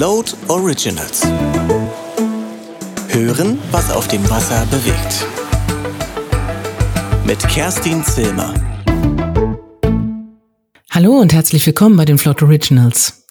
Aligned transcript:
Float 0.00 0.34
Originals. 0.48 1.26
Hören, 3.08 3.58
was 3.70 3.90
auf 3.90 4.08
dem 4.08 4.26
Wasser 4.30 4.64
bewegt. 4.70 5.26
Mit 7.26 7.38
Kerstin 7.40 8.02
Zilmer. 8.02 8.54
Hallo 10.90 11.18
und 11.18 11.34
herzlich 11.34 11.66
willkommen 11.66 11.98
bei 11.98 12.06
den 12.06 12.16
Float 12.16 12.42
Originals. 12.42 13.26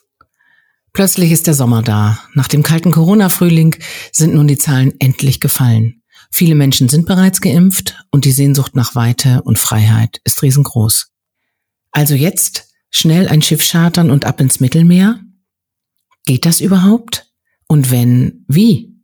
Plötzlich 0.92 1.32
ist 1.32 1.48
der 1.48 1.54
Sommer 1.54 1.82
da. 1.82 2.20
Nach 2.34 2.46
dem 2.46 2.62
kalten 2.62 2.92
Corona-Frühling 2.92 3.74
sind 4.12 4.34
nun 4.34 4.46
die 4.46 4.58
Zahlen 4.58 4.92
endlich 5.00 5.40
gefallen. 5.40 6.04
Viele 6.30 6.54
Menschen 6.54 6.88
sind 6.88 7.04
bereits 7.04 7.40
geimpft 7.40 7.98
und 8.12 8.24
die 8.24 8.30
Sehnsucht 8.30 8.76
nach 8.76 8.94
Weite 8.94 9.42
und 9.42 9.58
Freiheit 9.58 10.20
ist 10.22 10.40
riesengroß. 10.40 11.08
Also 11.90 12.14
jetzt 12.14 12.68
schnell 12.90 13.26
ein 13.26 13.42
Schiff 13.42 13.68
chartern 13.68 14.12
und 14.12 14.24
ab 14.24 14.40
ins 14.40 14.60
Mittelmeer? 14.60 15.18
Geht 16.30 16.46
das 16.46 16.60
überhaupt? 16.60 17.26
Und 17.66 17.90
wenn, 17.90 18.44
wie? 18.46 18.94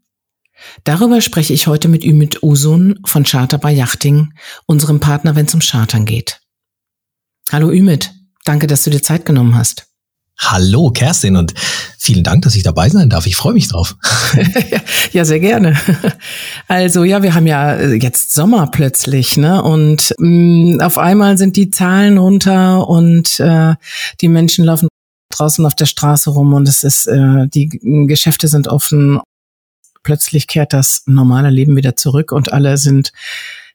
Darüber 0.84 1.20
spreche 1.20 1.54
ich 1.54 1.66
heute 1.66 1.88
mit 1.88 2.04
Ümit 2.04 2.40
Usun 2.40 3.00
von 3.04 3.24
Charter 3.24 3.58
bei 3.58 3.72
Yachting, 3.72 4.32
unserem 4.66 5.00
Partner, 5.00 5.34
wenn 5.34 5.46
es 5.46 5.54
um 5.54 5.58
Chartern 5.58 6.04
geht. 6.04 6.40
Hallo 7.50 7.72
Ümit, 7.72 8.12
danke, 8.44 8.68
dass 8.68 8.84
du 8.84 8.90
dir 8.90 9.02
Zeit 9.02 9.26
genommen 9.26 9.56
hast. 9.56 9.88
Hallo 10.38 10.92
Kerstin 10.92 11.34
und 11.34 11.52
vielen 11.98 12.22
Dank, 12.22 12.42
dass 12.42 12.54
ich 12.54 12.62
dabei 12.62 12.90
sein 12.90 13.10
darf. 13.10 13.26
Ich 13.26 13.34
freue 13.34 13.54
mich 13.54 13.66
drauf. 13.66 13.96
ja, 15.12 15.24
sehr 15.24 15.40
gerne. 15.40 15.76
Also 16.68 17.02
ja, 17.02 17.24
wir 17.24 17.34
haben 17.34 17.48
ja 17.48 17.80
jetzt 17.80 18.34
Sommer 18.36 18.68
plötzlich, 18.68 19.36
ne? 19.36 19.62
Und 19.64 20.14
mh, 20.18 20.76
mm, 20.76 20.80
auf 20.80 20.96
einmal 20.96 21.38
sind 21.38 21.56
die 21.56 21.70
Zahlen 21.70 22.18
runter 22.18 22.86
und 22.88 23.40
äh, 23.40 23.74
die 24.20 24.28
Menschen 24.28 24.64
laufen 24.64 24.86
draußen 25.36 25.64
auf 25.66 25.74
der 25.74 25.86
Straße 25.86 26.30
rum 26.30 26.54
und 26.54 26.68
es 26.68 26.82
ist, 26.82 27.06
äh, 27.06 27.46
die 27.48 27.68
Geschäfte 28.06 28.48
sind 28.48 28.68
offen. 28.68 29.20
Plötzlich 30.02 30.46
kehrt 30.46 30.72
das 30.72 31.02
normale 31.06 31.50
Leben 31.50 31.76
wieder 31.76 31.96
zurück 31.96 32.32
und 32.32 32.52
alle 32.52 32.76
sind 32.78 33.12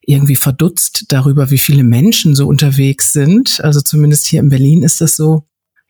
irgendwie 0.02 0.36
verdutzt 0.36 1.06
darüber, 1.10 1.52
wie 1.52 1.58
viele 1.58 1.84
Menschen 1.84 2.36
so 2.36 2.48
unterwegs 2.48 3.12
sind. 3.12 3.62
Also 3.64 3.82
zumindest 3.82 4.28
hier 4.28 4.40
in 4.40 4.50
Berlin 4.50 4.84
ist 4.84 5.02
das 5.02 5.16
so. 5.16 5.44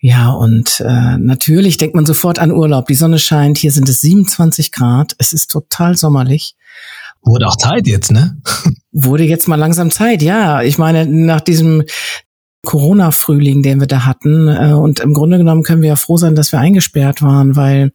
Ja, 0.04 0.32
und 0.32 0.80
äh, 0.80 1.18
natürlich 1.18 1.78
denkt 1.78 1.96
man 1.96 2.08
sofort 2.08 2.40
an 2.40 2.52
Urlaub. 2.52 2.88
Die 2.88 2.96
Sonne 2.96 3.20
scheint, 3.20 3.60
hier 3.60 3.72
sind 3.72 3.88
es 3.88 4.02
27 4.02 4.72
Grad, 4.72 5.16
es 5.20 5.32
ist 5.32 5.52
total 5.52 5.96
sommerlich. 5.96 6.56
Wurde 7.22 7.48
auch 7.48 7.56
Zeit 7.56 7.86
jetzt, 7.86 8.12
ne? 8.12 8.42
Wurde 8.92 9.24
jetzt 9.24 9.48
mal 9.48 9.58
langsam 9.58 9.92
Zeit, 9.92 10.24
ja. 10.24 10.64
Ich 10.64 10.80
meine, 10.80 11.06
nach 11.06 11.42
diesem 11.42 11.84
Corona-Frühling, 12.64 13.64
den 13.64 13.80
wir 13.80 13.88
da 13.88 14.06
hatten, 14.06 14.48
äh, 14.48 14.74
und 14.74 15.00
im 15.00 15.14
Grunde 15.14 15.38
genommen 15.38 15.64
können 15.64 15.82
wir 15.82 15.90
ja 15.90 15.96
froh 15.96 16.18
sein, 16.18 16.36
dass 16.36 16.52
wir 16.52 16.60
eingesperrt 16.60 17.22
waren, 17.22 17.56
weil 17.56 17.92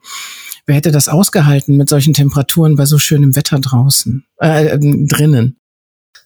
wer 0.67 0.77
hätte 0.77 0.91
das 0.91 1.09
ausgehalten 1.09 1.77
mit 1.77 1.89
solchen 1.89 2.14
Temperaturen 2.14 2.77
bei 2.77 2.87
so 2.87 2.98
schönem 2.98 3.37
Wetter 3.37 3.61
draußen, 3.61 4.25
äh, 4.39 4.78
drinnen? 4.78 5.56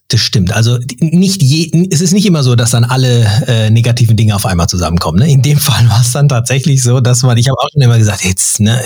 Das 0.09 0.21
stimmt. 0.21 0.53
Also 0.53 0.79
nicht 0.99 1.41
je, 1.41 1.87
es 1.91 2.01
ist 2.01 2.13
nicht 2.13 2.27
immer 2.27 2.43
so, 2.43 2.57
dass 2.57 2.73
dann 2.73 2.83
alle 2.83 3.25
äh, 3.47 3.71
negativen 3.71 4.17
Dinge 4.17 4.35
auf 4.35 4.45
einmal 4.45 4.69
zusammenkommen. 4.69 5.21
Ne? 5.21 5.31
In 5.31 5.43
dem 5.43 5.59
Fall 5.61 5.89
war 5.89 6.01
es 6.01 6.11
dann 6.11 6.29
tatsächlich 6.29 6.83
so, 6.83 7.01
dass 7.01 7.23
man, 7.23 7.37
ich 7.37 7.49
habe 7.49 7.59
auch 7.59 7.69
schon 7.73 7.83
immer 7.83 7.99
gesagt, 7.99 8.25
jetzt 8.25 8.59
ne, 8.59 8.81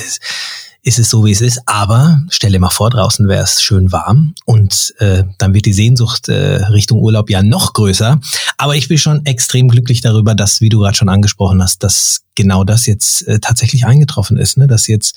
ist 0.84 0.98
es 0.98 1.08
so, 1.08 1.24
wie 1.24 1.32
es 1.32 1.40
ist. 1.40 1.60
Aber 1.66 2.22
stell 2.28 2.52
dir 2.52 2.60
mal 2.60 2.68
vor, 2.68 2.90
draußen 2.90 3.26
wäre 3.26 3.42
es 3.42 3.62
schön 3.62 3.90
warm 3.90 4.34
und 4.44 4.94
äh, 4.98 5.24
dann 5.38 5.54
wird 5.54 5.64
die 5.64 5.72
Sehnsucht 5.72 6.28
äh, 6.28 6.66
Richtung 6.66 7.00
Urlaub 7.00 7.30
ja 7.30 7.42
noch 7.42 7.72
größer. 7.72 8.20
Aber 8.58 8.76
ich 8.76 8.86
bin 8.88 8.98
schon 8.98 9.24
extrem 9.24 9.68
glücklich 9.68 10.02
darüber, 10.02 10.34
dass, 10.34 10.60
wie 10.60 10.68
du 10.68 10.80
gerade 10.80 10.96
schon 10.96 11.08
angesprochen 11.08 11.62
hast, 11.62 11.82
dass 11.82 12.20
genau 12.34 12.64
das 12.64 12.84
jetzt 12.86 13.26
äh, 13.26 13.40
tatsächlich 13.40 13.86
eingetroffen 13.86 14.36
ist, 14.36 14.58
ne? 14.58 14.66
dass 14.66 14.86
jetzt 14.86 15.16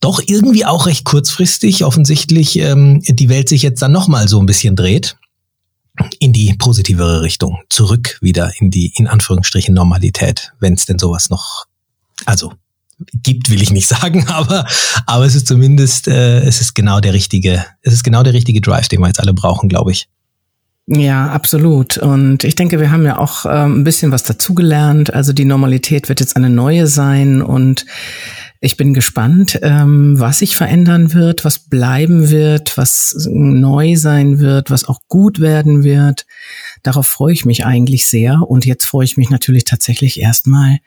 doch 0.00 0.20
irgendwie 0.24 0.66
auch 0.66 0.86
recht 0.86 1.04
kurzfristig 1.04 1.82
offensichtlich 1.82 2.58
ähm, 2.58 3.00
die 3.02 3.30
Welt 3.30 3.48
sich 3.48 3.62
jetzt 3.62 3.80
dann 3.80 3.92
nochmal 3.92 4.28
so 4.28 4.38
ein 4.38 4.46
bisschen 4.46 4.76
dreht 4.76 5.16
in 6.18 6.34
die 6.34 6.52
positivere 6.52 7.22
Richtung, 7.22 7.60
zurück 7.70 8.18
wieder 8.20 8.52
in 8.60 8.70
die 8.70 8.92
in 8.96 9.06
Anführungsstrichen 9.06 9.74
Normalität, 9.74 10.52
wenn 10.60 10.74
es 10.74 10.84
denn 10.84 10.98
sowas 10.98 11.30
noch, 11.30 11.64
also 12.26 12.52
gibt, 13.22 13.50
will 13.50 13.62
ich 13.62 13.70
nicht 13.70 13.88
sagen, 13.88 14.26
aber 14.28 14.66
aber 15.06 15.24
es 15.24 15.34
ist 15.34 15.46
zumindest 15.46 16.08
äh, 16.08 16.40
es 16.40 16.60
ist 16.60 16.74
genau 16.74 17.00
der 17.00 17.14
richtige, 17.14 17.64
es 17.82 17.92
ist 17.92 18.04
genau 18.04 18.22
der 18.22 18.32
richtige 18.34 18.60
Drive, 18.60 18.88
den 18.88 19.00
wir 19.00 19.08
jetzt 19.08 19.20
alle 19.20 19.34
brauchen, 19.34 19.68
glaube 19.68 19.92
ich. 19.92 20.08
Ja, 20.88 21.30
absolut. 21.30 21.98
Und 21.98 22.44
ich 22.44 22.54
denke, 22.54 22.78
wir 22.78 22.92
haben 22.92 23.04
ja 23.04 23.18
auch 23.18 23.44
ähm, 23.44 23.80
ein 23.80 23.84
bisschen 23.84 24.12
was 24.12 24.22
dazugelernt. 24.22 25.12
Also 25.12 25.32
die 25.32 25.44
Normalität 25.44 26.08
wird 26.08 26.20
jetzt 26.20 26.36
eine 26.36 26.48
neue 26.48 26.86
sein 26.86 27.42
und 27.42 27.86
ich 28.60 28.76
bin 28.76 28.94
gespannt, 28.94 29.58
ähm, 29.62 30.18
was 30.18 30.38
sich 30.38 30.56
verändern 30.56 31.12
wird, 31.12 31.44
was 31.44 31.58
bleiben 31.58 32.30
wird, 32.30 32.78
was 32.78 33.28
neu 33.28 33.96
sein 33.96 34.38
wird, 34.38 34.70
was 34.70 34.84
auch 34.84 35.00
gut 35.08 35.40
werden 35.40 35.82
wird. 35.82 36.24
Darauf 36.82 37.06
freue 37.06 37.32
ich 37.32 37.44
mich 37.44 37.66
eigentlich 37.66 38.08
sehr. 38.08 38.42
Und 38.48 38.64
jetzt 38.64 38.86
freue 38.86 39.04
ich 39.04 39.16
mich 39.16 39.28
natürlich 39.28 39.64
tatsächlich 39.64 40.20
erstmal 40.20 40.78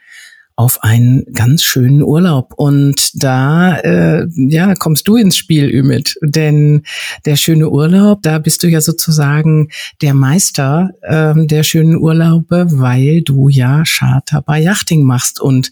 auf 0.59 0.83
einen 0.83 1.23
ganz 1.31 1.63
schönen 1.63 2.03
Urlaub. 2.03 2.53
Und 2.57 3.23
da, 3.23 3.77
äh, 3.77 4.27
ja, 4.35 4.75
kommst 4.75 5.07
du 5.07 5.15
ins 5.15 5.37
Spiel, 5.37 5.69
Ümit. 5.73 6.17
Denn 6.21 6.83
der 7.23 7.37
schöne 7.37 7.69
Urlaub, 7.69 8.21
da 8.23 8.39
bist 8.39 8.61
du 8.61 8.67
ja 8.67 8.81
sozusagen 8.81 9.69
der 10.01 10.13
Meister 10.13 10.89
ähm, 11.07 11.47
der 11.47 11.63
schönen 11.63 11.95
Urlaube, 11.95 12.67
weil 12.71 13.21
du 13.21 13.47
ja 13.47 13.83
Charter 13.87 14.41
bei 14.41 14.59
Yachting 14.59 15.05
machst 15.05 15.39
und 15.39 15.71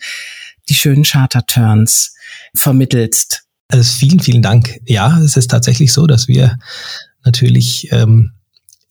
die 0.70 0.76
schönen 0.76 1.04
Charter-Turns 1.04 2.16
vermittelst. 2.56 3.44
Also 3.68 3.84
vielen, 3.84 4.22
vielen 4.22 4.42
Dank. 4.42 4.80
Ja, 4.86 5.20
es 5.20 5.36
ist 5.36 5.52
tatsächlich 5.52 5.92
so, 5.92 6.08
dass 6.08 6.30
wir 6.30 6.58
natürlich 7.26 7.90
ähm, 7.92 8.32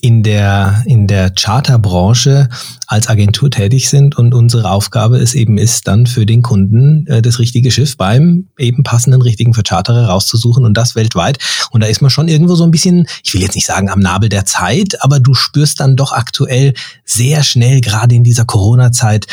in 0.03 0.23
der, 0.23 0.83
in 0.85 1.07
der 1.07 1.31
Charterbranche 1.31 2.51
als 2.87 3.09
Agentur 3.09 3.51
tätig 3.51 3.89
sind 3.89 4.17
und 4.19 4.35
unsere 4.35 4.71
Aufgabe 4.71 5.17
es 5.17 5.35
eben 5.35 5.57
ist, 5.57 5.89
dann 5.89 6.07
für 6.07 6.27
den 6.27 6.43
Kunden 6.43 7.07
äh, 7.07 7.23
das 7.23 7.39
richtige 7.39 7.71
Schiff 7.71 7.97
beim 7.97 8.49
eben 8.59 8.83
passenden 8.83 9.23
richtigen 9.23 9.55
Vercharterer 9.55 10.09
rauszusuchen 10.09 10.65
und 10.67 10.75
das 10.75 10.97
weltweit. 10.97 11.39
Und 11.71 11.83
da 11.83 11.87
ist 11.87 12.03
man 12.03 12.11
schon 12.11 12.29
irgendwo 12.29 12.57
so 12.57 12.65
ein 12.65 12.71
bisschen, 12.71 13.09
ich 13.25 13.33
will 13.33 13.41
jetzt 13.41 13.55
nicht 13.55 13.67
sagen 13.67 13.89
am 13.89 14.01
Nabel 14.01 14.29
der 14.29 14.45
Zeit, 14.45 15.03
aber 15.03 15.19
du 15.19 15.33
spürst 15.33 15.81
dann 15.81 15.97
doch 15.97 16.13
aktuell 16.13 16.75
sehr 17.05 17.43
schnell, 17.43 17.81
gerade 17.81 18.15
in 18.15 18.25
dieser 18.25 18.45
Corona-Zeit, 18.45 19.27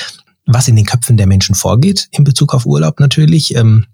was 0.46 0.70
in 0.70 0.78
den 0.78 0.86
Köpfen 0.86 1.18
der 1.18 1.28
Menschen 1.28 1.56
vorgeht 1.56 2.08
in 2.12 2.24
Bezug 2.24 2.54
auf 2.54 2.66
Urlaub 2.66 3.00
natürlich. 3.02 3.54
Ähm, 3.56 3.86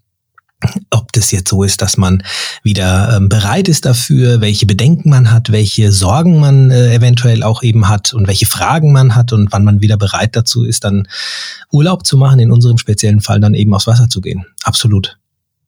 ob 0.90 1.12
das 1.14 1.31
jetzt 1.31 1.50
so 1.50 1.64
ist, 1.64 1.81
dass 1.81 1.97
man 1.97 2.24
wieder 2.64 3.16
ähm, 3.16 3.30
bereit 3.30 3.68
ist 3.68 3.86
dafür, 3.86 4.42
welche 4.42 4.66
Bedenken 4.66 5.09
man 5.09 5.31
hat, 5.31 5.52
welche 5.52 5.92
Sorgen 5.92 6.40
man 6.40 6.70
äh, 6.72 6.94
eventuell 6.94 7.44
auch 7.44 7.64
eben 7.64 7.88
hat 7.88 8.14
und 8.14 8.28
welche 8.28 8.46
Fragen 8.46 8.92
man 8.92 9.16
hat 9.16 9.31
und 9.31 9.52
wann 9.52 9.64
man 9.64 9.81
wieder 9.81 9.98
bereit 9.98 10.36
dazu 10.36 10.66
ist, 10.66 10.84
dann 10.84 11.08
Urlaub 11.72 12.06
zu 12.06 12.18
machen, 12.18 12.40
in 12.40 12.52
unserem 12.52 12.78
speziellen 12.78 13.22
Fall 13.22 13.40
dann 13.40 13.53
eben 13.53 13.74
aufs 13.74 13.88
Wasser 13.88 14.09
zu 14.09 14.22
gehen. 14.22 14.46
Absolut. 14.64 15.18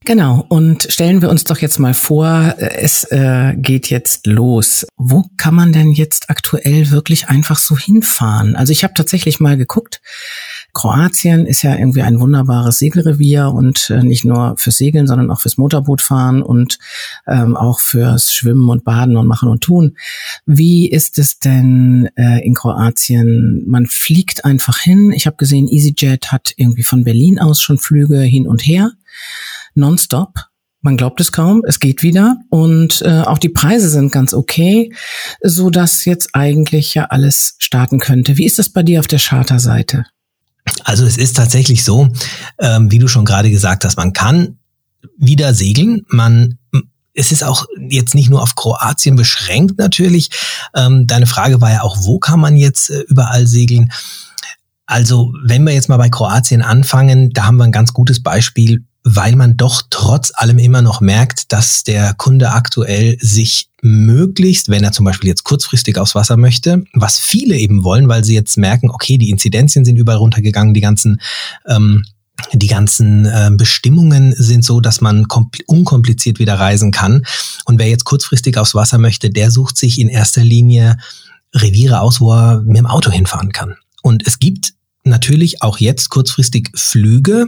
Genau, 0.03 0.45
und 0.49 0.87
stellen 0.89 1.21
wir 1.21 1.29
uns 1.29 1.43
doch 1.43 1.59
jetzt 1.59 1.77
mal 1.77 1.93
vor, 1.93 2.55
es 2.57 3.03
äh, 3.11 3.53
geht 3.55 3.91
jetzt 3.91 4.25
los. 4.25 4.87
Wo 4.97 5.25
kann 5.37 5.53
man 5.53 5.73
denn 5.73 5.91
jetzt 5.91 6.31
aktuell 6.31 6.89
wirklich 6.89 7.29
einfach 7.29 7.59
so 7.59 7.77
hinfahren? 7.77 8.55
Also 8.55 8.71
ich 8.71 8.83
habe 8.83 8.95
tatsächlich 8.95 9.39
mal 9.39 9.57
geguckt, 9.57 10.01
Kroatien 10.73 11.45
ist 11.45 11.63
ja 11.63 11.75
irgendwie 11.75 12.01
ein 12.01 12.19
wunderbares 12.19 12.79
Segelrevier 12.79 13.51
und 13.51 13.89
äh, 13.89 14.03
nicht 14.03 14.25
nur 14.25 14.55
fürs 14.57 14.77
Segeln, 14.77 15.07
sondern 15.07 15.29
auch 15.29 15.39
fürs 15.39 15.57
Motorbootfahren 15.57 16.41
und 16.41 16.77
ähm, 17.27 17.57
auch 17.57 17.79
fürs 17.79 18.33
Schwimmen 18.33 18.69
und 18.69 18.83
Baden 18.83 19.17
und 19.17 19.27
Machen 19.27 19.49
und 19.49 19.61
Tun. 19.61 19.97
Wie 20.45 20.89
ist 20.89 21.19
es 21.19 21.39
denn 21.39 22.09
äh, 22.15 22.39
in 22.45 22.53
Kroatien? 22.53 23.63
Man 23.67 23.85
fliegt 23.87 24.45
einfach 24.45 24.79
hin. 24.79 25.11
Ich 25.11 25.25
habe 25.25 25.37
gesehen, 25.37 25.67
EasyJet 25.67 26.31
hat 26.31 26.53
irgendwie 26.55 26.83
von 26.83 27.03
Berlin 27.03 27.39
aus 27.39 27.61
schon 27.61 27.77
Flüge 27.77 28.19
hin 28.19 28.47
und 28.47 28.65
her, 28.65 28.91
nonstop. 29.73 30.51
Man 30.83 30.97
glaubt 30.97 31.21
es 31.21 31.31
kaum, 31.31 31.61
es 31.67 31.79
geht 31.79 32.01
wieder 32.01 32.37
und 32.49 33.03
äh, 33.03 33.21
auch 33.21 33.37
die 33.37 33.49
Preise 33.49 33.87
sind 33.87 34.11
ganz 34.11 34.33
okay, 34.33 34.91
so 35.41 35.69
dass 35.69 36.05
jetzt 36.05 36.29
eigentlich 36.33 36.95
ja 36.95 37.05
alles 37.05 37.55
starten 37.59 37.99
könnte. 37.99 38.37
Wie 38.37 38.45
ist 38.45 38.57
das 38.57 38.69
bei 38.69 38.81
dir 38.81 38.99
auf 38.99 39.07
der 39.07 39.19
Charterseite? 39.19 40.05
Also 40.83 41.05
es 41.05 41.17
ist 41.17 41.35
tatsächlich 41.35 41.83
so, 41.83 42.09
ähm, 42.59 42.91
wie 42.91 42.99
du 42.99 43.07
schon 43.07 43.25
gerade 43.25 43.49
gesagt 43.49 43.85
hast, 43.85 43.97
man 43.97 44.13
kann 44.13 44.57
wieder 45.17 45.53
segeln. 45.53 46.01
Man 46.07 46.57
es 47.13 47.31
ist 47.31 47.43
auch 47.43 47.65
jetzt 47.89 48.15
nicht 48.15 48.29
nur 48.29 48.41
auf 48.41 48.55
Kroatien 48.55 49.15
beschränkt 49.15 49.77
natürlich. 49.77 50.29
Ähm, 50.73 51.07
deine 51.07 51.27
Frage 51.27 51.61
war 51.61 51.71
ja 51.71 51.81
auch, 51.81 51.97
wo 52.03 52.19
kann 52.19 52.39
man 52.39 52.55
jetzt 52.55 52.89
äh, 52.89 53.01
überall 53.07 53.47
segeln? 53.47 53.91
Also 54.85 55.33
wenn 55.43 55.63
wir 55.63 55.73
jetzt 55.73 55.89
mal 55.89 55.97
bei 55.97 56.09
Kroatien 56.09 56.61
anfangen, 56.61 57.31
da 57.31 57.45
haben 57.45 57.57
wir 57.57 57.63
ein 57.63 57.71
ganz 57.71 57.93
gutes 57.93 58.23
Beispiel 58.23 58.85
weil 59.03 59.35
man 59.35 59.57
doch 59.57 59.81
trotz 59.89 60.31
allem 60.35 60.59
immer 60.59 60.81
noch 60.81 61.01
merkt, 61.01 61.51
dass 61.51 61.83
der 61.83 62.13
Kunde 62.13 62.51
aktuell 62.51 63.17
sich 63.19 63.69
möglichst, 63.81 64.69
wenn 64.69 64.83
er 64.83 64.91
zum 64.91 65.05
Beispiel 65.05 65.29
jetzt 65.29 65.43
kurzfristig 65.43 65.97
aufs 65.97 66.13
Wasser 66.13 66.37
möchte, 66.37 66.83
was 66.93 67.17
viele 67.17 67.57
eben 67.57 67.83
wollen, 67.83 68.07
weil 68.07 68.23
sie 68.23 68.35
jetzt 68.35 68.57
merken, 68.57 68.91
okay, 68.91 69.17
die 69.17 69.31
Inzidenzien 69.31 69.85
sind 69.85 69.97
überall 69.97 70.19
runtergegangen, 70.19 70.73
die 70.73 70.81
ganzen 70.81 71.19
ähm, 71.67 72.03
die 72.53 72.67
ganzen 72.67 73.25
äh, 73.25 73.51
Bestimmungen 73.53 74.33
sind 74.35 74.65
so, 74.65 74.81
dass 74.81 74.99
man 74.99 75.27
unkompliziert 75.67 76.39
wieder 76.39 76.55
reisen 76.55 76.91
kann. 76.91 77.23
Und 77.65 77.77
wer 77.77 77.87
jetzt 77.87 78.03
kurzfristig 78.03 78.57
aufs 78.57 78.73
Wasser 78.73 78.97
möchte, 78.97 79.29
der 79.29 79.51
sucht 79.51 79.77
sich 79.77 79.99
in 79.99 80.09
erster 80.09 80.43
Linie 80.43 80.97
Reviere 81.53 81.99
aus, 81.99 82.19
wo 82.19 82.33
er 82.33 82.61
mit 82.61 82.77
dem 82.77 82.87
Auto 82.87 83.11
hinfahren 83.11 83.51
kann. 83.51 83.75
Und 84.01 84.25
es 84.25 84.39
gibt 84.39 84.73
natürlich 85.03 85.61
auch 85.61 85.79
jetzt 85.79 86.09
kurzfristig 86.09 86.69
Flüge. 86.75 87.47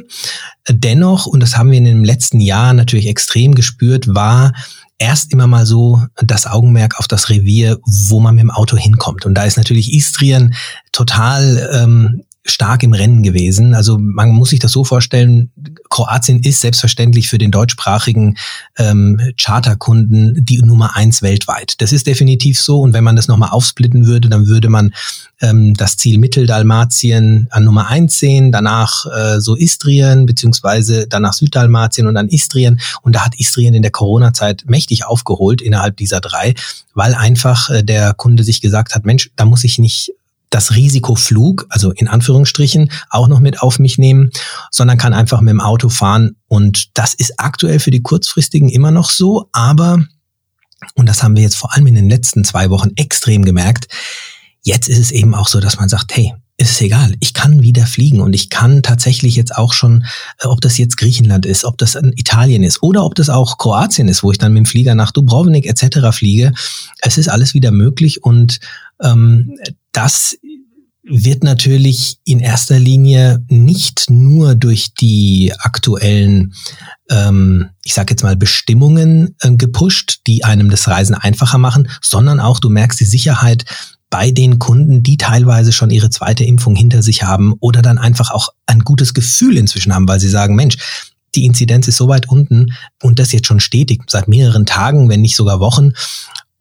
Dennoch, 0.67 1.25
und 1.25 1.39
das 1.39 1.57
haben 1.57 1.71
wir 1.71 1.77
in 1.77 1.85
den 1.85 2.03
letzten 2.03 2.39
Jahren 2.39 2.77
natürlich 2.77 3.07
extrem 3.07 3.55
gespürt, 3.55 4.13
war 4.13 4.53
erst 4.97 5.31
immer 5.33 5.47
mal 5.47 5.65
so 5.65 6.01
das 6.21 6.47
Augenmerk 6.47 6.99
auf 6.99 7.07
das 7.07 7.29
Revier, 7.29 7.79
wo 7.85 8.19
man 8.19 8.35
mit 8.35 8.43
dem 8.43 8.51
Auto 8.51 8.77
hinkommt. 8.77 9.25
Und 9.25 9.35
da 9.35 9.43
ist 9.43 9.57
natürlich 9.57 9.93
Istrien 9.93 10.55
total 10.91 11.69
ähm, 11.73 12.23
stark 12.45 12.83
im 12.83 12.93
Rennen 12.93 13.23
gewesen. 13.23 13.73
Also 13.73 13.97
man 13.97 14.29
muss 14.29 14.49
sich 14.49 14.59
das 14.59 14.71
so 14.71 14.83
vorstellen, 14.83 15.51
Kroatien 15.89 16.41
ist 16.41 16.59
selbstverständlich 16.61 17.29
für 17.29 17.37
den 17.37 17.51
deutschsprachigen 17.51 18.37
ähm, 18.77 19.19
Charterkunden 19.39 20.43
die 20.43 20.61
Nummer 20.61 20.95
eins 20.95 21.21
weltweit. 21.21 21.75
Das 21.79 21.93
ist 21.93 22.05
definitiv 22.05 22.59
so. 22.59 22.81
Und 22.81 22.93
wenn 22.93 23.03
man 23.03 23.15
das 23.15 23.29
nochmal 23.29 23.51
aufsplitten 23.51 24.07
würde, 24.07 24.27
dann 24.29 24.47
würde 24.47 24.69
man 24.69 24.93
ähm, 25.41 25.73
das 25.75 25.95
Ziel 25.95 26.17
Mitteldalmatien 26.17 27.47
an 27.49 27.63
Nummer 27.63 27.87
eins 27.87 28.19
sehen, 28.19 28.51
danach 28.51 29.05
äh, 29.05 29.39
so 29.39 29.55
Istrien, 29.55 30.25
beziehungsweise 30.25 31.07
danach 31.07 31.33
Süddalmatien 31.33 32.07
und 32.07 32.15
dann 32.15 32.27
Istrien. 32.27 32.81
Und 33.03 33.15
da 33.15 33.25
hat 33.25 33.39
Istrien 33.39 33.73
in 33.73 33.83
der 33.83 33.91
Corona-Zeit 33.91 34.65
mächtig 34.67 35.05
aufgeholt 35.05 35.61
innerhalb 35.61 35.95
dieser 35.95 36.19
drei, 36.19 36.55
weil 36.93 37.15
einfach 37.15 37.69
äh, 37.69 37.83
der 37.83 38.13
Kunde 38.13 38.43
sich 38.43 38.59
gesagt 38.59 38.95
hat, 38.95 39.05
Mensch, 39.05 39.31
da 39.37 39.45
muss 39.45 39.63
ich 39.63 39.79
nicht 39.79 40.11
das 40.53 40.75
Risiko 40.75 41.15
Flug, 41.15 41.65
also 41.69 41.91
in 41.91 42.07
Anführungsstrichen, 42.07 42.91
auch 43.09 43.27
noch 43.27 43.39
mit 43.39 43.61
auf 43.61 43.79
mich 43.79 43.97
nehmen, 43.97 44.29
sondern 44.69 44.97
kann 44.97 45.13
einfach 45.13 45.41
mit 45.41 45.51
dem 45.51 45.61
Auto 45.61 45.89
fahren. 45.89 46.35
Und 46.47 46.97
das 46.97 47.13
ist 47.15 47.39
aktuell 47.39 47.79
für 47.79 47.91
die 47.91 48.03
kurzfristigen 48.03 48.69
immer 48.69 48.91
noch 48.91 49.09
so, 49.09 49.49
aber, 49.51 50.05
und 50.93 51.09
das 51.09 51.23
haben 51.23 51.35
wir 51.35 51.43
jetzt 51.43 51.57
vor 51.57 51.73
allem 51.73 51.87
in 51.87 51.95
den 51.95 52.09
letzten 52.09 52.43
zwei 52.43 52.69
Wochen 52.69 52.91
extrem 52.95 53.43
gemerkt, 53.45 53.87
jetzt 54.61 54.87
ist 54.87 54.99
es 54.99 55.11
eben 55.11 55.33
auch 55.33 55.47
so, 55.47 55.59
dass 55.59 55.77
man 55.77 55.89
sagt, 55.89 56.15
hey, 56.15 56.33
ist 56.57 56.81
egal, 56.81 57.15
ich 57.19 57.33
kann 57.33 57.63
wieder 57.63 57.87
fliegen 57.87 58.21
und 58.21 58.33
ich 58.33 58.49
kann 58.49 58.83
tatsächlich 58.83 59.35
jetzt 59.35 59.55
auch 59.55 59.73
schon, 59.73 60.05
äh, 60.39 60.47
ob 60.47 60.61
das 60.61 60.77
jetzt 60.77 60.97
Griechenland 60.97 61.47
ist, 61.47 61.65
ob 61.65 61.79
das 61.79 61.95
Italien 61.95 62.63
ist 62.63 62.83
oder 62.83 63.03
ob 63.05 63.15
das 63.15 63.29
auch 63.29 63.57
Kroatien 63.57 64.07
ist, 64.07 64.21
wo 64.21 64.31
ich 64.31 64.37
dann 64.37 64.53
mit 64.53 64.59
dem 64.59 64.65
Flieger 64.67 64.93
nach 64.93 65.11
Dubrovnik 65.11 65.65
etc. 65.65 66.15
fliege. 66.15 66.53
Es 67.01 67.17
ist 67.17 67.27
alles 67.27 67.55
wieder 67.55 67.71
möglich 67.71 68.23
und 68.23 68.59
ähm, 69.01 69.57
das 69.91 70.37
wird 71.03 71.43
natürlich 71.43 72.17
in 72.23 72.39
erster 72.39 72.79
Linie 72.79 73.43
nicht 73.49 74.09
nur 74.09 74.55
durch 74.55 74.93
die 74.93 75.53
aktuellen, 75.59 76.53
ähm, 77.09 77.69
ich 77.83 77.93
sage 77.93 78.13
jetzt 78.13 78.23
mal, 78.23 78.37
Bestimmungen 78.37 79.35
äh, 79.41 79.51
gepusht, 79.51 80.21
die 80.27 80.45
einem 80.45 80.69
das 80.69 80.87
Reisen 80.87 81.13
einfacher 81.13 81.57
machen, 81.57 81.89
sondern 82.01 82.39
auch, 82.39 82.59
du 82.59 82.69
merkst 82.69 82.99
die 83.01 83.05
Sicherheit 83.05 83.65
bei 84.09 84.31
den 84.31 84.59
Kunden, 84.59 85.03
die 85.03 85.17
teilweise 85.17 85.73
schon 85.73 85.89
ihre 85.89 86.09
zweite 86.09 86.45
Impfung 86.45 86.75
hinter 86.75 87.03
sich 87.03 87.23
haben 87.23 87.53
oder 87.59 87.81
dann 87.81 87.97
einfach 87.97 88.31
auch 88.31 88.49
ein 88.65 88.81
gutes 88.81 89.13
Gefühl 89.13 89.57
inzwischen 89.57 89.93
haben, 89.93 90.07
weil 90.07 90.19
sie 90.19 90.29
sagen, 90.29 90.55
Mensch, 90.55 90.77
die 91.35 91.45
Inzidenz 91.45 91.87
ist 91.87 91.97
so 91.97 92.07
weit 92.07 92.29
unten 92.29 92.73
und 93.01 93.19
das 93.19 93.31
jetzt 93.31 93.47
schon 93.47 93.59
stetig 93.59 94.03
seit 94.07 94.27
mehreren 94.27 94.65
Tagen, 94.65 95.09
wenn 95.09 95.21
nicht 95.21 95.35
sogar 95.35 95.59
Wochen. 95.59 95.93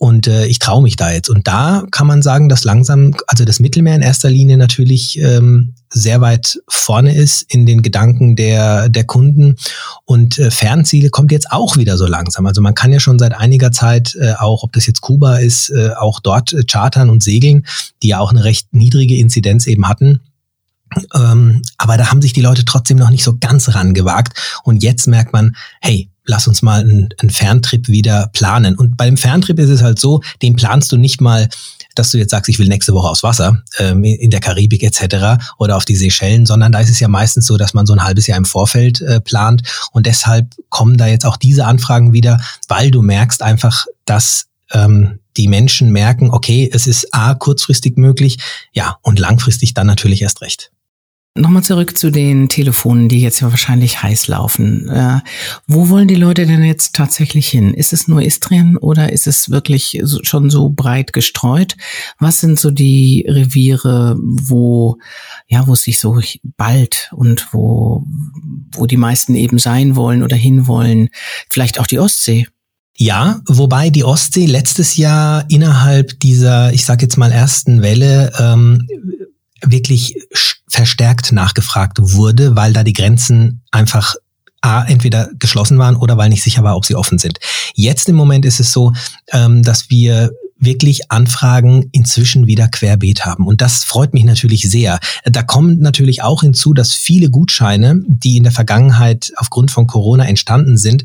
Und 0.03 0.27
äh, 0.27 0.47
ich 0.47 0.59
traue 0.59 0.83
mich 0.83 0.97
da 0.97 1.13
jetzt. 1.13 1.31
Und 1.31 1.47
da 1.47 1.85
kann 1.93 2.09
man 2.09 2.23
sagen, 2.23 2.49
dass 2.49 2.65
langsam, 2.65 3.15
also 3.29 3.45
das 3.45 3.61
Mittelmeer 3.61 3.95
in 3.95 4.03
erster 4.03 4.29
Linie 4.29 4.57
natürlich 4.57 5.17
ähm, 5.21 5.75
sehr 5.91 6.21
weit 6.21 6.61
vorne 6.69 7.15
ist 7.15 7.43
in 7.43 7.67
den 7.67 7.83
Gedanken 7.83 8.35
der, 8.35 8.89
der 8.89 9.05
Kunden. 9.05 9.55
Und 10.05 10.41
äh, 10.41 10.51
Fernziele 10.51 11.11
kommt 11.11 11.31
jetzt 11.31 11.53
auch 11.53 11.77
wieder 11.77 11.97
so 11.97 12.09
langsam. 12.09 12.47
Also 12.47 12.61
man 12.61 12.75
kann 12.75 12.93
ja 12.93 12.99
schon 12.99 13.17
seit 13.17 13.33
einiger 13.33 13.71
Zeit 13.71 14.17
äh, 14.21 14.33
auch, 14.33 14.65
ob 14.65 14.73
das 14.73 14.89
jetzt 14.89 15.03
Kuba 15.03 15.37
ist, 15.37 15.71
äh, 15.71 15.91
auch 15.97 16.19
dort 16.19 16.53
äh, 16.53 16.65
chartern 16.65 17.09
und 17.09 17.23
segeln, 17.23 17.65
die 18.03 18.09
ja 18.09 18.19
auch 18.19 18.33
eine 18.33 18.43
recht 18.43 18.75
niedrige 18.75 19.17
Inzidenz 19.19 19.69
eben 19.69 19.87
hatten. 19.87 20.19
Ähm, 21.15 21.63
aber 21.79 21.97
da 21.97 22.11
haben 22.11 22.23
sich 22.23 22.33
die 22.33 22.43
Leute 22.43 22.65
trotzdem 22.65 22.97
noch 22.97 23.11
nicht 23.11 23.23
so 23.23 23.37
ganz 23.39 23.73
rangewagt. 23.73 24.37
Und 24.65 24.83
jetzt 24.83 25.07
merkt 25.07 25.33
man, 25.33 25.55
hey, 25.81 26.09
lass 26.25 26.47
uns 26.47 26.63
mal 26.63 26.81
einen, 26.81 27.09
einen 27.19 27.31
Ferntrip 27.31 27.89
wieder 27.89 28.31
planen. 28.33 28.77
Und 28.77 28.97
beim 28.97 29.17
Ferntrip 29.17 29.59
ist 29.59 29.71
es 29.71 29.83
halt 29.83 29.99
so, 29.99 30.23
den 30.41 30.57
planst 30.57 30.93
du 30.93 30.97
nicht 30.97 31.21
mal, 31.21 31.49
dass 31.95 32.11
du 32.11 32.19
jetzt 32.19 32.31
sagst, 32.31 32.49
ich 32.49 32.59
will 32.59 32.69
nächste 32.69 32.95
Woche 32.95 33.09
aufs 33.09 33.23
Wasser, 33.23 33.63
ähm, 33.79 34.05
in 34.05 34.31
der 34.31 34.41
Karibik 34.41 34.83
etc. 34.83 35.45
oder 35.59 35.77
auf 35.77 35.85
die 35.85 35.97
Seychellen, 35.97 36.47
sondern 36.47 36.73
da 36.73 36.81
ist 36.81 36.91
es 36.91 37.01
ja 37.01 37.09
meistens 37.09 37.47
so, 37.47 37.57
dass 37.57 37.75
man 37.75 37.87
so 37.87 37.93
ein 37.93 38.03
halbes 38.03 38.27
Jahr 38.27 38.39
im 38.39 38.45
Vorfeld 38.45 39.01
äh, 39.01 39.21
plant. 39.21 39.63
Und 39.93 40.07
deshalb 40.07 40.49
kommen 40.69 40.97
da 40.97 41.07
jetzt 41.07 41.27
auch 41.27 41.37
diese 41.37 41.67
Anfragen 41.67 42.13
wieder, 42.13 42.41
weil 42.69 42.91
du 42.91 43.03
merkst 43.03 43.43
einfach, 43.43 43.87
dass 44.05 44.47
ähm, 44.73 45.19
die 45.37 45.49
Menschen 45.49 45.91
merken, 45.91 46.31
okay, 46.31 46.71
es 46.73 46.87
ist 46.87 47.15
A, 47.15 47.35
kurzfristig 47.35 47.97
möglich, 47.97 48.39
ja, 48.73 48.99
und 49.03 49.19
langfristig 49.19 49.75
dann 49.75 49.87
natürlich 49.87 50.23
erst 50.23 50.43
recht. 50.43 50.71
Nochmal 51.34 51.62
zurück 51.62 51.96
zu 51.96 52.11
den 52.11 52.50
Telefonen, 52.50 53.08
die 53.08 53.23
jetzt 53.23 53.40
ja 53.40 53.50
wahrscheinlich 53.50 54.02
heiß 54.02 54.29
laufen. 54.29 54.87
Äh, 54.90 55.20
wo 55.67 55.88
wollen 55.88 56.06
die 56.06 56.14
Leute 56.14 56.44
denn 56.44 56.62
jetzt 56.62 56.94
tatsächlich 56.94 57.49
hin? 57.49 57.73
Ist 57.73 57.94
es 57.94 58.06
nur 58.06 58.20
Istrien 58.20 58.76
oder 58.76 59.11
ist 59.11 59.26
es 59.26 59.49
wirklich 59.49 60.02
schon 60.25 60.50
so 60.50 60.69
breit 60.69 61.14
gestreut? 61.14 61.75
Was 62.19 62.40
sind 62.40 62.61
so 62.61 62.70
die 62.70 63.25
Reviere, 63.26 64.19
wo, 64.20 64.99
ja, 65.49 65.67
wo 65.67 65.73
es 65.73 65.84
sich 65.84 65.99
so 65.99 66.20
bald 66.58 67.08
und 67.12 67.49
wo, 67.52 68.05
wo 68.73 68.84
die 68.84 68.99
meisten 68.99 69.34
eben 69.34 69.58
sein 69.58 69.96
wollen 69.96 70.23
oder 70.23 70.37
hinwollen? 70.37 71.08
Vielleicht 71.49 71.81
auch 71.81 71.87
die 71.87 71.99
Ostsee? 71.99 72.46
Ja, 72.94 73.40
wobei 73.49 73.88
die 73.88 74.05
Ostsee 74.05 74.44
letztes 74.44 74.99
Jahr 74.99 75.46
innerhalb 75.49 76.20
dieser, 76.20 76.75
ich 76.75 76.84
sag 76.84 77.00
jetzt 77.00 77.17
mal, 77.17 77.32
ersten 77.32 77.81
Welle 77.81 78.32
ähm, 78.38 78.87
wirklich 79.64 80.17
verstärkt 80.69 81.32
nachgefragt 81.32 81.99
wurde, 82.00 82.56
weil 82.56 82.73
da 82.73 82.82
die 82.82 82.93
Grenzen 82.93 83.62
einfach 83.70 84.14
A, 84.64 84.85
entweder 84.85 85.29
geschlossen 85.38 85.76
waren 85.79 85.97
oder 85.97 86.17
weil 86.17 86.29
nicht 86.29 86.44
sicher 86.44 86.62
war, 86.62 86.76
ob 86.76 86.87
sie 86.87 86.94
offen 86.94 87.19
sind. 87.19 87.41
Jetzt 87.75 88.09
im 88.09 88.14
Moment 88.14 88.44
ist 88.44 88.61
es 88.61 88.73
so, 88.73 88.93
ähm, 89.32 89.62
dass 89.64 89.91
wir 89.91 90.31
wirklich 90.62 91.11
Anfragen 91.11 91.88
inzwischen 91.91 92.47
wieder 92.47 92.69
querbeet 92.69 93.26
haben. 93.26 93.47
Und 93.47 93.61
das 93.61 93.82
freut 93.82 94.14
mich 94.14 94.25
natürlich 94.25 94.62
sehr. 94.70 95.00
Da 95.25 95.43
kommt 95.43 95.81
natürlich 95.81 96.23
auch 96.23 96.43
hinzu, 96.43 96.73
dass 96.73 96.93
viele 96.93 97.31
Gutscheine, 97.31 98.00
die 98.06 98.37
in 98.37 98.44
der 98.44 98.53
Vergangenheit 98.53 99.32
aufgrund 99.37 99.73
von 99.73 99.88
Corona 99.88 100.25
entstanden 100.25 100.79
sind, 100.79 101.05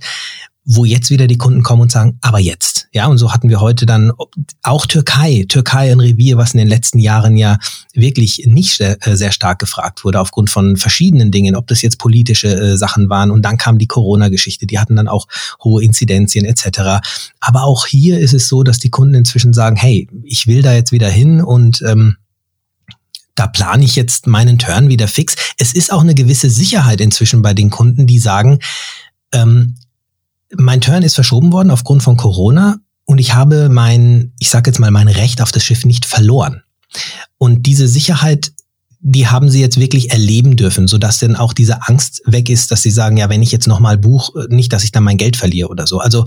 wo 0.70 0.84
jetzt 0.84 1.10
wieder 1.10 1.28
die 1.28 1.38
Kunden 1.38 1.64
kommen 1.64 1.84
und 1.84 1.94
sagen, 1.94 2.20
aber 2.22 2.40
jetzt. 2.40 2.90
Ja, 2.92 3.08
und 3.08 3.18
so 3.18 3.32
hatten 3.32 3.48
wir 3.48 3.62
heute 3.62 3.86
dann 3.86 4.12
auch 4.64 4.86
Türkei, 4.86 5.46
Türkei 5.48 5.94
ein 5.94 6.02
Revier, 6.02 6.36
was 6.36 6.54
in 6.54 6.58
den 6.58 6.68
letzten 6.68 7.00
Jahren 7.00 7.38
ja 7.38 7.58
wirklich 7.94 8.44
nicht 8.48 8.76
sehr, 8.76 8.98
äh, 9.08 9.16
sehr 9.16 9.32
stark 9.32 9.60
gefragt 9.60 10.04
wurde, 10.04 10.20
aufgrund 10.20 10.50
von 10.50 10.76
verschiedenen 10.76 11.32
Dingen, 11.32 11.56
ob 11.56 11.68
das 11.68 11.82
jetzt 11.82 12.00
politische 12.00 12.54
äh, 12.54 12.78
Sachen 12.78 13.10
waren. 13.10 13.32
Und 13.32 13.44
dann 13.44 13.58
kam 13.58 13.78
die 13.78 13.88
Corona-Geschichte, 13.88 14.68
die 14.68 14.78
hatten 14.78 14.98
dann 14.98 15.08
auch 15.08 15.28
hohe 15.64 15.82
Inzidenzien 15.82 16.44
etc. 16.44 17.02
Aber 17.40 17.64
auch 17.64 17.86
hier 17.88 18.20
ist 18.20 18.34
es 18.34 18.50
so, 18.50 18.64
dass 18.64 18.78
die 18.78 18.90
Kunden 18.90 19.16
inzwischen 19.16 19.54
sagen, 19.54 19.78
hey, 19.78 20.10
ich 20.24 20.48
will 20.48 20.62
da 20.62 20.74
jetzt 20.74 20.92
wieder 20.92 21.10
hin 21.10 21.42
und 21.42 21.82
ähm, 21.88 22.18
da 23.36 23.48
plane 23.48 23.86
ich 23.86 23.96
jetzt 23.96 24.28
meinen 24.28 24.60
Turn 24.60 24.90
wieder 24.90 25.08
fix. 25.08 25.36
Es 25.58 25.74
ist 25.74 25.94
auch 25.94 26.02
eine 26.02 26.16
gewisse 26.16 26.50
Sicherheit 26.50 27.00
inzwischen 27.00 27.42
bei 27.42 27.54
den 27.54 27.70
Kunden, 27.70 28.06
die 28.06 28.20
sagen, 28.20 28.60
ähm, 29.32 29.76
mein 30.56 30.82
Turn 30.82 31.04
ist 31.04 31.16
verschoben 31.16 31.52
worden 31.52 31.72
aufgrund 31.72 32.04
von 32.04 32.18
Corona 32.18 32.78
und 33.06 33.20
ich 33.20 33.34
habe 33.34 33.70
mein, 33.70 34.34
ich 34.40 34.50
sage 34.50 34.70
jetzt 34.70 34.80
mal, 34.80 34.92
mein 34.92 35.08
Recht 35.08 35.42
auf 35.42 35.52
das 35.52 35.64
Schiff 35.64 35.86
nicht 35.86 36.06
verloren. 36.06 36.64
Und 37.38 37.66
diese 37.66 37.88
Sicherheit, 37.88 38.52
die 39.00 39.28
haben 39.28 39.50
sie 39.50 39.62
jetzt 39.62 39.80
wirklich 39.80 40.12
erleben 40.12 40.56
dürfen, 40.56 40.88
sodass 40.88 41.20
dann 41.20 41.36
auch 41.36 41.54
diese 41.54 41.88
Angst 41.88 42.22
weg 42.26 42.50
ist, 42.50 42.72
dass 42.72 42.82
sie 42.82 42.92
sagen, 42.92 43.18
ja, 43.18 43.30
wenn 43.30 43.42
ich 43.42 43.52
jetzt 43.52 43.68
nochmal 43.68 43.98
buch, 43.98 44.32
nicht, 44.50 44.74
dass 44.74 44.84
ich 44.84 44.92
dann 44.92 45.04
mein 45.04 45.18
Geld 45.18 45.38
verliere 45.38 45.70
oder 45.70 45.88
so. 45.88 46.00
Also 46.00 46.26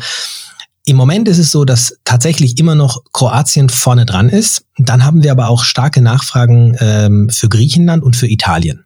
im 0.87 0.97
Moment 0.97 1.29
ist 1.29 1.39
es 1.39 1.53
so, 1.53 1.65
dass 1.65 1.99
tatsächlich 2.05 2.59
immer 2.59 2.75
noch 2.75 3.03
Kroatien 3.13 3.69
vorne 3.69 4.07
dran 4.07 4.29
ist. 4.29 4.65
Dann 4.79 5.05
haben 5.05 5.23
wir 5.23 5.33
aber 5.33 5.49
auch 5.49 5.65
starke 5.65 6.01
Nachfragen 6.01 6.77
ähm, 6.81 7.29
für 7.31 7.49
Griechenland 7.49 8.03
und 8.03 8.17
für 8.17 8.29
Italien. 8.29 8.85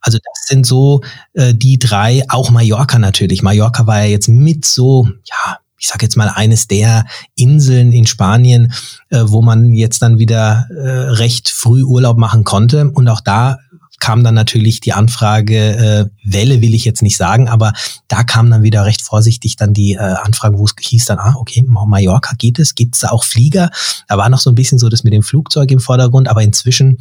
Also 0.00 0.18
das 0.18 0.46
sind 0.46 0.66
so 0.66 1.02
äh, 1.34 1.54
die 1.54 1.78
drei, 1.78 2.24
auch 2.28 2.50
Mallorca 2.50 2.98
natürlich. 2.98 3.42
Mallorca 3.42 3.86
war 3.86 4.00
ja 4.00 4.06
jetzt 4.06 4.28
mit 4.28 4.64
so, 4.64 5.08
ja, 5.24 5.58
ich 5.78 5.86
sage 5.86 6.04
jetzt 6.04 6.16
mal 6.16 6.28
eines 6.28 6.66
der 6.66 7.06
Inseln 7.36 7.92
in 7.92 8.06
Spanien, 8.06 8.72
äh, 9.10 9.22
wo 9.26 9.42
man 9.42 9.72
jetzt 9.72 10.02
dann 10.02 10.18
wieder 10.18 10.66
äh, 10.70 11.10
recht 11.12 11.48
früh 11.48 11.84
Urlaub 11.84 12.18
machen 12.18 12.44
konnte. 12.44 12.90
Und 12.90 13.08
auch 13.08 13.20
da 13.20 13.58
kam 14.00 14.22
dann 14.22 14.34
natürlich 14.34 14.80
die 14.80 14.92
Anfrage, 14.92 15.56
äh, 15.76 16.06
Welle 16.24 16.60
will 16.60 16.74
ich 16.74 16.84
jetzt 16.84 17.02
nicht 17.02 17.16
sagen, 17.16 17.48
aber 17.48 17.72
da 18.06 18.22
kam 18.22 18.50
dann 18.50 18.62
wieder 18.62 18.84
recht 18.84 19.02
vorsichtig 19.02 19.56
dann 19.56 19.74
die 19.74 19.94
äh, 19.94 19.98
Anfrage, 19.98 20.58
wo 20.58 20.64
es 20.64 20.74
hieß 20.78 21.06
dann, 21.06 21.18
ah, 21.18 21.34
okay, 21.36 21.64
Mallorca 21.66 22.34
geht 22.38 22.58
es, 22.58 22.74
gibt 22.74 22.94
es 22.94 23.00
da 23.00 23.08
auch 23.10 23.24
Flieger? 23.24 23.70
Da 24.06 24.16
war 24.16 24.28
noch 24.28 24.38
so 24.38 24.50
ein 24.50 24.54
bisschen 24.54 24.78
so 24.78 24.88
das 24.88 25.04
mit 25.04 25.12
dem 25.12 25.22
Flugzeug 25.22 25.70
im 25.70 25.80
Vordergrund, 25.80 26.28
aber 26.28 26.42
inzwischen 26.42 26.98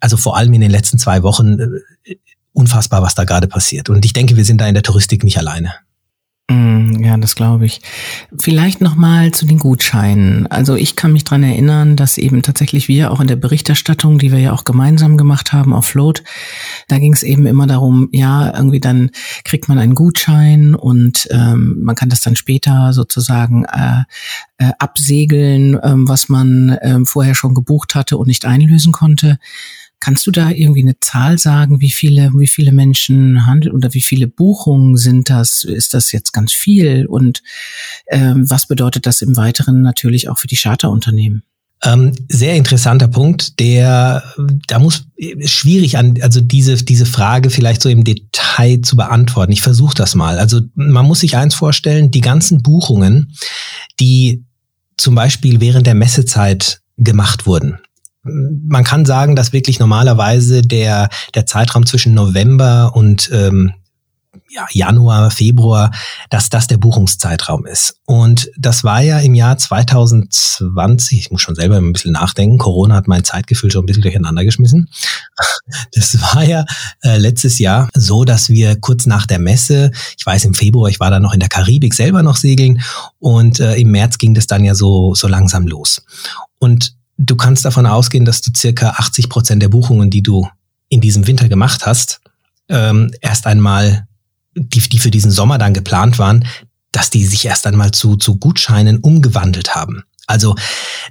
also 0.00 0.16
vor 0.16 0.36
allem 0.36 0.52
in 0.54 0.60
den 0.60 0.70
letzten 0.70 0.98
zwei 0.98 1.22
Wochen 1.22 1.58
äh, 2.04 2.16
unfassbar, 2.52 3.02
was 3.02 3.14
da 3.14 3.24
gerade 3.24 3.48
passiert. 3.48 3.88
Und 3.88 4.04
ich 4.04 4.12
denke, 4.12 4.36
wir 4.36 4.44
sind 4.44 4.60
da 4.60 4.66
in 4.66 4.74
der 4.74 4.82
Touristik 4.82 5.24
nicht 5.24 5.38
alleine. 5.38 5.74
Mm, 6.50 7.04
ja, 7.04 7.18
das 7.18 7.34
glaube 7.34 7.66
ich. 7.66 7.82
Vielleicht 8.38 8.80
noch 8.80 8.96
mal 8.96 9.32
zu 9.32 9.44
den 9.44 9.58
Gutscheinen. 9.58 10.46
Also 10.46 10.76
ich 10.76 10.96
kann 10.96 11.12
mich 11.12 11.24
dran 11.24 11.42
erinnern, 11.42 11.94
dass 11.94 12.16
eben 12.16 12.42
tatsächlich 12.42 12.88
wir 12.88 13.10
auch 13.10 13.20
in 13.20 13.26
der 13.26 13.36
Berichterstattung, 13.36 14.18
die 14.18 14.32
wir 14.32 14.38
ja 14.38 14.52
auch 14.52 14.64
gemeinsam 14.64 15.18
gemacht 15.18 15.52
haben 15.52 15.74
auf 15.74 15.84
Float, 15.86 16.22
da 16.88 16.98
ging 16.98 17.12
es 17.12 17.22
eben 17.22 17.44
immer 17.44 17.66
darum, 17.66 18.08
ja, 18.12 18.54
irgendwie 18.56 18.80
dann 18.80 19.10
kriegt 19.44 19.68
man 19.68 19.78
einen 19.78 19.94
Gutschein 19.94 20.74
und 20.74 21.28
ähm, 21.30 21.82
man 21.82 21.94
kann 21.94 22.08
das 22.08 22.20
dann 22.20 22.34
später 22.34 22.94
sozusagen 22.94 23.66
äh, 23.66 24.04
äh, 24.56 24.72
absegeln, 24.78 25.78
ähm, 25.82 26.08
was 26.08 26.30
man 26.30 26.78
ähm, 26.80 27.04
vorher 27.04 27.34
schon 27.34 27.54
gebucht 27.54 27.94
hatte 27.94 28.16
und 28.16 28.26
nicht 28.26 28.46
einlösen 28.46 28.92
konnte. 28.92 29.38
Kannst 30.00 30.26
du 30.26 30.30
da 30.30 30.50
irgendwie 30.50 30.82
eine 30.82 30.98
Zahl 31.00 31.38
sagen, 31.38 31.80
wie 31.80 31.90
viele, 31.90 32.30
wie 32.34 32.46
viele 32.46 32.72
Menschen 32.72 33.46
handeln 33.46 33.74
oder 33.74 33.94
wie 33.94 34.00
viele 34.00 34.28
Buchungen 34.28 34.96
sind 34.96 35.28
das? 35.28 35.64
Ist 35.64 35.92
das 35.92 36.12
jetzt 36.12 36.32
ganz 36.32 36.52
viel? 36.52 37.06
Und 37.06 37.42
ähm, 38.08 38.48
was 38.48 38.66
bedeutet 38.66 39.06
das 39.06 39.22
im 39.22 39.36
Weiteren 39.36 39.82
natürlich 39.82 40.28
auch 40.28 40.38
für 40.38 40.46
die 40.46 40.56
Charterunternehmen? 40.56 41.42
Ähm, 41.84 42.12
sehr 42.28 42.56
interessanter 42.56 43.06
Punkt, 43.06 43.60
der 43.60 44.24
da 44.66 44.80
muss 44.80 45.06
schwierig 45.44 45.96
an, 45.96 46.18
also 46.22 46.40
diese 46.40 46.74
diese 46.76 47.06
Frage 47.06 47.50
vielleicht 47.50 47.82
so 47.82 47.88
im 47.88 48.02
Detail 48.02 48.80
zu 48.82 48.96
beantworten. 48.96 49.52
Ich 49.52 49.62
versuche 49.62 49.94
das 49.94 50.16
mal. 50.16 50.40
Also 50.40 50.60
man 50.74 51.06
muss 51.06 51.20
sich 51.20 51.36
eins 51.36 51.54
vorstellen: 51.54 52.10
Die 52.10 52.20
ganzen 52.20 52.62
Buchungen, 52.62 53.32
die 54.00 54.44
zum 54.96 55.14
Beispiel 55.14 55.60
während 55.60 55.86
der 55.86 55.94
Messezeit 55.94 56.80
gemacht 56.96 57.46
wurden, 57.46 57.78
man 58.28 58.84
kann 58.84 59.04
sagen, 59.04 59.36
dass 59.36 59.52
wirklich 59.52 59.78
normalerweise 59.78 60.62
der, 60.62 61.08
der 61.34 61.46
Zeitraum 61.46 61.86
zwischen 61.86 62.14
November 62.14 62.92
und 62.94 63.30
ähm, 63.32 63.72
ja, 64.50 64.66
Januar, 64.70 65.30
Februar, 65.30 65.90
dass 66.30 66.48
das 66.48 66.66
der 66.66 66.78
Buchungszeitraum 66.78 67.66
ist. 67.66 67.96
Und 68.06 68.50
das 68.56 68.82
war 68.82 69.02
ja 69.02 69.18
im 69.18 69.34
Jahr 69.34 69.58
2020, 69.58 71.18
ich 71.18 71.30
muss 71.30 71.42
schon 71.42 71.54
selber 71.54 71.76
ein 71.76 71.92
bisschen 71.92 72.12
nachdenken, 72.12 72.58
Corona 72.58 72.94
hat 72.94 73.08
mein 73.08 73.24
Zeitgefühl 73.24 73.70
schon 73.70 73.82
ein 73.82 73.86
bisschen 73.86 74.02
durcheinander 74.02 74.44
geschmissen. 74.44 74.88
Das 75.94 76.18
war 76.22 76.44
ja 76.44 76.64
äh, 77.02 77.18
letztes 77.18 77.58
Jahr 77.58 77.90
so, 77.92 78.24
dass 78.24 78.48
wir 78.48 78.80
kurz 78.80 79.04
nach 79.04 79.26
der 79.26 79.38
Messe, 79.38 79.90
ich 80.16 80.24
weiß 80.24 80.46
im 80.46 80.54
Februar, 80.54 80.88
ich 80.88 80.98
war 80.98 81.10
da 81.10 81.20
noch 81.20 81.34
in 81.34 81.40
der 81.40 81.50
Karibik 81.50 81.92
selber 81.92 82.22
noch 82.22 82.36
segeln 82.36 82.80
und 83.18 83.60
äh, 83.60 83.76
im 83.76 83.90
März 83.90 84.16
ging 84.16 84.32
das 84.32 84.46
dann 84.46 84.64
ja 84.64 84.74
so, 84.74 85.14
so 85.14 85.28
langsam 85.28 85.66
los. 85.66 86.02
Und 86.58 86.94
du 87.18 87.36
kannst 87.36 87.64
davon 87.64 87.84
ausgehen, 87.84 88.24
dass 88.24 88.40
du 88.40 88.50
circa 88.56 88.90
80 88.90 89.28
Prozent 89.28 89.62
der 89.62 89.68
Buchungen, 89.68 90.08
die 90.08 90.22
du 90.22 90.48
in 90.88 91.00
diesem 91.00 91.26
Winter 91.26 91.48
gemacht 91.48 91.84
hast, 91.84 92.20
ähm, 92.68 93.10
erst 93.20 93.46
einmal, 93.46 94.06
die, 94.54 94.80
die 94.80 94.98
für 94.98 95.10
diesen 95.10 95.30
Sommer 95.30 95.58
dann 95.58 95.74
geplant 95.74 96.18
waren, 96.18 96.46
dass 96.92 97.10
die 97.10 97.26
sich 97.26 97.44
erst 97.44 97.66
einmal 97.66 97.90
zu, 97.90 98.16
zu 98.16 98.36
Gutscheinen 98.36 98.98
umgewandelt 98.98 99.74
haben. 99.74 100.04
Also 100.26 100.54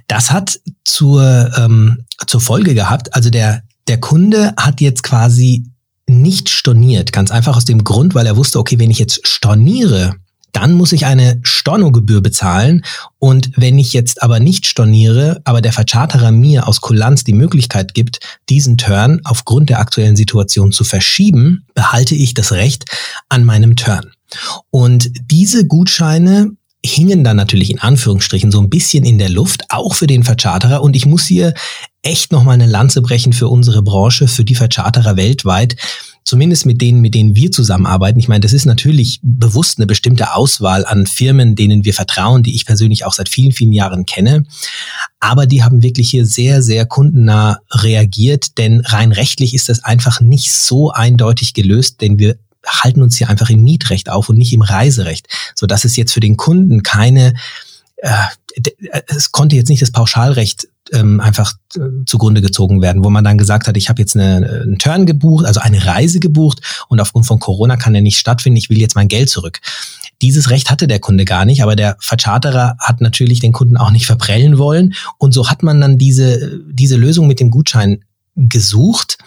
das 0.06 0.30
hat 0.30 0.60
zur, 0.84 1.52
ähm, 1.56 2.04
zur 2.26 2.40
Folge 2.40 2.74
gehabt, 2.74 3.14
also 3.14 3.30
der, 3.30 3.62
der 3.86 4.00
Kunde 4.00 4.54
hat 4.56 4.80
jetzt 4.80 5.02
quasi 5.02 5.66
nicht 6.06 6.48
storniert, 6.48 7.12
ganz 7.12 7.30
einfach 7.30 7.56
aus 7.56 7.64
dem 7.64 7.84
Grund, 7.84 8.14
weil 8.14 8.26
er 8.26 8.36
wusste, 8.36 8.58
okay, 8.58 8.78
wenn 8.78 8.90
ich 8.90 8.98
jetzt 8.98 9.26
storniere, 9.26 10.16
dann 10.52 10.72
muss 10.72 10.92
ich 10.92 11.06
eine 11.06 11.40
Stornogebühr 11.42 12.20
bezahlen. 12.20 12.84
Und 13.18 13.50
wenn 13.56 13.78
ich 13.78 13.92
jetzt 13.92 14.22
aber 14.22 14.40
nicht 14.40 14.66
storniere, 14.66 15.40
aber 15.44 15.60
der 15.60 15.72
Vercharterer 15.72 16.30
mir 16.30 16.66
aus 16.68 16.80
Kulanz 16.80 17.24
die 17.24 17.32
Möglichkeit 17.32 17.94
gibt, 17.94 18.20
diesen 18.48 18.78
Turn 18.78 19.20
aufgrund 19.24 19.68
der 19.70 19.80
aktuellen 19.80 20.16
Situation 20.16 20.72
zu 20.72 20.84
verschieben, 20.84 21.64
behalte 21.74 22.14
ich 22.14 22.34
das 22.34 22.52
Recht 22.52 22.84
an 23.28 23.44
meinem 23.44 23.76
Turn. 23.76 24.12
Und 24.70 25.10
diese 25.30 25.66
Gutscheine 25.66 26.52
hingen 26.84 27.24
dann 27.24 27.36
natürlich 27.36 27.70
in 27.70 27.80
Anführungsstrichen 27.80 28.52
so 28.52 28.60
ein 28.60 28.70
bisschen 28.70 29.04
in 29.04 29.18
der 29.18 29.28
Luft, 29.28 29.64
auch 29.68 29.94
für 29.94 30.06
den 30.06 30.22
Vercharterer. 30.22 30.82
Und 30.82 30.96
ich 30.96 31.06
muss 31.06 31.26
hier 31.26 31.54
echt 32.02 32.32
nochmal 32.32 32.54
eine 32.54 32.66
Lanze 32.66 33.02
brechen 33.02 33.32
für 33.32 33.48
unsere 33.48 33.82
Branche, 33.82 34.28
für 34.28 34.44
die 34.44 34.54
Vercharterer 34.54 35.16
weltweit, 35.16 35.76
zumindest 36.28 36.66
mit 36.66 36.82
denen, 36.82 37.00
mit 37.00 37.14
denen 37.14 37.34
wir 37.36 37.50
zusammenarbeiten. 37.50 38.18
Ich 38.18 38.28
meine, 38.28 38.40
das 38.40 38.52
ist 38.52 38.66
natürlich 38.66 39.18
bewusst 39.22 39.78
eine 39.78 39.86
bestimmte 39.86 40.34
Auswahl 40.34 40.84
an 40.84 41.06
Firmen, 41.06 41.56
denen 41.56 41.86
wir 41.86 41.94
vertrauen, 41.94 42.42
die 42.42 42.54
ich 42.54 42.66
persönlich 42.66 43.06
auch 43.06 43.14
seit 43.14 43.30
vielen, 43.30 43.52
vielen 43.52 43.72
Jahren 43.72 44.04
kenne. 44.04 44.44
Aber 45.20 45.46
die 45.46 45.64
haben 45.64 45.82
wirklich 45.82 46.10
hier 46.10 46.26
sehr, 46.26 46.62
sehr 46.62 46.84
kundennah 46.84 47.60
reagiert, 47.70 48.58
denn 48.58 48.82
rein 48.84 49.12
rechtlich 49.12 49.54
ist 49.54 49.70
das 49.70 49.82
einfach 49.82 50.20
nicht 50.20 50.52
so 50.52 50.90
eindeutig 50.90 51.54
gelöst, 51.54 52.02
denn 52.02 52.18
wir 52.18 52.36
halten 52.66 53.00
uns 53.00 53.16
hier 53.16 53.30
einfach 53.30 53.48
im 53.48 53.64
Mietrecht 53.64 54.10
auf 54.10 54.28
und 54.28 54.36
nicht 54.36 54.52
im 54.52 54.60
Reiserecht, 54.60 55.28
so 55.54 55.66
dass 55.66 55.86
es 55.86 55.96
jetzt 55.96 56.12
für 56.12 56.20
den 56.20 56.36
Kunden 56.36 56.82
keine 56.82 57.32
es 59.06 59.32
konnte 59.32 59.56
jetzt 59.56 59.68
nicht 59.68 59.82
das 59.82 59.90
Pauschalrecht 59.90 60.68
ähm, 60.92 61.20
einfach 61.20 61.52
äh, 61.76 61.80
zugrunde 62.06 62.40
gezogen 62.40 62.80
werden, 62.80 63.04
wo 63.04 63.10
man 63.10 63.24
dann 63.24 63.38
gesagt 63.38 63.68
hat, 63.68 63.76
ich 63.76 63.88
habe 63.88 64.00
jetzt 64.00 64.16
eine, 64.16 64.62
einen 64.62 64.78
Turn 64.78 65.06
gebucht, 65.06 65.44
also 65.44 65.60
eine 65.60 65.84
Reise 65.84 66.20
gebucht 66.20 66.60
und 66.88 67.00
aufgrund 67.00 67.26
von 67.26 67.38
Corona 67.38 67.76
kann 67.76 67.92
der 67.92 68.02
nicht 68.02 68.18
stattfinden, 68.18 68.56
ich 68.56 68.70
will 68.70 68.78
jetzt 68.78 68.94
mein 68.94 69.08
Geld 69.08 69.28
zurück. 69.28 69.60
Dieses 70.22 70.50
Recht 70.50 70.70
hatte 70.70 70.88
der 70.88 70.98
Kunde 70.98 71.24
gar 71.24 71.44
nicht, 71.44 71.62
aber 71.62 71.76
der 71.76 71.96
Vercharterer 72.00 72.76
hat 72.80 73.00
natürlich 73.00 73.40
den 73.40 73.52
Kunden 73.52 73.76
auch 73.76 73.90
nicht 73.90 74.06
verprellen 74.06 74.58
wollen 74.58 74.94
und 75.18 75.32
so 75.32 75.50
hat 75.50 75.62
man 75.62 75.80
dann 75.80 75.98
diese, 75.98 76.60
diese 76.70 76.96
Lösung 76.96 77.26
mit 77.26 77.40
dem 77.40 77.50
Gutschein 77.50 78.04
gesucht. 78.34 79.18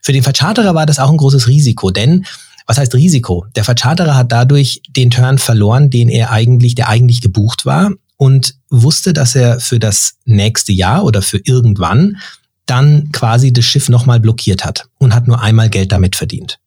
Für 0.00 0.12
den 0.12 0.22
Vercharterer 0.22 0.74
war 0.74 0.86
das 0.86 0.98
auch 0.98 1.10
ein 1.10 1.16
großes 1.16 1.46
Risiko, 1.46 1.90
denn 1.90 2.24
was 2.66 2.78
heißt 2.78 2.94
Risiko? 2.94 3.44
Der 3.56 3.64
Vercharterer 3.64 4.14
hat 4.14 4.30
dadurch 4.30 4.82
den 4.88 5.10
Turn 5.10 5.38
verloren, 5.38 5.90
den 5.90 6.08
er 6.08 6.30
eigentlich, 6.30 6.74
der 6.76 6.88
eigentlich 6.88 7.20
gebucht 7.20 7.66
war 7.66 7.90
und 8.22 8.54
wusste, 8.70 9.12
dass 9.12 9.34
er 9.34 9.58
für 9.58 9.80
das 9.80 10.14
nächste 10.24 10.72
Jahr 10.72 11.04
oder 11.04 11.22
für 11.22 11.40
irgendwann 11.42 12.18
dann 12.66 13.10
quasi 13.10 13.52
das 13.52 13.64
Schiff 13.64 13.88
nochmal 13.88 14.20
blockiert 14.20 14.64
hat 14.64 14.84
und 14.98 15.12
hat 15.12 15.26
nur 15.26 15.42
einmal 15.42 15.68
Geld 15.68 15.90
damit 15.90 16.14
verdient. 16.14 16.60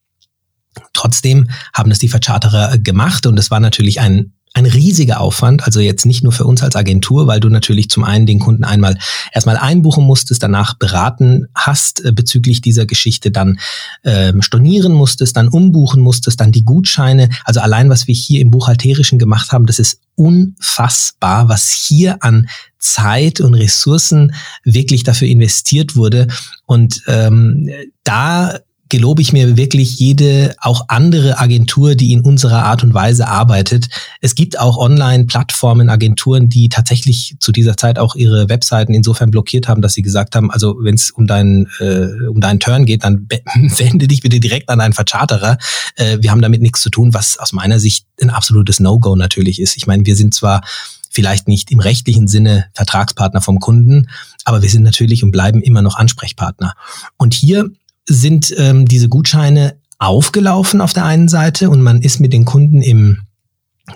Trotzdem 0.92 1.48
haben 1.72 1.90
es 1.90 1.98
die 1.98 2.10
Vercharterer 2.10 2.76
gemacht 2.76 3.24
und 3.24 3.38
es 3.38 3.50
war 3.50 3.60
natürlich 3.60 4.00
ein 4.00 4.34
ein 4.56 4.64
riesiger 4.64 5.20
Aufwand, 5.20 5.64
also 5.64 5.80
jetzt 5.80 6.06
nicht 6.06 6.24
nur 6.24 6.32
für 6.32 6.44
uns 6.44 6.62
als 6.62 6.76
Agentur, 6.76 7.26
weil 7.26 7.40
du 7.40 7.50
natürlich 7.50 7.90
zum 7.90 8.04
einen 8.04 8.24
den 8.24 8.38
Kunden 8.38 8.64
einmal 8.64 8.96
erstmal 9.34 9.58
einbuchen 9.58 10.02
musstest, 10.02 10.42
danach 10.42 10.72
beraten 10.78 11.46
hast 11.54 12.02
äh, 12.02 12.10
bezüglich 12.10 12.62
dieser 12.62 12.86
Geschichte, 12.86 13.30
dann 13.30 13.58
ähm, 14.02 14.40
stornieren 14.40 14.94
musstest, 14.94 15.36
dann 15.36 15.48
umbuchen 15.48 16.00
musstest, 16.00 16.40
dann 16.40 16.52
die 16.52 16.64
Gutscheine. 16.64 17.28
Also 17.44 17.60
allein, 17.60 17.90
was 17.90 18.06
wir 18.06 18.14
hier 18.14 18.40
im 18.40 18.50
Buchhalterischen 18.50 19.18
gemacht 19.18 19.52
haben, 19.52 19.66
das 19.66 19.78
ist 19.78 20.00
unfassbar, 20.14 21.50
was 21.50 21.70
hier 21.70 22.24
an 22.24 22.48
Zeit 22.78 23.42
und 23.42 23.52
Ressourcen 23.52 24.32
wirklich 24.64 25.02
dafür 25.02 25.28
investiert 25.28 25.96
wurde. 25.96 26.28
Und 26.64 27.02
ähm, 27.08 27.68
da 28.04 28.58
gelobe 28.88 29.22
ich 29.22 29.32
mir 29.32 29.56
wirklich 29.56 29.98
jede 29.98 30.54
auch 30.60 30.86
andere 30.88 31.38
Agentur, 31.38 31.94
die 31.94 32.12
in 32.12 32.20
unserer 32.20 32.64
Art 32.64 32.84
und 32.84 32.94
Weise 32.94 33.26
arbeitet. 33.28 33.88
Es 34.20 34.34
gibt 34.34 34.58
auch 34.58 34.76
Online-Plattformen, 34.78 35.88
Agenturen, 35.90 36.48
die 36.48 36.68
tatsächlich 36.68 37.36
zu 37.40 37.52
dieser 37.52 37.76
Zeit 37.76 37.98
auch 37.98 38.14
ihre 38.14 38.48
Webseiten 38.48 38.94
insofern 38.94 39.30
blockiert 39.30 39.68
haben, 39.68 39.82
dass 39.82 39.94
sie 39.94 40.02
gesagt 40.02 40.36
haben, 40.36 40.50
also 40.50 40.76
wenn 40.80 40.94
es 40.94 41.10
um 41.10 41.26
deinen 41.26 41.66
äh, 41.80 42.26
um 42.28 42.40
deinen 42.40 42.60
Turn 42.60 42.86
geht, 42.86 43.04
dann 43.04 43.26
wende 43.54 44.08
dich 44.08 44.20
bitte 44.20 44.40
direkt 44.40 44.68
an 44.68 44.80
einen 44.80 44.94
Vercharterer. 44.94 45.58
Äh, 45.96 46.18
wir 46.20 46.30
haben 46.30 46.42
damit 46.42 46.62
nichts 46.62 46.80
zu 46.80 46.90
tun, 46.90 47.14
was 47.14 47.38
aus 47.38 47.52
meiner 47.52 47.80
Sicht 47.80 48.06
ein 48.20 48.30
absolutes 48.30 48.80
No-Go 48.80 49.16
natürlich 49.16 49.60
ist. 49.60 49.76
Ich 49.76 49.86
meine, 49.86 50.06
wir 50.06 50.16
sind 50.16 50.34
zwar 50.34 50.62
vielleicht 51.10 51.48
nicht 51.48 51.70
im 51.70 51.80
rechtlichen 51.80 52.28
Sinne 52.28 52.66
Vertragspartner 52.74 53.40
vom 53.40 53.58
Kunden, 53.58 54.08
aber 54.44 54.62
wir 54.62 54.68
sind 54.68 54.82
natürlich 54.82 55.24
und 55.24 55.32
bleiben 55.32 55.62
immer 55.62 55.82
noch 55.82 55.96
Ansprechpartner. 55.96 56.74
Und 57.16 57.32
hier 57.32 57.70
sind 58.08 58.54
ähm, 58.56 58.86
diese 58.86 59.08
Gutscheine 59.08 59.76
aufgelaufen 59.98 60.80
auf 60.80 60.92
der 60.92 61.04
einen 61.04 61.28
Seite 61.28 61.70
und 61.70 61.82
man 61.82 62.02
ist 62.02 62.20
mit 62.20 62.32
den 62.32 62.44
Kunden 62.44 62.82
im 62.82 63.25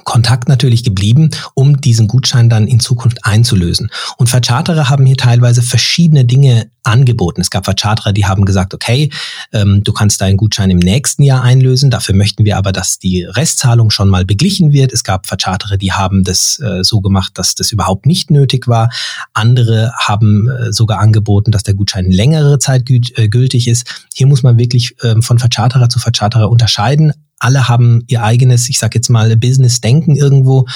Kontakt 0.05 0.49
natürlich 0.49 0.85
geblieben, 0.85 1.31
um 1.55 1.81
diesen 1.81 2.07
Gutschein 2.07 2.49
dann 2.49 2.69
in 2.69 2.79
Zukunft 2.79 3.25
einzulösen. 3.25 3.91
Und 4.19 4.29
Vercharterer 4.29 4.89
haben 4.89 5.05
hier 5.05 5.17
teilweise 5.17 5.63
verschiedene 5.63 6.25
Dinge 6.25 6.71
angeboten. 6.85 7.41
Es 7.41 7.51
gab 7.51 7.65
Vercharterer, 7.65 8.13
die 8.13 8.25
haben 8.25 8.45
gesagt, 8.45 8.73
okay, 8.73 9.11
ähm, 9.53 9.83
du 9.85 9.93
kannst 9.93 10.21
deinen 10.21 10.37
Gutschein 10.37 10.71
im 10.71 10.79
nächsten 10.79 11.23
Jahr 11.23 11.43
einlösen, 11.43 11.91
dafür 11.91 12.15
möchten 12.15 12.45
wir 12.45 12.57
aber, 12.57 12.73
dass 12.73 12.99
die 12.99 13.25
Restzahlung 13.25 13.91
schon 13.91 14.09
mal 14.09 14.25
beglichen 14.25 14.73
wird. 14.73 14.93
Es 14.93 15.05
gab 15.05 15.27
Vercharterer, 15.27 15.77
die 15.77 15.93
haben 15.93 16.25
das 16.25 16.61
äh, 16.61 16.83
so 16.83 17.01
gemacht, 17.01 17.33
dass 17.35 17.55
das 17.55 17.73
überhaupt 17.73 18.07
nicht 18.07 18.31
nötig 18.31 18.69
war. 18.69 18.91
Andere 19.35 19.93
haben 19.99 20.49
äh, 20.49 20.73
sogar 20.73 21.01
angeboten, 21.01 21.51
dass 21.51 21.65
der 21.65 21.75
Gutschein 21.75 22.11
längere 22.11 22.59
Zeit 22.59 22.89
äh, 22.89 23.29
gültig 23.29 23.69
ist. 23.69 24.07
Hier 24.15 24.27
muss 24.27 24.43
man 24.43 24.59
wirklich 24.59 24.95
ähm, 25.03 25.23
von 25.23 25.39
Vercharterer 25.39 25.89
zu 25.89 25.99
Vercharterer 25.99 26.51
unterscheiden 26.51 27.13
alle 27.41 27.69
haben 27.69 28.05
ihr 28.07 28.23
eigenes, 28.23 28.69
ich 28.69 28.79
sag 28.79 28.95
jetzt 28.95 29.11
mal, 29.11 29.37
Business-Denken 29.37 30.15
irgendwo. 30.15 30.67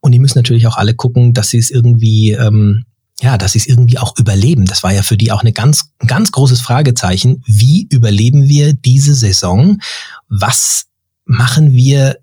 Und 0.00 0.12
die 0.12 0.18
müssen 0.18 0.38
natürlich 0.38 0.66
auch 0.66 0.76
alle 0.76 0.94
gucken, 0.94 1.34
dass 1.34 1.48
sie 1.48 1.58
es 1.58 1.70
irgendwie 1.70 2.32
ähm, 2.32 2.84
ja, 3.22 3.36
dass 3.36 3.52
sie 3.52 3.58
es 3.58 3.66
irgendwie 3.66 3.98
auch 3.98 4.16
überleben. 4.18 4.64
Das 4.64 4.82
war 4.82 4.92
ja 4.92 5.02
für 5.02 5.16
die 5.16 5.30
auch 5.30 5.42
eine 5.42 5.52
ganz, 5.52 5.90
ein 5.98 6.06
ganz 6.06 6.32
großes 6.32 6.60
Fragezeichen. 6.60 7.42
Wie 7.46 7.86
überleben 7.90 8.48
wir 8.48 8.72
diese 8.72 9.14
Saison? 9.14 9.78
Was 10.28 10.86
machen 11.26 11.72
wir, 11.72 12.18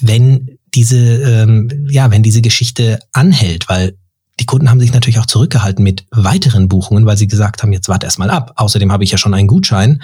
wenn 0.00 0.58
diese, 0.74 0.98
ähm, 0.98 1.86
ja, 1.88 2.10
wenn 2.10 2.24
diese 2.24 2.42
Geschichte 2.42 2.98
anhält? 3.12 3.68
Weil 3.68 3.96
die 4.40 4.46
Kunden 4.46 4.68
haben 4.68 4.80
sich 4.80 4.92
natürlich 4.92 5.20
auch 5.20 5.26
zurückgehalten 5.26 5.84
mit 5.84 6.04
weiteren 6.10 6.68
Buchungen, 6.68 7.06
weil 7.06 7.16
sie 7.16 7.28
gesagt 7.28 7.62
haben, 7.62 7.72
jetzt 7.72 7.88
warte 7.88 8.06
erst 8.06 8.18
mal 8.18 8.30
ab. 8.30 8.54
Außerdem 8.56 8.90
habe 8.90 9.04
ich 9.04 9.12
ja 9.12 9.18
schon 9.18 9.34
einen 9.34 9.46
Gutschein. 9.46 10.02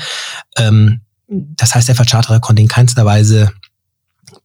Ähm, 0.56 1.00
das 1.30 1.75
heißt, 1.75 1.88
der 1.88 1.94
Vercharterer 1.94 2.40
konnte 2.40 2.60
in 2.60 2.68
keinster 2.68 3.06
Weise 3.06 3.52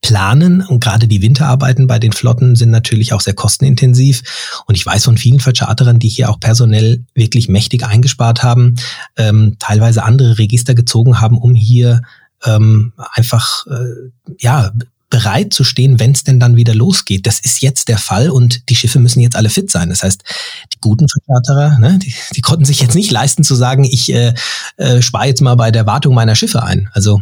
planen. 0.01 0.61
Und 0.61 0.83
gerade 0.83 1.07
die 1.07 1.21
Winterarbeiten 1.21 1.87
bei 1.87 1.99
den 1.99 2.13
Flotten 2.13 2.55
sind 2.55 2.69
natürlich 2.69 3.13
auch 3.13 3.21
sehr 3.21 3.33
kostenintensiv. 3.33 4.21
Und 4.67 4.75
ich 4.75 4.85
weiß 4.85 5.03
von 5.05 5.17
vielen 5.17 5.39
Vercharterern, 5.39 5.99
die 5.99 6.09
hier 6.09 6.29
auch 6.29 6.39
personell 6.39 7.03
wirklich 7.13 7.49
mächtig 7.49 7.85
eingespart 7.85 8.43
haben, 8.43 8.75
ähm, 9.17 9.55
teilweise 9.59 10.03
andere 10.03 10.37
Register 10.37 10.75
gezogen 10.75 11.21
haben, 11.21 11.37
um 11.37 11.55
hier 11.55 12.01
ähm, 12.45 12.93
einfach 13.13 13.65
äh, 13.67 14.11
ja 14.39 14.71
bereit 15.09 15.53
zu 15.53 15.63
stehen, 15.63 15.99
wenn 15.99 16.11
es 16.11 16.23
denn 16.23 16.39
dann 16.39 16.55
wieder 16.55 16.73
losgeht. 16.73 17.27
Das 17.27 17.39
ist 17.39 17.61
jetzt 17.61 17.87
der 17.87 17.97
Fall 17.97 18.29
und 18.29 18.69
die 18.69 18.75
Schiffe 18.75 18.99
müssen 18.99 19.19
jetzt 19.19 19.35
alle 19.35 19.49
fit 19.49 19.69
sein. 19.69 19.89
Das 19.89 20.03
heißt, 20.03 20.23
die 20.73 20.77
guten 20.81 21.07
Vercharterer, 21.07 21.79
ne, 21.79 21.99
die, 21.99 22.13
die 22.35 22.41
konnten 22.41 22.65
sich 22.65 22.81
jetzt 22.81 22.95
nicht 22.95 23.11
leisten 23.11 23.43
zu 23.43 23.55
sagen, 23.55 23.83
ich 23.83 24.11
äh, 24.11 24.33
äh, 24.77 25.01
spare 25.01 25.27
jetzt 25.27 25.41
mal 25.41 25.55
bei 25.55 25.71
der 25.71 25.85
Wartung 25.85 26.15
meiner 26.15 26.35
Schiffe 26.35 26.63
ein. 26.63 26.89
Also 26.93 27.21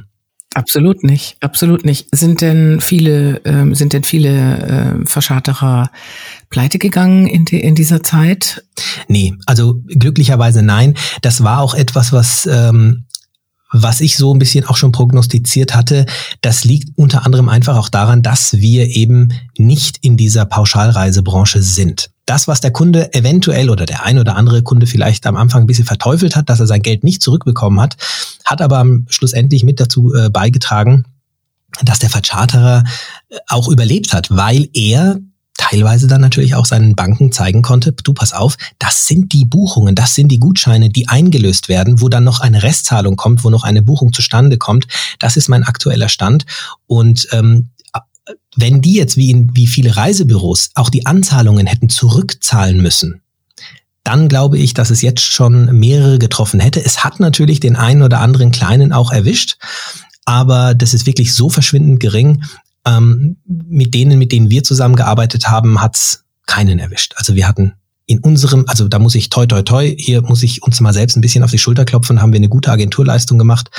Absolut 0.56 1.04
nicht, 1.04 1.38
absolut 1.40 1.84
nicht. 1.84 2.08
Sind 2.12 2.42
denn 2.42 2.80
viele, 2.80 3.42
ähm, 3.44 3.74
sind 3.74 3.94
denn 3.94 4.04
viele 4.04 5.02
äh, 5.02 5.06
Verscharterer 5.06 5.90
pleite 6.52 6.78
gegangen 6.78 7.26
in, 7.26 7.46
die, 7.46 7.60
in 7.60 7.74
dieser 7.74 8.04
Zeit? 8.04 8.64
Nee, 9.08 9.34
also 9.48 9.82
glücklicherweise 9.88 10.62
nein. 10.62 10.94
Das 11.22 11.44
war 11.44 11.60
auch 11.60 11.74
etwas, 11.74 12.14
was 12.14 12.46
ähm, 12.46 13.06
was 13.74 14.00
ich 14.00 14.16
so 14.16 14.34
ein 14.34 14.40
bisschen 14.40 14.66
auch 14.66 14.78
schon 14.78 14.92
prognostiziert 14.92 15.76
hatte, 15.76 16.06
das 16.42 16.64
liegt 16.64 16.90
unter 16.96 17.26
anderem 17.26 17.50
einfach 17.50 17.76
auch 17.76 17.90
daran, 17.90 18.22
dass 18.22 18.54
wir 18.54 18.88
eben 18.88 19.34
nicht 19.58 19.98
in 20.02 20.16
dieser 20.16 20.46
Pauschalreisebranche 20.46 21.62
sind. 21.62 22.12
Das, 22.26 22.48
was 22.48 22.62
der 22.62 22.72
Kunde 22.72 23.14
eventuell 23.14 23.70
oder 23.70 23.86
der 23.86 24.06
ein 24.06 24.20
oder 24.20 24.38
andere 24.38 24.62
Kunde 24.62 24.88
vielleicht 24.88 25.26
am 25.26 25.36
Anfang 25.36 25.64
ein 25.64 25.68
bisschen 25.68 25.86
verteufelt 25.86 26.36
hat, 26.36 26.50
dass 26.50 26.60
er 26.60 26.68
sein 26.68 26.82
Geld 26.82 27.04
nicht 27.04 27.22
zurückbekommen 27.22 27.82
hat, 27.82 27.98
hat 28.46 28.62
aber 28.62 28.86
schlussendlich 29.10 29.64
mit 29.64 29.80
dazu 29.80 30.14
äh, 30.14 30.30
beigetragen, 30.30 31.06
dass 31.82 32.00
der 32.00 32.10
Vercharterer 32.10 32.84
äh, 33.30 33.38
auch 33.48 33.68
überlebt 33.68 34.14
hat, 34.14 34.30
weil 34.30 34.70
er 34.74 35.20
teilweise 35.58 36.08
dann 36.08 36.22
natürlich 36.22 36.56
auch 36.56 36.66
seinen 36.66 36.96
Banken 36.96 37.32
zeigen 37.32 37.62
konnte, 37.62 37.92
du 37.92 38.14
pass 38.14 38.34
auf, 38.34 38.58
das 38.80 39.06
sind 39.06 39.34
die 39.34 39.46
Buchungen, 39.46 39.96
das 39.96 40.16
sind 40.16 40.30
die 40.30 40.40
Gutscheine, 40.40 40.90
die 40.90 41.08
eingelöst 41.08 41.70
werden, 41.70 42.02
wo 42.02 42.10
dann 42.10 42.24
noch 42.24 42.40
eine 42.40 42.64
Restzahlung 42.64 43.16
kommt, 43.16 43.44
wo 43.44 43.50
noch 43.50 43.64
eine 43.64 43.82
Buchung 43.82 44.14
zustande 44.14 44.58
kommt. 44.58 44.88
Das 45.20 45.38
ist 45.38 45.50
mein 45.50 45.64
aktueller 45.64 46.10
Stand. 46.10 46.46
Und 46.88 47.28
ähm, 47.32 47.70
wenn 48.56 48.82
die 48.82 48.94
jetzt 48.94 49.18
wie, 49.18 49.32
in, 49.32 49.56
wie 49.56 49.68
viele 49.68 49.96
Reisebüros 49.96 50.72
auch 50.76 50.90
die 50.90 51.06
Anzahlungen 51.06 51.68
hätten 51.68 51.90
zurückzahlen 51.90 52.82
müssen, 52.82 53.22
dann 54.04 54.28
glaube 54.28 54.58
ich, 54.58 54.74
dass 54.74 54.90
es 54.90 55.02
jetzt 55.02 55.22
schon 55.22 55.78
mehrere 55.80 56.20
getroffen 56.20 56.60
hätte. 56.60 56.84
Es 56.84 57.04
hat 57.04 57.20
natürlich 57.20 57.60
den 57.60 57.76
einen 57.76 58.02
oder 58.02 58.20
anderen 58.20 58.52
kleinen 58.52 58.92
auch 58.92 59.12
erwischt, 59.12 59.58
aber 60.26 60.74
das 60.74 60.94
ist 60.94 61.06
wirklich 61.06 61.34
so 61.34 61.50
verschwindend 61.50 62.00
gering. 62.00 62.44
Ähm, 62.86 63.38
mit 63.46 63.94
denen, 63.94 64.20
mit 64.20 64.32
denen 64.32 64.50
wir 64.50 64.64
zusammengearbeitet 64.64 65.48
haben, 65.48 65.82
hat's 65.82 66.26
keinen 66.46 66.80
erwischt. 66.80 67.14
Also 67.18 67.36
wir 67.36 67.48
hatten 67.48 67.74
in 68.06 68.20
unserem, 68.20 68.66
also 68.68 68.88
da 68.88 69.00
muss 69.00 69.16
ich 69.16 69.30
toi 69.30 69.46
toi 69.46 69.62
toi, 69.62 69.96
hier 69.98 70.22
muss 70.22 70.44
ich 70.44 70.62
uns 70.64 70.82
mal 70.82 70.94
selbst 70.94 71.16
ein 71.16 71.22
bisschen 71.22 71.44
auf 71.44 71.52
die 71.52 71.58
Schulter 71.58 71.86
klopfen, 71.86 72.22
haben 72.22 72.34
wir 72.34 72.38
eine 72.38 72.50
gute 72.50 72.72
Agenturleistung 72.72 73.38
gemacht 73.38 73.70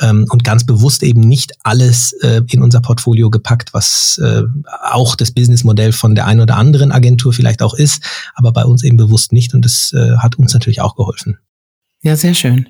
ähm, 0.00 0.26
und 0.30 0.42
ganz 0.42 0.66
bewusst 0.66 1.02
eben 1.04 1.20
nicht 1.20 1.52
alles 1.62 2.12
äh, 2.22 2.42
in 2.48 2.62
unser 2.62 2.80
Portfolio 2.80 3.30
gepackt, 3.30 3.72
was 3.72 4.18
äh, 4.22 4.42
auch 4.90 5.14
das 5.14 5.30
Businessmodell 5.30 5.92
von 5.92 6.14
der 6.16 6.26
einen 6.26 6.40
oder 6.40 6.56
anderen 6.56 6.90
Agentur 6.90 7.32
vielleicht 7.32 7.62
auch 7.62 7.74
ist, 7.74 8.02
aber 8.34 8.52
bei 8.52 8.64
uns 8.64 8.82
eben 8.82 8.96
bewusst 8.96 9.32
nicht 9.32 9.54
und 9.54 9.64
das 9.64 9.92
äh, 9.92 10.16
hat 10.18 10.36
uns 10.36 10.52
natürlich 10.54 10.80
auch 10.80 10.96
geholfen. 10.96 11.38
Ja, 12.04 12.16
sehr 12.16 12.34
schön. 12.34 12.66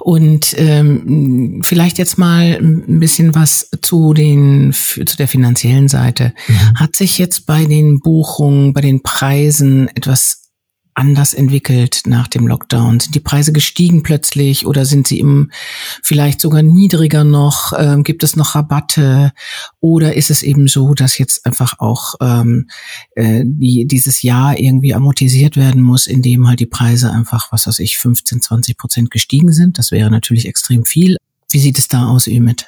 Und 0.00 0.52
ähm, 0.58 1.60
vielleicht 1.62 1.96
jetzt 1.96 2.18
mal 2.18 2.58
ein 2.60 2.98
bisschen 2.98 3.32
was 3.34 3.70
zu 3.82 4.14
den 4.14 4.72
zu 4.72 5.16
der 5.16 5.28
finanziellen 5.28 5.86
Seite. 5.86 6.32
Mhm. 6.48 6.74
Hat 6.80 6.96
sich 6.96 7.18
jetzt 7.18 7.46
bei 7.46 7.66
den 7.66 8.00
Buchungen, 8.00 8.72
bei 8.72 8.80
den 8.80 9.02
Preisen 9.02 9.88
etwas 9.94 10.43
anders 10.94 11.34
entwickelt 11.34 12.02
nach 12.06 12.28
dem 12.28 12.46
Lockdown? 12.46 13.00
Sind 13.00 13.14
die 13.14 13.20
Preise 13.20 13.52
gestiegen 13.52 14.02
plötzlich 14.02 14.66
oder 14.66 14.84
sind 14.84 15.06
sie 15.06 15.20
im 15.20 15.50
vielleicht 16.02 16.40
sogar 16.40 16.62
niedriger 16.62 17.24
noch? 17.24 17.72
Ähm, 17.76 18.04
gibt 18.04 18.22
es 18.22 18.36
noch 18.36 18.54
Rabatte? 18.54 19.32
Oder 19.80 20.16
ist 20.16 20.30
es 20.30 20.42
eben 20.42 20.68
so, 20.68 20.94
dass 20.94 21.18
jetzt 21.18 21.44
einfach 21.46 21.78
auch 21.80 22.14
ähm, 22.20 22.68
äh, 23.16 23.42
die, 23.44 23.86
dieses 23.86 24.22
Jahr 24.22 24.58
irgendwie 24.58 24.94
amortisiert 24.94 25.56
werden 25.56 25.82
muss, 25.82 26.06
indem 26.06 26.46
halt 26.48 26.60
die 26.60 26.66
Preise 26.66 27.10
einfach, 27.10 27.52
was 27.52 27.66
weiß 27.66 27.80
ich, 27.80 27.98
15, 27.98 28.42
20 28.42 28.76
Prozent 28.76 29.10
gestiegen 29.10 29.52
sind? 29.52 29.78
Das 29.78 29.90
wäre 29.90 30.10
natürlich 30.10 30.46
extrem 30.46 30.84
viel. 30.84 31.16
Wie 31.50 31.60
sieht 31.60 31.78
es 31.78 31.88
da 31.88 32.06
aus, 32.06 32.26
Ümit? 32.26 32.66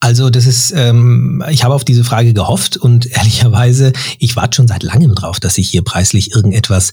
Also 0.00 0.30
das 0.30 0.46
ist, 0.46 0.72
ähm, 0.76 1.42
ich 1.50 1.64
habe 1.64 1.74
auf 1.74 1.84
diese 1.84 2.04
Frage 2.04 2.32
gehofft 2.32 2.76
und 2.76 3.06
ehrlicherweise, 3.10 3.92
ich 4.18 4.36
warte 4.36 4.56
schon 4.56 4.68
seit 4.68 4.82
langem 4.82 5.14
drauf, 5.14 5.40
dass 5.40 5.54
sich 5.54 5.68
hier 5.70 5.82
preislich 5.82 6.32
irgendetwas 6.32 6.92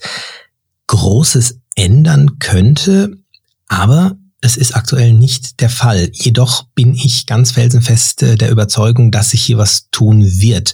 Großes 0.87 1.59
ändern 1.75 2.39
könnte, 2.39 3.17
aber 3.67 4.17
es 4.43 4.57
ist 4.57 4.75
aktuell 4.75 5.13
nicht 5.13 5.61
der 5.61 5.69
Fall. 5.69 6.09
Jedoch 6.11 6.65
bin 6.75 6.93
ich 6.95 7.25
ganz 7.27 7.51
felsenfest 7.51 8.23
äh, 8.23 8.35
der 8.35 8.51
Überzeugung, 8.51 9.09
dass 9.09 9.29
sich 9.29 9.41
hier 9.41 9.57
was 9.57 9.89
tun 9.89 10.21
wird. 10.21 10.73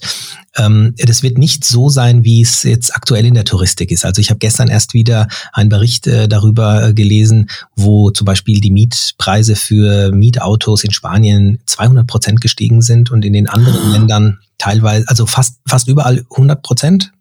Ähm, 0.58 0.96
das 0.98 1.22
wird 1.22 1.38
nicht 1.38 1.64
so 1.64 1.88
sein, 1.88 2.24
wie 2.24 2.42
es 2.42 2.64
jetzt 2.64 2.96
aktuell 2.96 3.28
in 3.28 3.36
der 3.36 3.46
Touristik 3.46 3.92
ist. 3.92 4.06
Also 4.06 4.22
ich 4.22 4.32
habe 4.32 4.40
gestern 4.40 4.70
erst 4.70 4.96
wieder 4.96 5.28
einen 5.54 5.70
Bericht 5.70 6.08
äh, 6.08 6.28
darüber 6.28 6.88
äh, 6.88 6.94
gelesen, 6.96 7.48
wo 7.76 8.10
zum 8.10 8.26
Beispiel 8.26 8.60
die 8.60 8.72
Mietpreise 8.72 9.56
für 9.56 10.12
Mietautos 10.12 10.84
in 10.84 10.92
Spanien 10.92 11.60
200 11.68 12.08
Prozent 12.08 12.42
gestiegen 12.42 12.82
sind 12.82 13.12
und 13.12 13.24
in 13.24 13.34
den 13.34 13.48
anderen 13.48 13.78
ah. 13.78 13.92
Ländern 13.92 14.40
teilweise, 14.58 15.08
also 15.08 15.28
fast, 15.28 15.60
fast 15.68 15.88
überall 15.88 16.26
100 16.32 16.64
Prozent. 16.64 17.12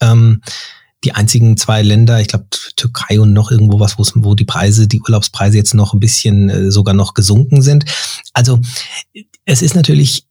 Ähm, 0.00 0.40
die 1.04 1.14
einzigen 1.14 1.56
zwei 1.56 1.82
Länder, 1.82 2.20
ich 2.20 2.28
glaube 2.28 2.46
Türkei 2.76 3.20
und 3.20 3.32
noch 3.32 3.50
irgendwo 3.50 3.78
was, 3.78 3.96
wo 3.98 4.34
die 4.34 4.44
Preise, 4.44 4.88
die 4.88 5.00
Urlaubspreise 5.00 5.56
jetzt 5.56 5.74
noch 5.74 5.94
ein 5.94 6.00
bisschen 6.00 6.50
äh, 6.50 6.70
sogar 6.70 6.94
noch 6.94 7.14
gesunken 7.14 7.62
sind. 7.62 7.84
Also 8.32 8.60
es 9.44 9.62
ist 9.62 9.74
natürlich 9.74 10.26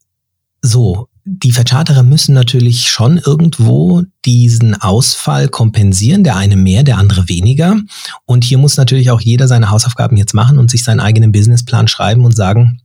so, 0.62 1.08
die 1.23 1.51
Vercharterer 1.51 2.03
müssen 2.03 2.34
natürlich 2.34 2.89
schon 2.89 3.17
irgendwo 3.17 4.03
diesen 4.25 4.75
Ausfall 4.75 5.49
kompensieren, 5.49 6.23
der 6.23 6.36
eine 6.36 6.56
mehr, 6.56 6.84
der 6.84 6.97
andere 6.97 7.27
weniger. 7.27 7.77
Und 8.25 8.43
hier 8.43 8.58
muss 8.58 8.77
natürlich 8.77 9.12
auch 9.12 9.21
jeder 9.21 9.47
seine 9.47 9.69
Hausaufgaben 9.69 10.17
jetzt 10.17 10.34
machen 10.34 10.58
und 10.58 10.71
sich 10.71 10.84
seinen 10.84 10.99
eigenen 10.99 11.32
Businessplan 11.32 11.88
schreiben 11.88 12.25
und 12.25 12.36
sagen, 12.36 12.82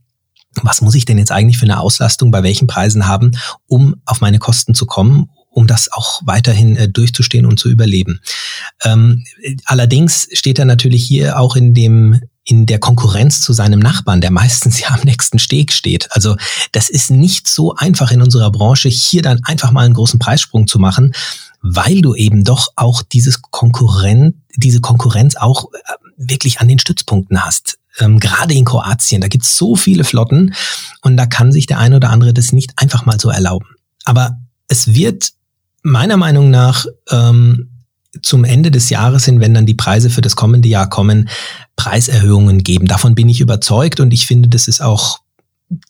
was 0.61 0.81
muss 0.81 0.95
ich 0.95 1.05
denn 1.05 1.17
jetzt 1.17 1.31
eigentlich 1.31 1.57
für 1.57 1.65
eine 1.65 1.79
Auslastung 1.79 2.31
bei 2.31 2.43
welchen 2.43 2.67
Preisen 2.67 3.07
haben, 3.07 3.31
um 3.67 3.95
auf 4.05 4.21
meine 4.21 4.39
Kosten 4.39 4.75
zu 4.75 4.85
kommen 4.85 5.29
um 5.53 5.67
das 5.67 5.91
auch 5.91 6.21
weiterhin 6.25 6.75
äh, 6.75 6.89
durchzustehen 6.89 7.45
und 7.45 7.59
zu 7.59 7.69
überleben. 7.69 8.19
Ähm, 8.83 9.23
allerdings 9.65 10.27
steht 10.33 10.59
er 10.59 10.65
natürlich 10.65 11.05
hier 11.05 11.39
auch 11.39 11.55
in 11.55 11.73
dem 11.73 12.21
in 12.45 12.65
der 12.65 12.79
Konkurrenz 12.79 13.41
zu 13.41 13.53
seinem 13.53 13.79
Nachbarn, 13.79 14.19
der 14.19 14.31
meistens 14.31 14.79
ja 14.81 14.89
am 14.89 15.01
nächsten 15.01 15.39
Steg 15.39 15.71
steht. 15.71 16.09
Also 16.11 16.35
das 16.71 16.89
ist 16.89 17.09
nicht 17.09 17.47
so 17.47 17.75
einfach 17.75 18.11
in 18.11 18.21
unserer 18.21 18.51
Branche, 18.51 18.89
hier 18.89 19.21
dann 19.21 19.43
einfach 19.43 19.71
mal 19.71 19.85
einen 19.85 19.93
großen 19.93 20.19
Preissprung 20.19 20.67
zu 20.67 20.79
machen, 20.79 21.13
weil 21.61 22.01
du 22.01 22.13
eben 22.15 22.43
doch 22.43 22.73
auch 22.75 23.01
dieses 23.01 23.41
Konkurrent, 23.41 24.35
diese 24.55 24.81
Konkurrenz 24.81 25.35
auch 25.35 25.71
äh, 25.73 25.77
wirklich 26.17 26.59
an 26.59 26.67
den 26.67 26.79
Stützpunkten 26.79 27.45
hast. 27.45 27.79
Ähm, 27.99 28.19
gerade 28.19 28.53
in 28.53 28.65
Kroatien, 28.65 29.21
da 29.21 29.27
gibt's 29.27 29.57
so 29.57 29.75
viele 29.75 30.03
Flotten 30.03 30.53
und 31.01 31.15
da 31.15 31.25
kann 31.25 31.51
sich 31.51 31.67
der 31.67 31.79
eine 31.79 31.97
oder 31.97 32.09
andere 32.09 32.33
das 32.33 32.51
nicht 32.51 32.73
einfach 32.77 33.05
mal 33.05 33.19
so 33.19 33.29
erlauben. 33.29 33.67
Aber 34.03 34.37
es 34.67 34.93
wird 34.93 35.33
meiner 35.83 36.17
Meinung 36.17 36.49
nach 36.49 36.85
ähm, 37.11 37.69
zum 38.21 38.43
Ende 38.43 38.71
des 38.71 38.89
Jahres 38.89 39.25
hin, 39.25 39.39
wenn 39.39 39.53
dann 39.53 39.65
die 39.65 39.73
Preise 39.73 40.09
für 40.09 40.21
das 40.21 40.35
kommende 40.35 40.67
Jahr 40.67 40.89
kommen, 40.89 41.29
Preiserhöhungen 41.75 42.59
geben. 42.63 42.87
Davon 42.87 43.15
bin 43.15 43.29
ich 43.29 43.41
überzeugt 43.41 43.99
und 43.99 44.13
ich 44.13 44.27
finde, 44.27 44.49
das 44.49 44.67
ist 44.67 44.81
auch 44.81 45.19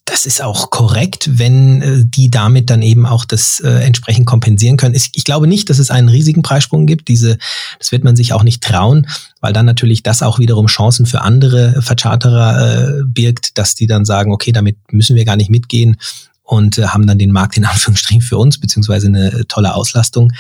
das 0.05 0.25
ist 0.25 0.41
auch 0.41 0.69
korrekt, 0.69 1.29
wenn 1.33 1.81
äh, 1.81 2.05
die 2.05 2.29
damit 2.29 2.69
dann 2.69 2.81
eben 2.81 3.05
auch 3.05 3.25
das 3.25 3.59
äh, 3.59 3.69
entsprechend 3.69 4.25
kompensieren 4.25 4.77
können. 4.77 4.95
Ich, 4.95 5.11
ich, 5.13 5.25
glaube 5.25 5.45
nicht, 5.45 5.69
dass 5.69 5.79
es 5.79 5.91
einen 5.91 6.07
riesigen 6.07 6.41
Preissprung 6.41 6.85
gibt. 6.85 7.09
Diese, 7.09 7.37
das 7.79 7.91
wird 7.91 8.05
man 8.05 8.15
sich 8.15 8.31
auch 8.31 8.43
nicht 8.43 8.63
trauen, 8.63 9.07
weil 9.41 9.51
dann 9.51 9.65
natürlich 9.65 10.01
das 10.01 10.21
auch 10.21 10.39
wiederum 10.39 10.67
Chancen 10.67 11.05
für 11.05 11.21
andere 11.21 11.81
Vercharterer 11.81 12.99
äh, 12.99 13.03
birgt, 13.05 13.57
dass 13.57 13.75
die 13.75 13.87
dann 13.87 14.05
sagen, 14.05 14.31
okay, 14.31 14.53
damit 14.53 14.77
müssen 14.91 15.17
wir 15.17 15.25
gar 15.25 15.35
nicht 15.35 15.49
mitgehen 15.49 15.97
und 16.43 16.77
äh, 16.77 16.87
haben 16.87 17.07
dann 17.07 17.17
den 17.17 17.31
Markt 17.31 17.57
in 17.57 17.65
Anführungsstrichen 17.65 18.21
für 18.21 18.37
uns, 18.37 18.59
beziehungsweise 18.59 19.07
eine 19.07 19.47
tolle 19.47 19.73
Auslastung. 19.73 20.33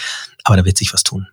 Aber 0.43 0.57
da 0.57 0.65
wird 0.65 0.77
sich 0.77 0.93
was 0.93 1.03
tun. 1.03 1.27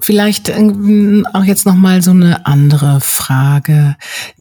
Vielleicht 0.00 0.48
ähm, 0.48 1.26
auch 1.32 1.44
jetzt 1.44 1.66
noch 1.66 1.76
mal 1.76 2.02
so 2.02 2.10
eine 2.10 2.46
andere 2.46 3.00
Frage. 3.00 3.96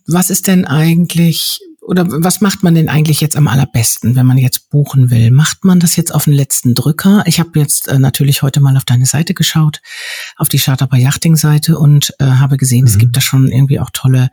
Was 0.07 0.29
ist 0.29 0.47
denn 0.47 0.65
eigentlich 0.65 1.59
oder 1.85 2.05
was 2.07 2.41
macht 2.41 2.63
man 2.63 2.75
denn 2.75 2.89
eigentlich 2.89 3.19
jetzt 3.19 3.35
am 3.35 3.47
allerbesten, 3.47 4.15
wenn 4.15 4.25
man 4.25 4.37
jetzt 4.37 4.69
buchen 4.69 5.11
will? 5.11 5.31
Macht 5.31 5.65
man 5.65 5.79
das 5.79 5.95
jetzt 5.95 6.13
auf 6.13 6.23
den 6.25 6.33
letzten 6.33 6.75
Drücker? 6.75 7.23
Ich 7.25 7.39
habe 7.39 7.59
jetzt 7.59 7.87
äh, 7.87 7.99
natürlich 7.99 8.41
heute 8.41 8.61
mal 8.61 8.77
auf 8.77 8.85
deine 8.85 9.05
Seite 9.05 9.33
geschaut, 9.33 9.81
auf 10.37 10.49
die 10.49 10.59
Charter 10.59 10.87
bei 10.87 10.97
Yachting 10.97 11.35
Seite 11.35 11.77
und 11.77 12.13
äh, 12.19 12.25
habe 12.25 12.57
gesehen, 12.57 12.81
mhm. 12.81 12.87
es 12.87 12.97
gibt 12.97 13.15
da 13.17 13.21
schon 13.21 13.49
irgendwie 13.49 13.79
auch 13.79 13.89
tolle 13.91 14.29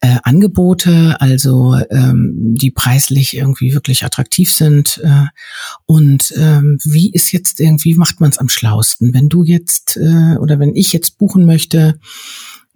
äh, 0.00 0.16
Angebote, 0.22 1.20
also 1.20 1.76
ähm, 1.90 2.54
die 2.56 2.70
preislich 2.70 3.36
irgendwie 3.36 3.74
wirklich 3.74 4.04
attraktiv 4.04 4.52
sind. 4.52 5.00
Äh, 5.02 5.26
und 5.86 6.32
ähm, 6.36 6.78
wie 6.84 7.10
ist 7.10 7.32
jetzt 7.32 7.60
irgendwie, 7.60 7.94
macht 7.94 8.20
man 8.20 8.30
es 8.30 8.38
am 8.38 8.48
schlausten? 8.48 9.14
Wenn 9.14 9.28
du 9.28 9.44
jetzt 9.44 9.96
äh, 9.96 10.36
oder 10.38 10.58
wenn 10.58 10.76
ich 10.76 10.92
jetzt 10.92 11.18
buchen 11.18 11.46
möchte, 11.46 11.98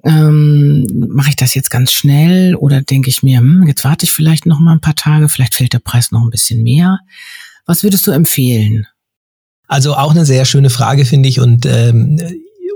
ähm, 0.04 0.86
mache 1.08 1.30
ich 1.30 1.36
das 1.36 1.54
jetzt 1.54 1.70
ganz 1.70 1.92
schnell 1.92 2.54
oder 2.54 2.82
denke 2.82 3.10
ich 3.10 3.22
mir, 3.22 3.40
hm, 3.40 3.66
jetzt 3.66 3.84
warte 3.84 4.04
ich 4.04 4.12
vielleicht 4.12 4.46
noch 4.46 4.60
mal 4.60 4.72
ein 4.72 4.80
paar 4.80 4.94
Tage, 4.94 5.28
vielleicht 5.28 5.54
fällt 5.54 5.72
der 5.72 5.80
Preis 5.80 6.12
noch 6.12 6.22
ein 6.22 6.30
bisschen 6.30 6.62
mehr. 6.62 7.00
Was 7.66 7.82
würdest 7.82 8.06
du 8.06 8.12
empfehlen? 8.12 8.86
Also 9.66 9.94
auch 9.94 10.12
eine 10.12 10.24
sehr 10.24 10.44
schöne 10.44 10.70
Frage 10.70 11.04
finde 11.04 11.28
ich 11.28 11.40
und 11.40 11.66
ähm, 11.66 12.18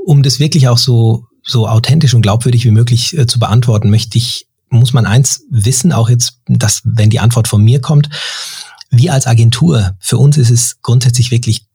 um 0.05 0.23
das 0.23 0.41
wirklich 0.41 0.69
auch 0.69 0.79
so 0.79 1.27
so 1.43 1.69
authentisch 1.69 2.15
und 2.15 2.23
glaubwürdig 2.23 2.65
wie 2.65 2.71
möglich 2.71 3.17
äh, 3.17 3.27
zu 3.27 3.39
beantworten, 3.39 3.91
möchte 3.91 4.19
ich, 4.19 4.47
muss 4.71 4.93
man 4.93 5.07
eins 5.07 5.43
wissen, 5.51 5.93
auch 5.93 6.09
jetzt, 6.09 6.39
dass, 6.47 6.83
wenn 6.85 7.11
die 7.11 7.21
Antwort 7.21 7.49
von 7.49 7.63
mir 7.63 7.81
kommt, 7.81 8.09
wir 8.91 9.13
als 9.13 9.27
Agentur, 9.27 9.97
für 10.01 10.19
uns 10.19 10.37
ist 10.37 10.51
es 10.51 10.77
grundsätzlich 10.83 11.31
wirklich 11.31 11.67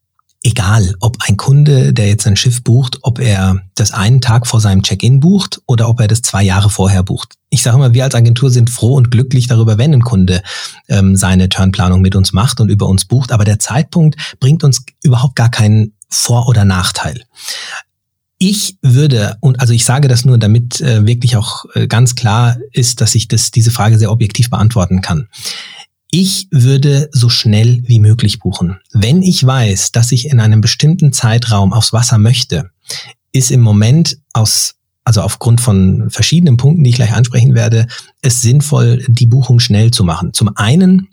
egal, 0.42 0.94
ob 1.00 1.16
ein 1.26 1.36
Kunde, 1.36 1.92
der 1.92 2.08
jetzt 2.08 2.26
ein 2.26 2.36
Schiff 2.36 2.62
bucht, 2.62 2.98
ob 3.02 3.18
er 3.18 3.60
das 3.74 3.92
einen 3.92 4.20
Tag 4.20 4.46
vor 4.46 4.60
seinem 4.60 4.82
Check-in 4.82 5.20
bucht 5.20 5.60
oder 5.66 5.88
ob 5.88 6.00
er 6.00 6.06
das 6.06 6.22
zwei 6.22 6.42
Jahre 6.42 6.70
vorher 6.70 7.02
bucht. 7.02 7.34
Ich 7.50 7.62
sage 7.62 7.76
immer, 7.76 7.92
wir 7.92 8.04
als 8.04 8.14
Agentur 8.14 8.50
sind 8.50 8.70
froh 8.70 8.94
und 8.94 9.10
glücklich 9.10 9.48
darüber, 9.48 9.78
wenn 9.78 9.92
ein 9.92 10.02
Kunde 10.02 10.42
ähm, 10.88 11.16
seine 11.16 11.48
Turnplanung 11.48 12.00
mit 12.00 12.14
uns 12.14 12.32
macht 12.32 12.60
und 12.60 12.68
über 12.68 12.86
uns 12.86 13.04
bucht. 13.04 13.32
Aber 13.32 13.44
der 13.44 13.58
Zeitpunkt 13.58 14.16
bringt 14.38 14.62
uns 14.62 14.84
überhaupt 15.02 15.34
gar 15.34 15.50
keinen 15.50 15.94
Vor- 16.08 16.48
oder 16.48 16.64
Nachteil. 16.64 17.24
Ich 18.38 18.76
würde, 18.82 19.36
und 19.40 19.60
also 19.60 19.72
ich 19.72 19.84
sage 19.84 20.06
das 20.06 20.24
nur, 20.24 20.38
damit 20.38 20.80
äh, 20.80 21.04
wirklich 21.04 21.36
auch 21.36 21.64
äh, 21.74 21.88
ganz 21.88 22.14
klar 22.14 22.56
ist, 22.72 23.00
dass 23.00 23.16
ich 23.16 23.26
das, 23.26 23.50
diese 23.50 23.72
Frage 23.72 23.98
sehr 23.98 24.12
objektiv 24.12 24.48
beantworten 24.48 25.00
kann. 25.02 25.28
Ich 26.10 26.46
würde 26.50 27.10
so 27.12 27.28
schnell 27.28 27.82
wie 27.86 27.98
möglich 27.98 28.38
buchen. 28.38 28.78
Wenn 28.92 29.22
ich 29.22 29.44
weiß, 29.44 29.92
dass 29.92 30.12
ich 30.12 30.26
in 30.30 30.40
einem 30.40 30.60
bestimmten 30.60 31.12
Zeitraum 31.12 31.72
aufs 31.72 31.92
Wasser 31.92 32.16
möchte, 32.16 32.70
ist 33.32 33.50
im 33.50 33.60
Moment 33.60 34.18
aus 34.32 34.76
also 35.04 35.22
aufgrund 35.22 35.62
von 35.62 36.10
verschiedenen 36.10 36.58
Punkten, 36.58 36.84
die 36.84 36.90
ich 36.90 36.96
gleich 36.96 37.14
ansprechen 37.14 37.54
werde, 37.54 37.86
es 38.20 38.42
sinnvoll, 38.42 39.02
die 39.08 39.24
Buchung 39.24 39.58
schnell 39.58 39.90
zu 39.90 40.04
machen. 40.04 40.34
Zum 40.34 40.54
einen 40.54 41.08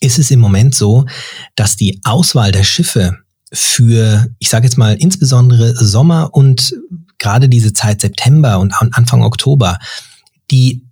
ist 0.00 0.18
es 0.18 0.30
im 0.30 0.40
Moment 0.40 0.74
so, 0.74 1.06
dass 1.54 1.76
die 1.76 2.00
Auswahl 2.04 2.52
der 2.52 2.64
Schiffe 2.64 3.16
für, 3.52 4.28
ich 4.38 4.48
sage 4.48 4.66
jetzt 4.66 4.78
mal, 4.78 4.94
insbesondere 4.94 5.74
Sommer 5.74 6.34
und 6.34 6.74
gerade 7.18 7.48
diese 7.48 7.72
Zeit 7.72 8.00
September 8.00 8.58
und 8.58 8.74
Anfang 8.74 9.22
Oktober, 9.22 9.78
die 10.50 10.84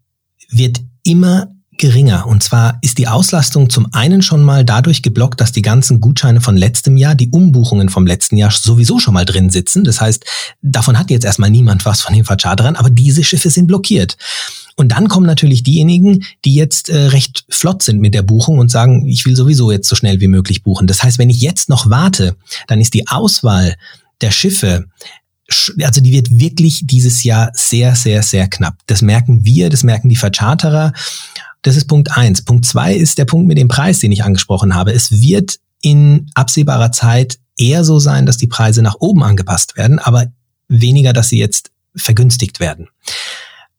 wird 0.51 0.81
immer 1.03 1.49
geringer. 1.79 2.27
Und 2.27 2.43
zwar 2.43 2.79
ist 2.83 2.99
die 2.99 3.09
Auslastung 3.09 3.71
zum 3.71 3.93
einen 3.93 4.23
schon 4.23 4.43
mal 4.43 4.65
dadurch 4.65 5.03
geblockt, 5.03 5.41
dass 5.41 5.53
die 5.53 5.63
ganzen 5.63 6.01
Gutscheine 6.01 6.41
von 6.41 6.57
letztem 6.57 6.97
Jahr, 6.97 7.15
die 7.15 7.31
Umbuchungen 7.31 7.89
vom 7.89 8.07
letzten 8.07 8.37
Jahr 8.37 8.51
sowieso 8.51 8.99
schon 8.99 9.15
mal 9.15 9.25
drin 9.25 9.51
sitzen. 9.51 9.85
Das 9.85 10.01
heißt, 10.01 10.25
davon 10.63 10.99
hat 10.99 11.11
jetzt 11.11 11.25
erstmal 11.25 11.51
niemand 11.51 11.85
was 11.85 12.01
von 12.01 12.15
den 12.15 12.25
Vercharterern, 12.25 12.77
aber 12.77 12.91
diese 12.91 13.25
Schiffe 13.25 13.51
sind 13.51 13.67
blockiert. 13.67 14.17
Und 14.77 14.93
dann 14.93 15.09
kommen 15.09 15.27
natürlich 15.27 15.63
diejenigen, 15.63 16.25
die 16.45 16.55
jetzt 16.55 16.91
äh, 16.91 16.97
recht 16.97 17.45
flott 17.49 17.83
sind 17.83 18.01
mit 18.01 18.15
der 18.15 18.23
Buchung 18.23 18.59
und 18.59 18.71
sagen, 18.71 19.07
ich 19.07 19.25
will 19.25 19.35
sowieso 19.35 19.71
jetzt 19.71 19.89
so 19.89 19.97
schnell 19.97 20.21
wie 20.21 20.29
möglich 20.29 20.63
buchen. 20.63 20.87
Das 20.87 21.03
heißt, 21.03 21.19
wenn 21.19 21.31
ich 21.31 21.41
jetzt 21.41 21.69
noch 21.69 21.89
warte, 21.89 22.37
dann 22.67 22.81
ist 22.81 22.93
die 22.93 23.09
Auswahl 23.09 23.75
der 24.21 24.31
Schiffe 24.31 24.87
also 25.83 26.01
die 26.01 26.13
wird 26.13 26.29
wirklich 26.31 26.87
dieses 26.87 27.23
Jahr 27.23 27.51
sehr, 27.55 27.95
sehr, 27.95 28.23
sehr 28.23 28.49
knapp. 28.49 28.79
Das 28.87 29.03
merken 29.03 29.45
wir, 29.45 29.71
das 29.71 29.85
merken 29.85 30.09
die 30.09 30.17
Vercharterer. 30.17 30.93
Das 31.67 31.77
ist 31.77 31.89
Punkt 31.89 32.17
eins. 32.17 32.43
Punkt 32.43 32.65
zwei 32.65 32.95
ist 32.95 33.19
der 33.19 33.25
Punkt 33.25 33.49
mit 33.49 33.59
dem 33.59 33.67
Preis, 33.67 33.99
den 33.99 34.13
ich 34.13 34.23
angesprochen 34.23 34.77
habe. 34.77 34.93
Es 34.93 35.21
wird 35.21 35.59
in 35.83 36.31
absehbarer 36.35 36.93
Zeit 36.93 37.41
eher 37.59 37.83
so 37.83 37.99
sein, 37.99 38.25
dass 38.25 38.37
die 38.37 38.47
Preise 38.47 38.83
nach 38.83 38.95
oben 39.01 39.25
angepasst 39.25 39.77
werden, 39.77 39.99
aber 39.99 40.27
weniger, 40.69 41.13
dass 41.13 41.29
sie 41.29 41.41
jetzt 41.41 41.73
vergünstigt 41.97 42.61
werden. 42.61 42.87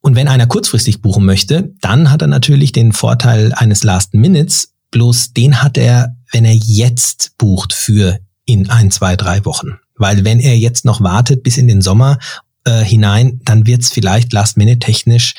Und 0.02 0.16
wenn 0.16 0.28
einer 0.28 0.46
kurzfristig 0.46 1.00
buchen 1.00 1.24
möchte, 1.24 1.72
dann 1.80 2.10
hat 2.10 2.20
er 2.20 2.28
natürlich 2.28 2.72
den 2.72 2.92
Vorteil 2.92 3.54
eines 3.54 3.82
Last 3.84 4.12
Minutes, 4.12 4.74
bloß 4.90 5.32
den 5.32 5.62
hat 5.62 5.78
er, 5.78 6.14
wenn 6.30 6.44
er 6.44 6.54
jetzt 6.54 7.38
bucht 7.38 7.72
für 7.72 8.18
in 8.44 8.68
ein, 8.68 8.90
zwei, 8.90 9.16
drei 9.16 9.46
Wochen. 9.46 9.78
Weil 9.96 10.26
wenn 10.26 10.40
er 10.40 10.58
jetzt 10.58 10.84
noch 10.84 11.00
wartet 11.00 11.42
bis 11.42 11.56
in 11.56 11.68
den 11.68 11.80
Sommer 11.80 12.18
äh, 12.64 12.84
hinein, 12.84 13.40
dann 13.44 13.66
wird 13.66 13.80
es 13.80 13.88
vielleicht 13.88 14.34
Last 14.34 14.58
Minute 14.58 14.78
technisch 14.78 15.36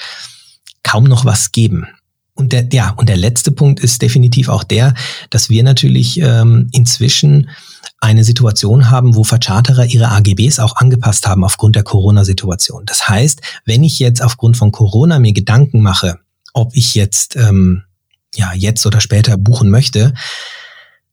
kaum 0.82 1.04
noch 1.04 1.26
was 1.26 1.52
geben. 1.52 1.86
Und 2.40 2.54
der, 2.54 2.68
ja, 2.72 2.92
und 2.92 3.10
der 3.10 3.18
letzte 3.18 3.52
Punkt 3.52 3.82
ist 3.82 4.02
definitiv 4.02 4.48
auch 4.48 4.64
der, 4.64 4.94
dass 5.30 5.50
wir 5.50 5.62
natürlich 5.62 6.20
ähm, 6.22 6.70
inzwischen 6.72 7.50
eine 8.00 8.24
Situation 8.24 8.90
haben, 8.90 9.16
wo 9.16 9.26
Vercharterer 9.26 9.86
ihre 9.86 10.10
AGBs 10.10 10.60
auch 10.60 10.78
angepasst 10.78 11.28
haben 11.28 11.44
aufgrund 11.44 11.76
der 11.76 11.84
Corona-Situation. 11.84 12.86
Das 12.86 13.10
heißt, 13.10 13.42
wenn 13.66 13.84
ich 13.84 14.00
jetzt 14.00 14.24
aufgrund 14.24 14.56
von 14.56 14.72
Corona 14.72 15.20
mir 15.20 15.34
Gedanken 15.34 15.82
mache, 15.82 16.20
ob 16.54 16.72
ich 16.76 16.96
jetzt 16.96 17.36
ähm, 17.36 17.84
ja 18.34 18.54
jetzt 18.54 18.86
oder 18.86 19.02
später 19.02 19.38
buchen 19.38 19.70
möchte, 19.70 20.14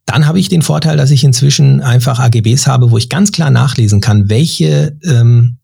dann 0.04 0.28
habe 0.28 0.38
ich 0.38 0.48
den 0.48 0.62
Vorteil, 0.62 0.96
dass 0.96 1.10
ich 1.10 1.24
inzwischen 1.24 1.82
einfach 1.82 2.20
AGBs 2.20 2.68
habe, 2.68 2.92
wo 2.92 2.98
ich 2.98 3.08
ganz 3.08 3.32
klar 3.32 3.50
nachlesen 3.50 4.00
kann, 4.00 4.28
welche 4.28 4.96
ähm, 5.02 5.58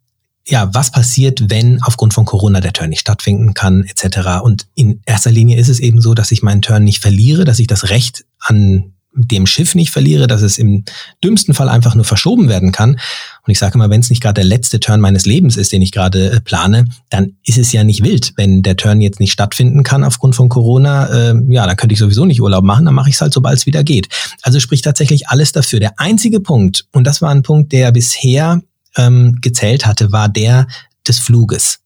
ja, 0.46 0.70
was 0.72 0.90
passiert, 0.90 1.50
wenn 1.50 1.82
aufgrund 1.82 2.14
von 2.14 2.24
Corona 2.24 2.60
der 2.60 2.72
Turn 2.72 2.90
nicht 2.90 3.00
stattfinden 3.00 3.54
kann, 3.54 3.84
etc. 3.84 4.42
Und 4.42 4.66
in 4.74 5.00
erster 5.06 5.30
Linie 5.30 5.56
ist 5.56 5.68
es 5.68 5.78
eben 5.78 6.00
so, 6.00 6.14
dass 6.14 6.32
ich 6.32 6.42
meinen 6.42 6.62
Turn 6.62 6.84
nicht 6.84 7.00
verliere, 7.00 7.44
dass 7.44 7.58
ich 7.58 7.66
das 7.66 7.90
Recht 7.90 8.24
an 8.40 8.92
dem 9.14 9.46
Schiff 9.46 9.74
nicht 9.74 9.90
verliere, 9.90 10.26
dass 10.26 10.42
es 10.42 10.58
im 10.58 10.84
dümmsten 11.22 11.54
Fall 11.54 11.68
einfach 11.68 11.94
nur 11.94 12.04
verschoben 12.04 12.48
werden 12.48 12.72
kann. 12.72 12.92
Und 12.92 13.50
ich 13.50 13.58
sage 13.58 13.74
immer, 13.74 13.90
wenn 13.90 14.00
es 14.00 14.08
nicht 14.08 14.22
gerade 14.22 14.40
der 14.40 14.44
letzte 14.44 14.80
Turn 14.80 15.00
meines 15.00 15.26
Lebens 15.26 15.56
ist, 15.56 15.72
den 15.72 15.82
ich 15.82 15.92
gerade 15.92 16.32
äh, 16.32 16.40
plane, 16.40 16.86
dann 17.10 17.36
ist 17.44 17.58
es 17.58 17.72
ja 17.72 17.84
nicht 17.84 18.02
wild. 18.02 18.32
Wenn 18.36 18.62
der 18.62 18.76
Turn 18.76 19.00
jetzt 19.00 19.20
nicht 19.20 19.32
stattfinden 19.32 19.82
kann 19.82 20.04
aufgrund 20.04 20.34
von 20.34 20.48
Corona, 20.48 21.30
äh, 21.30 21.34
ja, 21.50 21.66
dann 21.66 21.76
könnte 21.76 21.92
ich 21.92 21.98
sowieso 21.98 22.24
nicht 22.24 22.40
Urlaub 22.40 22.64
machen, 22.64 22.86
dann 22.86 22.94
mache 22.94 23.10
ich 23.10 23.16
es 23.16 23.20
halt, 23.20 23.34
sobald 23.34 23.58
es 23.58 23.66
wieder 23.66 23.84
geht. 23.84 24.08
Also 24.42 24.60
spricht 24.60 24.84
tatsächlich 24.84 25.28
alles 25.28 25.52
dafür. 25.52 25.78
Der 25.80 25.98
einzige 25.98 26.40
Punkt, 26.40 26.86
und 26.92 27.06
das 27.06 27.20
war 27.20 27.30
ein 27.30 27.42
Punkt, 27.42 27.72
der 27.72 27.92
bisher 27.92 28.62
ähm, 28.96 29.38
gezählt 29.40 29.86
hatte, 29.86 30.12
war 30.12 30.28
der 30.28 30.66
des 31.06 31.18
Fluges. 31.18 31.80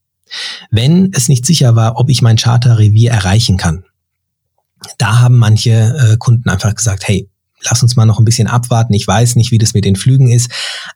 Wenn 0.71 1.12
es 1.12 1.29
nicht 1.29 1.47
sicher 1.47 1.77
war, 1.77 1.97
ob 1.99 2.11
ich 2.11 2.23
mein 2.23 2.37
Charterrevier 2.37 3.11
erreichen 3.11 3.57
kann, 3.57 3.85
da 4.99 5.21
haben 5.21 5.38
manche 5.38 5.71
äh, 5.71 6.16
Kunden 6.19 6.49
einfach 6.49 6.75
gesagt, 6.75 7.07
hey, 7.09 7.29
lass 7.62 7.83
uns 7.83 7.97
mal 7.97 8.07
noch 8.07 8.19
ein 8.19 8.25
bisschen 8.25 8.49
abwarten. 8.49 8.92
Ich 8.92 9.07
weiß 9.07 9.37
nicht, 9.37 9.51
wie 9.51 9.59
das 9.59 9.75
mit 9.75 9.85
den 9.85 9.97
Flügen 9.97 10.31
ist. 10.31 10.51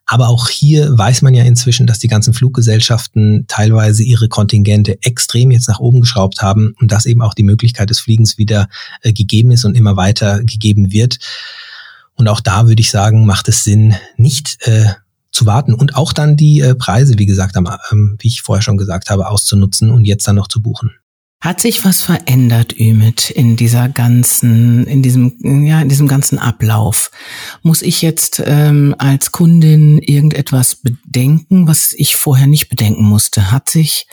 Aber 0.07 0.29
auch 0.29 0.49
hier 0.49 0.97
weiß 0.97 1.23
man 1.23 1.35
ja 1.35 1.45
inzwischen, 1.45 1.87
dass 1.87 1.99
die 1.99 2.09
ganzen 2.09 2.35
Fluggesellschaften 2.35 3.47
teilweise 3.49 4.03
ihre 4.03 4.29
Kontingente 4.29 4.99
extrem 5.03 5.51
jetzt 5.51 5.69
nach 5.69 5.81
oben 5.81 6.01
geschraubt 6.01 6.43
haben 6.43 6.75
und 6.81 6.93
dass 6.93 7.07
eben 7.07 7.23
auch 7.23 7.35
die 7.35 7.43
Möglichkeit 7.43 7.91
des 7.91 8.01
Fliegens 8.01 8.39
wieder 8.39 8.69
äh, 9.03 9.13
gegeben 9.13 9.51
ist 9.51 9.65
und 9.65 9.77
immer 9.77 9.97
weiter 9.97 10.41
gegeben 10.41 10.93
wird. 10.93 11.19
Und 12.15 12.29
auch 12.29 12.41
da 12.41 12.67
würde 12.69 12.81
ich 12.81 12.91
sagen, 12.91 13.25
macht 13.25 13.49
es 13.49 13.65
Sinn, 13.65 13.95
nicht 14.17 14.59
äh, 14.67 14.91
zu 15.33 15.47
warten 15.47 15.75
und 15.75 15.97
auch 15.97 16.13
dann 16.13 16.37
die 16.37 16.61
äh, 16.61 16.75
Preise, 16.75 17.19
wie 17.19 17.27
gesagt, 17.27 17.57
ähm, 17.57 18.17
wie 18.19 18.29
ich 18.29 18.43
vorher 18.43 18.63
schon 18.63 18.79
gesagt 18.79 19.11
habe, 19.11 19.29
auszunutzen 19.29 19.91
und 19.91 20.05
jetzt 20.05 20.27
dann 20.27 20.37
noch 20.37 20.49
zu 20.49 20.61
buchen. 20.61 20.93
Hat 21.43 21.63
sich 21.63 21.87
was 21.87 22.03
verändert, 22.03 22.79
Ümit, 22.79 23.31
in 23.31 23.57
dieser 23.57 23.89
ganzen, 23.89 24.87
in 24.87 25.03
diesem, 25.03 25.65
ja, 25.65 25.81
in 25.81 25.89
diesem 25.89 26.07
ganzen 26.07 26.39
Ablauf? 26.39 27.11
Muss 27.63 27.81
ich 27.81 28.03
jetzt 28.03 28.43
ähm, 28.45 28.95
als 28.99 29.33
Kundin 29.33 30.01
irgendetwas 30.01 30.77
bedenken, 30.77 31.67
was 31.67 31.95
ich 31.95 32.17
vorher 32.17 32.47
nicht 32.47 32.69
bedenken 32.69 33.05
musste? 33.05 33.51
Hat 33.51 33.71
sich 33.71 34.07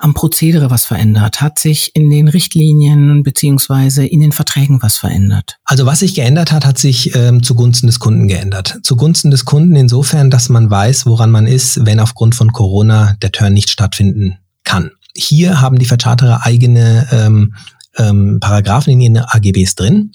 am 0.00 0.14
Prozedere 0.14 0.70
was 0.70 0.84
verändert? 0.84 1.40
Hat 1.40 1.58
sich 1.58 1.94
in 1.94 2.10
den 2.10 2.28
Richtlinien 2.28 3.22
beziehungsweise 3.22 4.04
in 4.04 4.20
den 4.20 4.32
Verträgen 4.32 4.82
was 4.82 4.96
verändert? 4.96 5.58
Also 5.64 5.86
was 5.86 6.00
sich 6.00 6.14
geändert 6.14 6.52
hat, 6.52 6.64
hat 6.64 6.78
sich 6.78 7.14
ähm, 7.14 7.42
zugunsten 7.42 7.86
des 7.86 7.98
Kunden 7.98 8.26
geändert. 8.26 8.78
Zugunsten 8.82 9.30
des 9.30 9.44
Kunden 9.44 9.76
insofern, 9.76 10.30
dass 10.30 10.48
man 10.48 10.70
weiß, 10.70 11.06
woran 11.06 11.30
man 11.30 11.46
ist, 11.46 11.84
wenn 11.86 12.00
aufgrund 12.00 12.34
von 12.34 12.52
Corona 12.52 13.16
der 13.22 13.32
Turn 13.32 13.52
nicht 13.52 13.70
stattfinden 13.70 14.38
kann. 14.64 14.90
Hier 15.16 15.60
haben 15.60 15.78
die 15.78 15.86
Vercharterer 15.86 16.46
eigene 16.46 17.06
ähm, 17.12 17.54
ähm, 17.98 18.38
Paragraphen 18.40 18.92
in 18.92 19.00
ihren 19.00 19.18
AGBs 19.18 19.74
drin, 19.74 20.12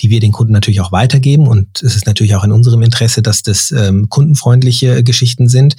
die 0.00 0.10
wir 0.10 0.20
den 0.20 0.32
Kunden 0.32 0.52
natürlich 0.52 0.80
auch 0.80 0.92
weitergeben. 0.92 1.46
Und 1.46 1.82
es 1.82 1.94
ist 1.94 2.06
natürlich 2.06 2.34
auch 2.34 2.44
in 2.44 2.52
unserem 2.52 2.82
Interesse, 2.82 3.22
dass 3.22 3.42
das 3.42 3.70
ähm, 3.70 4.08
kundenfreundliche 4.08 5.02
Geschichten 5.04 5.48
sind. 5.48 5.76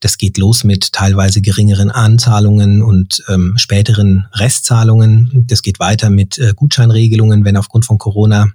Das 0.00 0.18
geht 0.18 0.38
los 0.38 0.64
mit 0.64 0.92
teilweise 0.92 1.42
geringeren 1.42 1.90
Anzahlungen 1.90 2.82
und 2.82 3.22
ähm, 3.28 3.54
späteren 3.56 4.26
Restzahlungen. 4.32 5.44
Das 5.46 5.62
geht 5.62 5.78
weiter 5.78 6.10
mit 6.10 6.38
äh, 6.38 6.52
Gutscheinregelungen, 6.56 7.44
wenn 7.44 7.56
aufgrund 7.56 7.84
von 7.84 7.98
Corona 7.98 8.48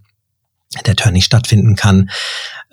der 0.85 0.95
Turn 0.95 1.13
nicht 1.13 1.25
stattfinden 1.25 1.75
kann. 1.75 2.09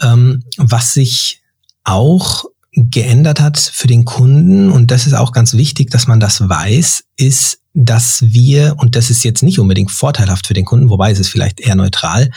Ähm, 0.01 0.45
was 0.57 0.95
sich 0.95 1.43
auch 1.85 2.45
geändert 2.73 3.41
hat 3.41 3.59
für 3.59 3.87
den 3.87 4.05
Kunden, 4.07 4.71
und 4.71 4.91
das 4.91 5.07
ist 5.07 5.15
auch 5.15 5.33
ganz 5.33 5.53
wichtig, 5.55 5.91
dass 5.91 6.07
man 6.07 6.21
das 6.21 6.49
weiß, 6.49 7.05
ist, 7.17 7.59
dass 7.75 8.23
wir, 8.23 8.77
und 8.79 8.97
das 8.97 9.11
ist 9.11 9.25
jetzt 9.25 9.43
nicht 9.43 9.59
unbedingt 9.59 9.91
vorteilhaft 9.91 10.47
für 10.47 10.55
den 10.55 10.65
Kunden, 10.65 10.89
wobei 10.89 11.11
es 11.11 11.19
ist 11.19 11.29
vielleicht 11.29 11.61
eher 11.61 11.75
neutral, 11.75 12.31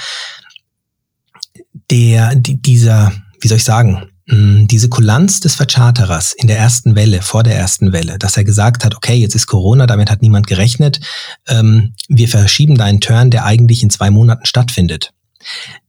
der, 1.89 2.35
die, 2.35 2.61
dieser, 2.61 3.13
wie 3.39 3.47
soll 3.47 3.57
ich 3.57 3.63
sagen, 3.63 4.09
diese 4.27 4.89
Kulanz 4.89 5.39
des 5.39 5.53
Vercharterers 5.53 6.33
in 6.33 6.47
der 6.47 6.57
ersten 6.57 6.95
Welle, 6.95 7.21
vor 7.21 7.43
der 7.43 7.55
ersten 7.55 7.91
Welle, 7.91 8.17
dass 8.17 8.37
er 8.37 8.43
gesagt 8.43 8.83
hat, 8.83 8.95
okay, 8.95 9.13
jetzt 9.13 9.35
ist 9.35 9.45
Corona, 9.45 9.85
damit 9.85 10.09
hat 10.09 10.23
niemand 10.23 10.47
gerechnet, 10.47 10.99
ähm, 11.47 11.93
wir 12.07 12.27
verschieben 12.27 12.75
deinen 12.75 13.01
Turn, 13.01 13.29
der 13.29 13.45
eigentlich 13.45 13.83
in 13.83 13.91
zwei 13.91 14.09
Monaten 14.09 14.45
stattfindet. 14.45 15.13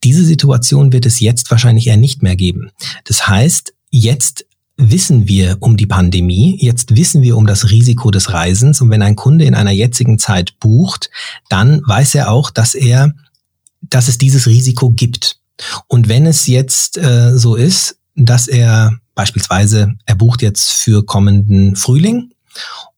Diese 0.04 0.22
Situation 0.22 0.92
wird 0.92 1.06
es 1.06 1.18
jetzt 1.20 1.50
wahrscheinlich 1.50 1.86
eher 1.86 1.96
nicht 1.96 2.22
mehr 2.22 2.36
geben. 2.36 2.70
Das 3.04 3.26
heißt, 3.26 3.72
jetzt 3.90 4.44
wissen 4.76 5.26
wir 5.26 5.56
um 5.60 5.78
die 5.78 5.86
Pandemie, 5.86 6.58
jetzt 6.60 6.94
wissen 6.94 7.22
wir 7.22 7.38
um 7.38 7.46
das 7.46 7.70
Risiko 7.70 8.10
des 8.10 8.34
Reisens 8.34 8.82
und 8.82 8.90
wenn 8.90 9.00
ein 9.00 9.16
Kunde 9.16 9.46
in 9.46 9.54
einer 9.54 9.70
jetzigen 9.70 10.18
Zeit 10.18 10.60
bucht, 10.60 11.10
dann 11.48 11.80
weiß 11.86 12.14
er 12.14 12.30
auch, 12.30 12.50
dass 12.50 12.74
er, 12.74 13.14
dass 13.80 14.08
es 14.08 14.18
dieses 14.18 14.46
Risiko 14.46 14.90
gibt. 14.90 15.38
Und 15.86 16.08
wenn 16.08 16.26
es 16.26 16.46
jetzt 16.46 16.98
äh, 16.98 17.38
so 17.38 17.54
ist, 17.54 17.96
dass 18.16 18.48
er 18.48 18.98
beispielsweise, 19.14 19.94
er 20.06 20.14
bucht 20.14 20.42
jetzt 20.42 20.72
für 20.72 21.04
kommenden 21.04 21.76
Frühling 21.76 22.32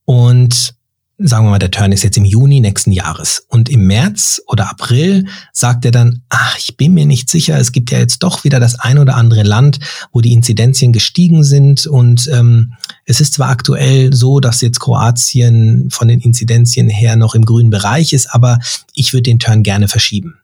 und 0.04 0.74
sagen 1.18 1.46
wir 1.46 1.50
mal, 1.50 1.58
der 1.58 1.72
Turn 1.72 1.90
ist 1.90 2.04
jetzt 2.04 2.16
im 2.16 2.24
Juni 2.24 2.60
nächsten 2.60 2.92
Jahres. 2.92 3.44
Und 3.48 3.68
im 3.68 3.86
März 3.86 4.40
oder 4.46 4.70
April 4.70 5.26
sagt 5.52 5.84
er 5.84 5.90
dann, 5.90 6.22
ach, 6.28 6.56
ich 6.58 6.76
bin 6.76 6.94
mir 6.94 7.06
nicht 7.06 7.28
sicher, 7.28 7.58
es 7.58 7.72
gibt 7.72 7.90
ja 7.90 7.98
jetzt 7.98 8.20
doch 8.20 8.44
wieder 8.44 8.60
das 8.60 8.78
ein 8.78 8.98
oder 8.98 9.16
andere 9.16 9.42
Land, 9.42 9.80
wo 10.12 10.20
die 10.20 10.32
Inzidenzien 10.32 10.92
gestiegen 10.92 11.42
sind. 11.42 11.86
Und 11.86 12.30
ähm, 12.32 12.74
es 13.04 13.20
ist 13.20 13.34
zwar 13.34 13.48
aktuell 13.48 14.12
so, 14.14 14.38
dass 14.38 14.60
jetzt 14.60 14.78
Kroatien 14.78 15.88
von 15.90 16.06
den 16.06 16.20
Inzidenzien 16.20 16.88
her 16.88 17.16
noch 17.16 17.34
im 17.34 17.44
grünen 17.44 17.70
Bereich 17.70 18.12
ist, 18.12 18.32
aber 18.32 18.60
ich 18.94 19.12
würde 19.12 19.24
den 19.24 19.40
Turn 19.40 19.64
gerne 19.64 19.88
verschieben. 19.88 20.38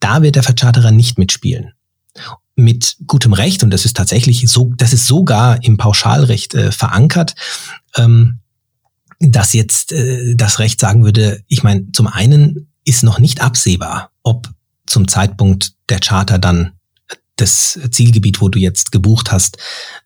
Da 0.00 0.22
wird 0.22 0.36
der 0.36 0.42
Vercharterer 0.42 0.90
nicht 0.90 1.18
mitspielen 1.18 1.74
mit 2.62 2.96
gutem 3.06 3.32
Recht, 3.32 3.62
und 3.62 3.70
das 3.70 3.84
ist 3.84 3.96
tatsächlich 3.96 4.48
so, 4.48 4.72
das 4.76 4.92
ist 4.92 5.06
sogar 5.06 5.62
im 5.62 5.76
Pauschalrecht 5.76 6.54
äh, 6.54 6.72
verankert, 6.72 7.34
ähm, 7.96 8.38
dass 9.20 9.52
jetzt 9.52 9.92
äh, 9.92 10.34
das 10.34 10.58
Recht 10.58 10.80
sagen 10.80 11.04
würde, 11.04 11.42
ich 11.48 11.62
meine, 11.62 11.92
zum 11.92 12.06
einen 12.06 12.68
ist 12.84 13.04
noch 13.04 13.18
nicht 13.18 13.40
absehbar, 13.40 14.10
ob 14.22 14.50
zum 14.86 15.06
Zeitpunkt 15.08 15.72
der 15.88 16.00
Charter 16.00 16.38
dann 16.38 16.72
das 17.36 17.78
Zielgebiet, 17.90 18.40
wo 18.40 18.48
du 18.48 18.58
jetzt 18.58 18.92
gebucht 18.92 19.32
hast, 19.32 19.58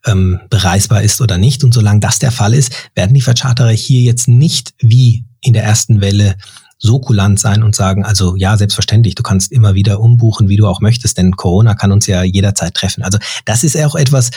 ähm, 0.04 0.40
bereisbar 0.48 1.02
ist 1.02 1.20
oder 1.20 1.38
nicht. 1.38 1.64
Und 1.64 1.74
solange 1.74 2.00
das 2.00 2.18
der 2.18 2.32
Fall 2.32 2.54
ist, 2.54 2.72
werden 2.94 3.14
die 3.14 3.20
Vercharterer 3.20 3.70
hier 3.70 4.02
jetzt 4.02 4.28
nicht 4.28 4.74
wie 4.78 5.24
in 5.40 5.52
der 5.52 5.64
ersten 5.64 6.00
Welle 6.00 6.36
so 6.78 6.98
kulant 6.98 7.40
sein 7.40 7.62
und 7.62 7.74
sagen, 7.74 8.04
also 8.04 8.36
ja, 8.36 8.56
selbstverständlich, 8.56 9.14
du 9.14 9.22
kannst 9.22 9.50
immer 9.50 9.74
wieder 9.74 10.00
umbuchen, 10.00 10.48
wie 10.48 10.56
du 10.56 10.66
auch 10.66 10.80
möchtest, 10.80 11.16
denn 11.18 11.36
Corona 11.36 11.74
kann 11.74 11.92
uns 11.92 12.06
ja 12.06 12.22
jederzeit 12.22 12.74
treffen. 12.74 13.02
Also 13.02 13.18
das 13.44 13.64
ist 13.64 13.76
auch 13.78 13.94
etwas, 13.94 14.30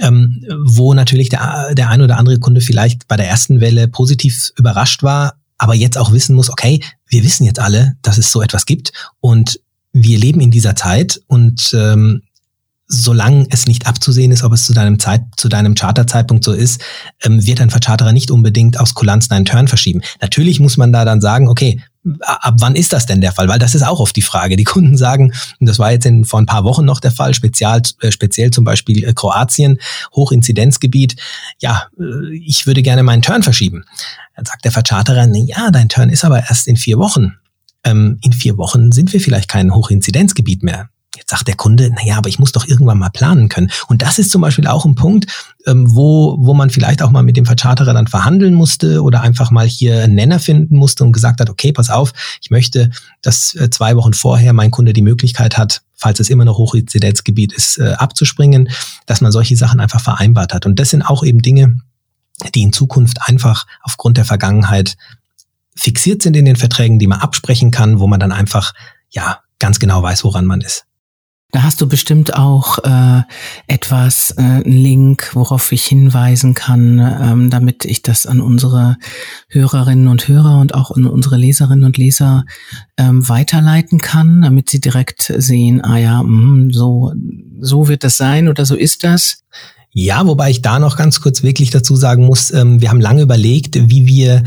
ähm, 0.00 0.44
wo 0.64 0.94
natürlich 0.94 1.28
der, 1.28 1.74
der 1.74 1.90
ein 1.90 2.00
oder 2.00 2.18
andere 2.18 2.38
Kunde 2.38 2.60
vielleicht 2.60 3.08
bei 3.08 3.16
der 3.16 3.28
ersten 3.28 3.60
Welle 3.60 3.88
positiv 3.88 4.52
überrascht 4.56 5.02
war, 5.02 5.34
aber 5.58 5.74
jetzt 5.74 5.98
auch 5.98 6.12
wissen 6.12 6.34
muss, 6.34 6.50
okay, 6.50 6.82
wir 7.08 7.22
wissen 7.22 7.44
jetzt 7.44 7.60
alle, 7.60 7.96
dass 8.02 8.18
es 8.18 8.32
so 8.32 8.42
etwas 8.42 8.66
gibt 8.66 8.92
und 9.20 9.60
wir 9.92 10.18
leben 10.18 10.40
in 10.40 10.50
dieser 10.50 10.74
Zeit 10.74 11.20
und 11.26 11.72
ähm, 11.74 12.22
solange 12.92 13.46
es 13.48 13.66
nicht 13.66 13.86
abzusehen 13.86 14.32
ist, 14.32 14.44
ob 14.44 14.52
es 14.52 14.66
zu 14.66 14.74
deinem 14.74 14.98
Zeit, 14.98 15.22
zu 15.38 15.48
deinem 15.48 15.74
Charterzeitpunkt 15.74 16.44
so 16.44 16.52
ist, 16.52 16.82
ähm, 17.24 17.44
wird 17.44 17.60
ein 17.60 17.70
Vercharterer 17.70 18.12
nicht 18.12 18.30
unbedingt 18.30 18.78
aus 18.78 18.94
Kulanz 18.94 19.28
deinen 19.28 19.46
Turn 19.46 19.66
verschieben. 19.66 20.02
Natürlich 20.20 20.60
muss 20.60 20.76
man 20.76 20.92
da 20.92 21.06
dann 21.06 21.22
sagen, 21.22 21.48
okay, 21.48 21.80
ab 22.20 22.56
wann 22.58 22.76
ist 22.76 22.92
das 22.92 23.06
denn 23.06 23.22
der 23.22 23.32
Fall? 23.32 23.48
Weil 23.48 23.58
das 23.58 23.74
ist 23.74 23.82
auch 23.82 23.98
oft 23.98 24.14
die 24.14 24.22
Frage. 24.22 24.56
Die 24.56 24.64
Kunden 24.64 24.98
sagen, 24.98 25.32
und 25.58 25.68
das 25.68 25.78
war 25.78 25.90
jetzt 25.90 26.04
in, 26.04 26.26
vor 26.26 26.38
ein 26.38 26.46
paar 26.46 26.64
Wochen 26.64 26.84
noch 26.84 27.00
der 27.00 27.12
Fall, 27.12 27.32
speziell, 27.32 27.80
äh, 28.02 28.12
speziell 28.12 28.50
zum 28.50 28.64
Beispiel 28.64 29.04
äh, 29.04 29.14
Kroatien, 29.14 29.78
Hochinzidenzgebiet, 30.14 31.16
ja, 31.60 31.84
äh, 31.98 32.36
ich 32.36 32.66
würde 32.66 32.82
gerne 32.82 33.02
meinen 33.02 33.22
Turn 33.22 33.42
verschieben. 33.42 33.84
Dann 34.36 34.44
sagt 34.44 34.66
der 34.66 34.72
Vercharterer, 34.72 35.26
ja, 35.34 35.70
dein 35.70 35.88
Turn 35.88 36.10
ist 36.10 36.24
aber 36.24 36.40
erst 36.40 36.68
in 36.68 36.76
vier 36.76 36.98
Wochen. 36.98 37.36
Ähm, 37.84 38.18
in 38.22 38.34
vier 38.34 38.58
Wochen 38.58 38.92
sind 38.92 39.14
wir 39.14 39.20
vielleicht 39.20 39.48
kein 39.48 39.74
Hochinzidenzgebiet 39.74 40.62
mehr. 40.62 40.90
Jetzt 41.22 41.30
sagt 41.30 41.46
der 41.46 41.54
Kunde, 41.54 41.90
na 41.94 42.04
ja, 42.04 42.18
aber 42.18 42.28
ich 42.28 42.40
muss 42.40 42.50
doch 42.50 42.66
irgendwann 42.66 42.98
mal 42.98 43.10
planen 43.10 43.48
können. 43.48 43.70
Und 43.86 44.02
das 44.02 44.18
ist 44.18 44.32
zum 44.32 44.42
Beispiel 44.42 44.66
auch 44.66 44.84
ein 44.84 44.96
Punkt, 44.96 45.26
ähm, 45.66 45.86
wo, 45.94 46.36
wo 46.40 46.52
man 46.52 46.68
vielleicht 46.68 47.00
auch 47.00 47.10
mal 47.10 47.22
mit 47.22 47.36
dem 47.36 47.46
Vercharterer 47.46 47.94
dann 47.94 48.08
verhandeln 48.08 48.54
musste 48.54 49.02
oder 49.02 49.20
einfach 49.20 49.52
mal 49.52 49.66
hier 49.66 50.02
einen 50.02 50.16
Nenner 50.16 50.40
finden 50.40 50.76
musste 50.76 51.04
und 51.04 51.12
gesagt 51.12 51.40
hat, 51.40 51.48
okay, 51.48 51.72
pass 51.72 51.90
auf, 51.90 52.12
ich 52.40 52.50
möchte, 52.50 52.90
dass 53.20 53.54
äh, 53.54 53.70
zwei 53.70 53.94
Wochen 53.96 54.14
vorher 54.14 54.52
mein 54.52 54.72
Kunde 54.72 54.92
die 54.92 55.02
Möglichkeit 55.02 55.56
hat, 55.56 55.82
falls 55.94 56.18
es 56.18 56.28
immer 56.28 56.44
noch 56.44 56.58
Hochinzidenzgebiet 56.58 57.52
ist, 57.52 57.78
äh, 57.78 57.92
abzuspringen, 57.92 58.68
dass 59.06 59.20
man 59.20 59.30
solche 59.30 59.56
Sachen 59.56 59.78
einfach 59.78 60.00
vereinbart 60.00 60.52
hat. 60.52 60.66
Und 60.66 60.80
das 60.80 60.90
sind 60.90 61.02
auch 61.02 61.22
eben 61.22 61.40
Dinge, 61.40 61.78
die 62.54 62.62
in 62.62 62.72
Zukunft 62.72 63.18
einfach 63.28 63.66
aufgrund 63.82 64.16
der 64.16 64.24
Vergangenheit 64.24 64.96
fixiert 65.76 66.22
sind 66.22 66.36
in 66.36 66.44
den 66.44 66.56
Verträgen, 66.56 66.98
die 66.98 67.06
man 67.06 67.20
absprechen 67.20 67.70
kann, 67.70 68.00
wo 68.00 68.06
man 68.06 68.20
dann 68.20 68.32
einfach, 68.32 68.74
ja, 69.10 69.40
ganz 69.58 69.78
genau 69.78 70.02
weiß, 70.02 70.24
woran 70.24 70.44
man 70.44 70.60
ist. 70.60 70.84
Da 71.52 71.64
hast 71.64 71.82
du 71.82 71.86
bestimmt 71.86 72.32
auch 72.32 72.78
äh, 72.78 73.22
etwas, 73.66 74.30
äh, 74.38 74.40
einen 74.40 74.64
Link, 74.64 75.32
worauf 75.34 75.70
ich 75.70 75.84
hinweisen 75.84 76.54
kann, 76.54 76.98
ähm, 76.98 77.50
damit 77.50 77.84
ich 77.84 78.00
das 78.00 78.24
an 78.24 78.40
unsere 78.40 78.96
Hörerinnen 79.48 80.08
und 80.08 80.28
Hörer 80.28 80.60
und 80.60 80.74
auch 80.74 80.90
an 80.92 81.04
unsere 81.04 81.36
Leserinnen 81.36 81.84
und 81.84 81.98
Leser 81.98 82.46
ähm, 82.96 83.28
weiterleiten 83.28 83.98
kann, 83.98 84.40
damit 84.40 84.70
sie 84.70 84.80
direkt 84.80 85.30
sehen, 85.36 85.84
ah 85.84 85.98
ja, 85.98 86.22
mh, 86.22 86.72
so, 86.72 87.12
so 87.60 87.86
wird 87.86 88.02
das 88.02 88.16
sein 88.16 88.48
oder 88.48 88.64
so 88.64 88.74
ist 88.74 89.04
das. 89.04 89.44
Ja, 89.90 90.26
wobei 90.26 90.48
ich 90.48 90.62
da 90.62 90.78
noch 90.78 90.96
ganz 90.96 91.20
kurz 91.20 91.42
wirklich 91.42 91.68
dazu 91.68 91.96
sagen 91.96 92.24
muss, 92.24 92.50
ähm, 92.50 92.80
wir 92.80 92.88
haben 92.88 93.02
lange 93.02 93.20
überlegt, 93.20 93.76
wie 93.90 94.06
wir 94.06 94.42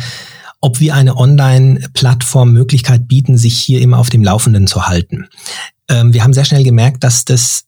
ob 0.61 0.79
wir 0.79 0.95
eine 0.95 1.15
Online-Plattform 1.15 2.51
Möglichkeit 2.51 3.07
bieten, 3.07 3.37
sich 3.37 3.59
hier 3.59 3.81
immer 3.81 3.99
auf 3.99 4.09
dem 4.09 4.23
Laufenden 4.23 4.65
zu 4.65 4.87
halten 4.87 5.27
ähm, 5.89 6.13
wir 6.13 6.23
haben 6.23 6.33
sehr 6.33 6.45
schnell 6.45 6.63
gemerkt, 6.63 7.03
dass 7.03 7.25
das 7.25 7.65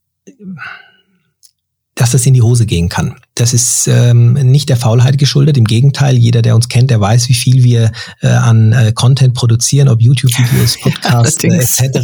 dass 1.98 2.12
das 2.12 2.26
in 2.26 2.34
die 2.34 2.42
Hose 2.42 2.66
gehen 2.66 2.90
kann. 2.90 3.16
Das 3.36 3.54
ist 3.54 3.88
ähm, 3.88 4.34
nicht 4.34 4.70
der 4.70 4.78
Faulheit 4.78 5.18
geschuldet. 5.18 5.58
Im 5.58 5.66
Gegenteil, 5.66 6.16
jeder, 6.16 6.42
der 6.42 6.56
uns 6.56 6.70
kennt, 6.70 6.92
der 6.92 7.02
weiß, 7.02 7.28
wie 7.30 7.34
viel 7.34 7.64
wir 7.64 7.92
äh, 8.22 8.28
an 8.28 8.72
äh, 8.72 8.92
Content 8.94 9.34
produzieren, 9.34 9.90
ob 9.90 10.02
YouTube-Videos, 10.02 10.80
Podcasts 10.82 11.44
äh, 11.44 11.48
etc. 11.48 12.00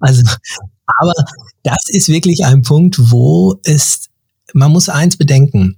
Also, 0.00 0.22
aber 0.86 1.12
das 1.62 1.88
ist 1.88 2.08
wirklich 2.08 2.44
ein 2.44 2.62
Punkt, 2.62 2.96
wo 2.98 3.60
es, 3.64 4.08
man 4.54 4.72
muss 4.72 4.88
eins 4.88 5.16
bedenken. 5.16 5.76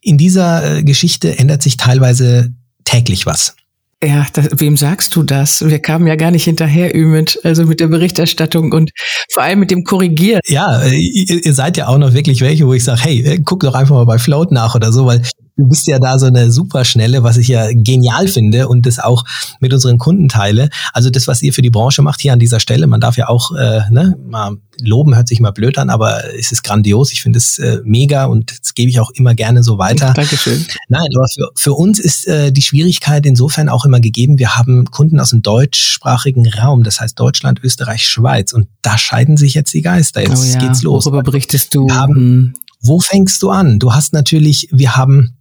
In 0.00 0.16
dieser 0.18 0.78
äh, 0.78 0.82
Geschichte 0.82 1.38
ändert 1.38 1.62
sich 1.62 1.76
teilweise 1.76 2.54
täglich 2.84 3.26
was. 3.26 3.56
Ja, 4.02 4.26
das, 4.32 4.48
wem 4.52 4.76
sagst 4.76 5.16
du 5.16 5.24
das? 5.24 5.64
Wir 5.66 5.80
kamen 5.80 6.06
ja 6.06 6.14
gar 6.14 6.30
nicht 6.30 6.44
hinterher, 6.44 6.94
Ümit, 6.94 7.40
also 7.42 7.64
mit 7.64 7.80
der 7.80 7.88
Berichterstattung 7.88 8.72
und 8.72 8.90
vor 9.32 9.42
allem 9.42 9.58
mit 9.58 9.72
dem 9.72 9.82
Korrigieren. 9.82 10.40
Ja, 10.46 10.82
äh, 10.82 10.94
ihr, 10.94 11.44
ihr 11.44 11.52
seid 11.52 11.76
ja 11.76 11.88
auch 11.88 11.98
noch 11.98 12.12
wirklich 12.12 12.40
welche, 12.40 12.66
wo 12.66 12.74
ich 12.74 12.84
sage, 12.84 13.00
hey, 13.02 13.22
äh, 13.22 13.42
guck 13.44 13.60
doch 13.60 13.74
einfach 13.74 13.96
mal 13.96 14.06
bei 14.06 14.18
Float 14.18 14.52
nach 14.52 14.76
oder 14.76 14.92
so, 14.92 15.06
weil 15.06 15.22
du 15.58 15.68
bist 15.68 15.86
ja 15.88 15.98
da 15.98 16.18
so 16.18 16.26
eine 16.26 16.50
Superschnelle, 16.50 17.22
was 17.22 17.36
ich 17.36 17.48
ja 17.48 17.68
genial 17.72 18.28
finde 18.28 18.68
und 18.68 18.86
das 18.86 18.98
auch 18.98 19.24
mit 19.60 19.72
unseren 19.72 19.98
Kunden 19.98 20.28
teile. 20.28 20.70
Also 20.92 21.10
das, 21.10 21.26
was 21.26 21.42
ihr 21.42 21.52
für 21.52 21.62
die 21.62 21.70
Branche 21.70 22.00
macht 22.00 22.20
hier 22.20 22.32
an 22.32 22.38
dieser 22.38 22.60
Stelle, 22.60 22.86
man 22.86 23.00
darf 23.00 23.16
ja 23.16 23.28
auch 23.28 23.54
äh, 23.54 23.80
ne, 23.90 24.16
mal 24.24 24.56
loben, 24.80 25.16
hört 25.16 25.26
sich 25.26 25.40
mal 25.40 25.50
blöd 25.50 25.76
an, 25.76 25.90
aber 25.90 26.22
es 26.38 26.52
ist 26.52 26.62
grandios. 26.62 27.12
Ich 27.12 27.22
finde 27.22 27.38
es 27.38 27.58
äh, 27.58 27.80
mega 27.84 28.26
und 28.26 28.56
das 28.60 28.74
gebe 28.74 28.88
ich 28.88 29.00
auch 29.00 29.10
immer 29.10 29.34
gerne 29.34 29.64
so 29.64 29.78
weiter. 29.78 30.12
Dankeschön. 30.14 30.64
Nein, 30.88 31.08
aber 31.16 31.26
für, 31.28 31.50
für 31.56 31.72
uns 31.74 31.98
ist 31.98 32.28
äh, 32.28 32.52
die 32.52 32.62
Schwierigkeit 32.62 33.26
insofern 33.26 33.68
auch 33.68 33.84
immer 33.84 34.00
gegeben, 34.00 34.38
wir 34.38 34.56
haben 34.56 34.84
Kunden 34.92 35.18
aus 35.18 35.30
dem 35.30 35.42
deutschsprachigen 35.42 36.48
Raum, 36.48 36.84
das 36.84 37.00
heißt 37.00 37.18
Deutschland, 37.18 37.60
Österreich, 37.64 38.06
Schweiz 38.06 38.52
und 38.52 38.68
da 38.82 38.96
scheiden 38.96 39.36
sich 39.36 39.54
jetzt 39.54 39.74
die 39.74 39.82
Geister. 39.82 40.22
Jetzt 40.22 40.40
oh 40.40 40.52
ja. 40.52 40.58
geht's 40.60 40.82
los. 40.82 41.04
Worüber 41.06 41.24
berichtest 41.24 41.74
du? 41.74 41.88
Haben, 41.90 42.54
wo 42.80 43.00
fängst 43.00 43.42
du 43.42 43.50
an? 43.50 43.80
Du 43.80 43.92
hast 43.92 44.12
natürlich, 44.12 44.68
wir 44.70 44.96
haben 44.96 45.37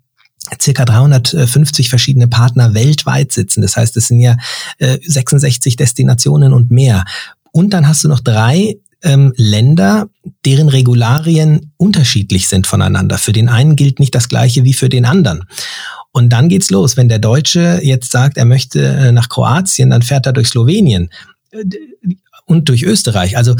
circa 0.62 0.86
350 0.86 1.90
verschiedene 1.90 2.28
Partner 2.28 2.74
weltweit 2.74 3.32
sitzen. 3.32 3.62
Das 3.62 3.78
heißt, 3.78 3.98
es 3.98 4.08
sind 4.08 4.20
ja 4.20 4.38
äh, 4.78 4.98
66 5.04 5.76
Destinationen 5.76 6.54
und 6.54 6.72
mehr. 6.72 7.06
Und 7.52 7.72
dann 7.72 7.88
hast 7.88 8.04
du 8.04 8.08
noch 8.08 8.20
drei 8.20 8.78
ähm, 9.04 9.34
Länder, 9.36 10.10
deren 10.46 10.70
Regularien 10.70 11.72
unterschiedlich 11.78 12.48
sind 12.48 12.68
voneinander. 12.68 13.18
Für 13.18 13.32
den 13.32 13.50
einen 13.50 13.76
gilt 13.76 14.00
nicht 14.00 14.16
das 14.16 14.30
gleiche 14.30 14.64
wie 14.64 14.74
für 14.74 14.90
den 14.90 15.06
anderen. 15.06 15.44
Und 16.12 16.30
dann 16.30 16.50
geht's 16.50 16.72
los. 16.72 16.98
Wenn 16.98 17.10
der 17.10 17.20
Deutsche 17.20 17.80
jetzt 17.84 18.12
sagt, 18.12 18.38
er 18.38 18.46
möchte 18.46 18.84
äh, 18.84 19.12
nach 19.12 19.30
Kroatien, 19.30 19.92
dann 19.92 20.02
fährt 20.02 20.26
er 20.26 20.34
durch 20.34 20.48
Slowenien 20.48 21.10
äh, 21.52 21.64
und 22.46 22.70
durch 22.70 22.84
Österreich. 22.84 23.38
Also 23.38 23.56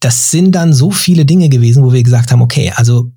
das 0.00 0.30
sind 0.30 0.52
dann 0.52 0.72
so 0.72 0.90
viele 0.90 1.24
Dinge 1.24 1.48
gewesen, 1.48 1.84
wo 1.84 1.92
wir 1.92 2.02
gesagt 2.02 2.32
haben, 2.32 2.42
okay, 2.42 2.72
also 2.74 3.10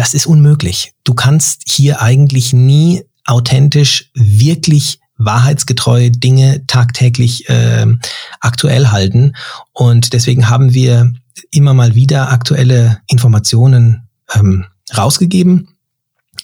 das 0.00 0.14
ist 0.14 0.24
unmöglich. 0.24 0.94
Du 1.04 1.12
kannst 1.12 1.60
hier 1.66 2.00
eigentlich 2.00 2.54
nie 2.54 3.02
authentisch 3.26 4.10
wirklich 4.14 4.98
wahrheitsgetreue 5.18 6.10
Dinge 6.10 6.66
tagtäglich 6.66 7.50
äh, 7.50 7.86
aktuell 8.40 8.88
halten. 8.88 9.34
Und 9.74 10.14
deswegen 10.14 10.48
haben 10.48 10.72
wir 10.72 11.12
immer 11.50 11.74
mal 11.74 11.94
wieder 11.94 12.32
aktuelle 12.32 13.02
Informationen 13.08 14.08
ähm, 14.34 14.64
rausgegeben, 14.96 15.68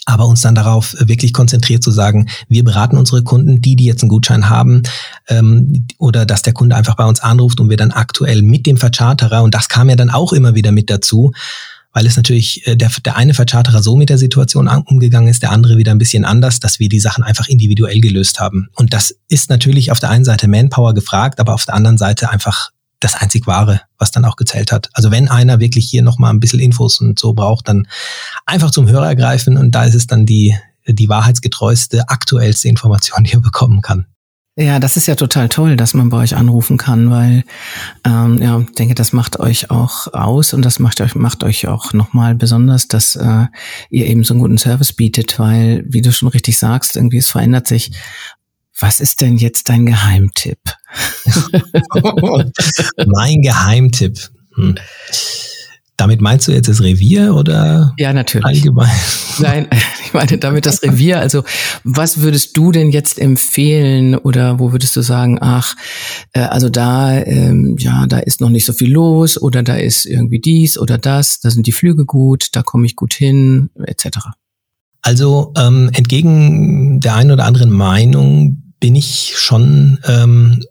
aber 0.05 0.27
uns 0.27 0.43
dann 0.43 0.55
darauf 0.55 0.95
wirklich 0.99 1.33
konzentriert 1.33 1.83
zu 1.83 1.91
sagen, 1.91 2.29
wir 2.51 2.63
beraten 2.63 2.99
unsere 2.99 3.23
Kunden, 3.23 3.63
die, 3.63 3.75
die 3.75 3.87
jetzt 3.87 4.03
einen 4.03 4.11
Gutschein 4.11 4.51
haben, 4.51 4.83
ähm, 5.29 5.87
oder 5.97 6.27
dass 6.27 6.43
der 6.43 6.53
Kunde 6.53 6.77
einfach 6.77 6.97
bei 6.97 7.07
uns 7.07 7.21
anruft 7.21 7.59
und 7.59 7.71
wir 7.71 7.79
dann 7.79 7.93
aktuell 7.93 8.43
mit 8.43 8.67
dem 8.67 8.77
Vercharterer, 8.77 9.43
und 9.43 9.55
das 9.55 9.71
kam 9.71 9.89
ja 9.89 9.97
dann 9.97 10.11
auch 10.11 10.35
immer 10.35 10.55
wieder 10.55 10.73
mit 10.73 10.91
dazu, 10.91 11.33
weil 11.97 12.05
es 12.05 12.17
natürlich 12.17 12.67
äh, 12.67 12.77
der, 12.77 12.91
der 13.07 13.17
eine 13.17 13.33
Vercharterer 13.33 13.83
so 13.83 13.97
mit 13.97 14.11
der 14.11 14.19
Situation 14.19 14.69
umgegangen 14.69 15.31
ist, 15.31 15.43
der 15.43 15.51
andere 15.51 15.79
wieder 15.79 15.93
ein 15.93 15.99
bisschen 15.99 16.27
anders, 16.27 16.61
dass 16.61 16.79
wir 16.79 16.91
die 16.91 17.01
Sachen 17.01 17.25
einfach 17.25 17.49
individuell 17.49 18.03
gelöst 18.03 18.39
haben. 18.39 18.69
Und 18.75 18.93
das 18.93 19.17
ist 19.29 19.49
natürlich 19.49 19.91
auf 19.91 19.99
der 19.99 20.11
einen 20.11 20.27
Seite 20.27 20.47
Manpower 20.47 20.93
gefragt, 20.93 21.41
aber 21.41 21.55
auf 21.55 21.65
der 21.65 21.75
anderen 21.75 21.97
Seite 21.97 22.29
einfach 22.29 22.69
das 23.01 23.15
einzig 23.15 23.47
Wahre, 23.47 23.81
was 23.97 24.11
dann 24.11 24.27
auch 24.27 24.37
gezählt 24.37 24.73
hat. 24.73 24.91
Also 24.93 25.11
wenn 25.11 25.31
einer 25.31 25.59
wirklich 25.59 25.89
hier 25.89 26.03
nochmal 26.03 26.35
ein 26.35 26.41
bisschen 26.41 26.61
Infos 26.61 27.01
und 27.01 27.19
so 27.19 27.33
braucht, 27.33 27.67
dann 27.67 27.89
einfach 28.45 28.71
zum 28.71 28.87
Hörer 28.91 29.15
greifen 29.15 29.57
und 29.57 29.71
da 29.75 29.85
ist 29.85 29.95
es 29.95 30.07
dann 30.07 30.27
die, 30.27 30.55
die 30.87 31.09
wahrheitsgetreueste, 31.09 32.11
aktuellste 32.11 32.69
Information, 32.69 33.25
die 33.25 33.33
er 33.33 33.41
bekommen 33.41 33.81
kann. 33.81 34.05
Ja, 34.59 34.79
das 34.79 34.97
ist 34.97 35.07
ja 35.07 35.17
total 35.17 35.51
toll, 35.51 35.77
dass 35.77 35.93
man 35.93 36.09
bei 36.09 36.17
euch 36.17 36.35
anrufen 36.35 36.79
kann, 36.79 37.11
weil 37.11 37.45
ähm, 38.07 38.39
ja, 38.41 38.59
ich 38.59 38.73
denke, 38.73 38.95
das 38.95 39.13
macht 39.13 39.39
euch 39.39 39.71
auch 39.71 40.15
aus 40.15 40.55
und 40.55 40.65
das 40.65 40.79
macht 40.79 41.03
euch 41.03 41.15
macht 41.15 41.45
euch 41.45 41.69
auch 41.69 41.93
nochmal 41.93 42.35
besonders, 42.35 42.89
dass 42.89 43.17
äh, 43.17 43.47
ihr 43.91 44.07
eben 44.07 44.25
so 44.25 44.33
einen 44.33 44.41
guten 44.41 44.57
Service 44.57 44.95
bietet, 44.95 45.39
weil, 45.39 45.85
wie 45.87 46.01
du 46.01 46.11
schon 46.11 46.29
richtig 46.29 46.57
sagst, 46.57 46.97
irgendwie 46.97 47.19
es 47.19 47.29
verändert 47.29 47.67
sich. 47.67 47.91
Was 48.81 49.01
ist 49.01 49.21
denn 49.21 49.37
jetzt 49.37 49.69
dein 49.69 49.85
Geheimtipp? 49.85 50.61
mein 53.07 53.43
Geheimtipp. 53.43 54.19
Hm. 54.55 54.77
Damit 55.97 56.21
meinst 56.21 56.47
du 56.47 56.53
jetzt 56.53 56.69
das 56.69 56.83
Revier 56.83 57.35
oder? 57.35 57.95
Ja, 57.97 58.13
natürlich. 58.13 58.45
Allgemein. 58.45 58.91
Nein, 59.39 59.69
ich 60.05 60.13
meine 60.13 60.37
damit 60.39 60.67
das 60.67 60.83
Revier. 60.83 61.21
Also, 61.21 61.43
was 61.85 62.21
würdest 62.21 62.57
du 62.57 62.71
denn 62.71 62.91
jetzt 62.91 63.19
empfehlen 63.19 64.15
oder 64.15 64.59
wo 64.59 64.73
würdest 64.73 64.95
du 64.97 65.01
sagen, 65.01 65.39
ach, 65.41 65.75
äh, 66.33 66.41
also 66.41 66.69
da, 66.69 67.17
ähm, 67.19 67.77
ja, 67.79 68.07
da 68.07 68.19
ist 68.19 68.41
noch 68.41 68.51
nicht 68.51 68.67
so 68.67 68.75
viel 68.75 68.93
los 68.93 69.41
oder 69.41 69.63
da 69.63 69.77
ist 69.77 70.05
irgendwie 70.05 70.41
dies 70.41 70.79
oder 70.79 70.99
das, 70.99 71.41
da 71.41 71.51
sind 71.51 71.67
die 71.67 71.73
Flüge 71.73 72.05
gut, 72.05 72.49
da 72.53 72.63
komme 72.63 72.85
ich 72.85 72.97
gut 72.97 73.15
hin, 73.15 73.71
etc. 73.85 74.19
Also 75.01 75.53
ähm, 75.57 75.91
entgegen 75.95 77.01
der 77.01 77.15
einen 77.15 77.31
oder 77.31 77.45
anderen 77.45 77.71
Meinung 77.71 78.75
bin 78.81 78.95
ich 78.97 79.35
schon 79.37 79.99
ähm, 80.07 80.63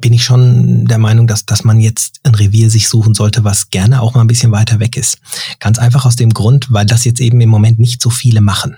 bin 0.00 0.12
ich 0.12 0.24
schon 0.24 0.86
der 0.86 0.98
Meinung, 0.98 1.26
dass, 1.26 1.46
dass 1.46 1.64
man 1.64 1.80
jetzt 1.80 2.20
ein 2.22 2.34
Revier 2.34 2.70
sich 2.70 2.88
suchen 2.88 3.14
sollte, 3.14 3.44
was 3.44 3.70
gerne 3.70 4.00
auch 4.00 4.14
mal 4.14 4.22
ein 4.22 4.26
bisschen 4.26 4.52
weiter 4.52 4.80
weg 4.80 4.96
ist. 4.96 5.18
Ganz 5.58 5.78
einfach 5.78 6.06
aus 6.06 6.16
dem 6.16 6.30
Grund, 6.30 6.70
weil 6.70 6.86
das 6.86 7.04
jetzt 7.04 7.20
eben 7.20 7.40
im 7.40 7.48
Moment 7.48 7.78
nicht 7.78 8.02
so 8.02 8.10
viele 8.10 8.40
machen. 8.40 8.76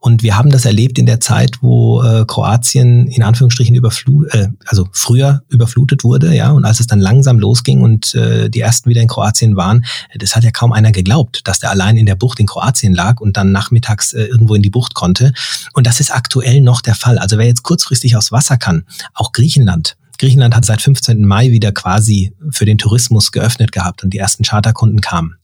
Und 0.00 0.22
wir 0.22 0.36
haben 0.36 0.50
das 0.50 0.64
erlebt 0.64 0.98
in 0.98 1.06
der 1.06 1.20
Zeit, 1.20 1.58
wo 1.60 2.02
äh, 2.02 2.24
Kroatien 2.26 3.06
in 3.06 3.22
Anführungsstrichen 3.22 3.74
überflutet, 3.74 4.34
äh, 4.34 4.48
also 4.66 4.88
früher 4.92 5.42
überflutet 5.48 6.04
wurde, 6.04 6.34
ja, 6.34 6.50
und 6.50 6.64
als 6.64 6.80
es 6.80 6.86
dann 6.86 7.00
langsam 7.00 7.38
losging 7.38 7.82
und 7.82 8.14
äh, 8.14 8.50
die 8.50 8.60
ersten 8.60 8.90
wieder 8.90 9.00
in 9.00 9.08
Kroatien 9.08 9.56
waren, 9.56 9.84
das 10.18 10.36
hat 10.36 10.44
ja 10.44 10.50
kaum 10.50 10.72
einer 10.72 10.92
geglaubt, 10.92 11.42
dass 11.44 11.60
der 11.60 11.70
allein 11.70 11.96
in 11.96 12.06
der 12.06 12.16
Bucht 12.16 12.40
in 12.40 12.46
Kroatien 12.46 12.94
lag 12.94 13.20
und 13.20 13.36
dann 13.36 13.52
nachmittags 13.52 14.12
äh, 14.12 14.24
irgendwo 14.24 14.54
in 14.54 14.62
die 14.62 14.70
Bucht 14.70 14.94
konnte. 14.94 15.32
Und 15.72 15.86
das 15.86 16.00
ist 16.00 16.12
aktuell 16.12 16.60
noch 16.60 16.80
der 16.80 16.94
Fall. 16.94 17.18
Also 17.18 17.38
wer 17.38 17.46
jetzt 17.46 17.62
kurzfristig 17.62 18.16
aufs 18.16 18.32
Wasser 18.32 18.56
kann, 18.56 18.84
auch 19.14 19.32
Griechenland, 19.32 19.96
Griechenland 20.20 20.54
hat 20.54 20.66
seit 20.66 20.82
15. 20.82 21.24
Mai 21.24 21.50
wieder 21.50 21.72
quasi 21.72 22.34
für 22.50 22.66
den 22.66 22.76
Tourismus 22.76 23.32
geöffnet 23.32 23.72
gehabt 23.72 24.04
und 24.04 24.12
die 24.12 24.18
ersten 24.18 24.44
Charterkunden 24.44 25.00
kamen. 25.00 25.36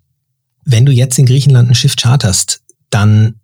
Wenn 0.67 0.85
du 0.85 0.93
jetzt 0.93 1.19
in 1.19 1.25
Griechenland 1.25 1.71
ein 1.71 1.75
Schiff 1.75 1.97
charterst, 1.97 2.61
dann 2.91 3.41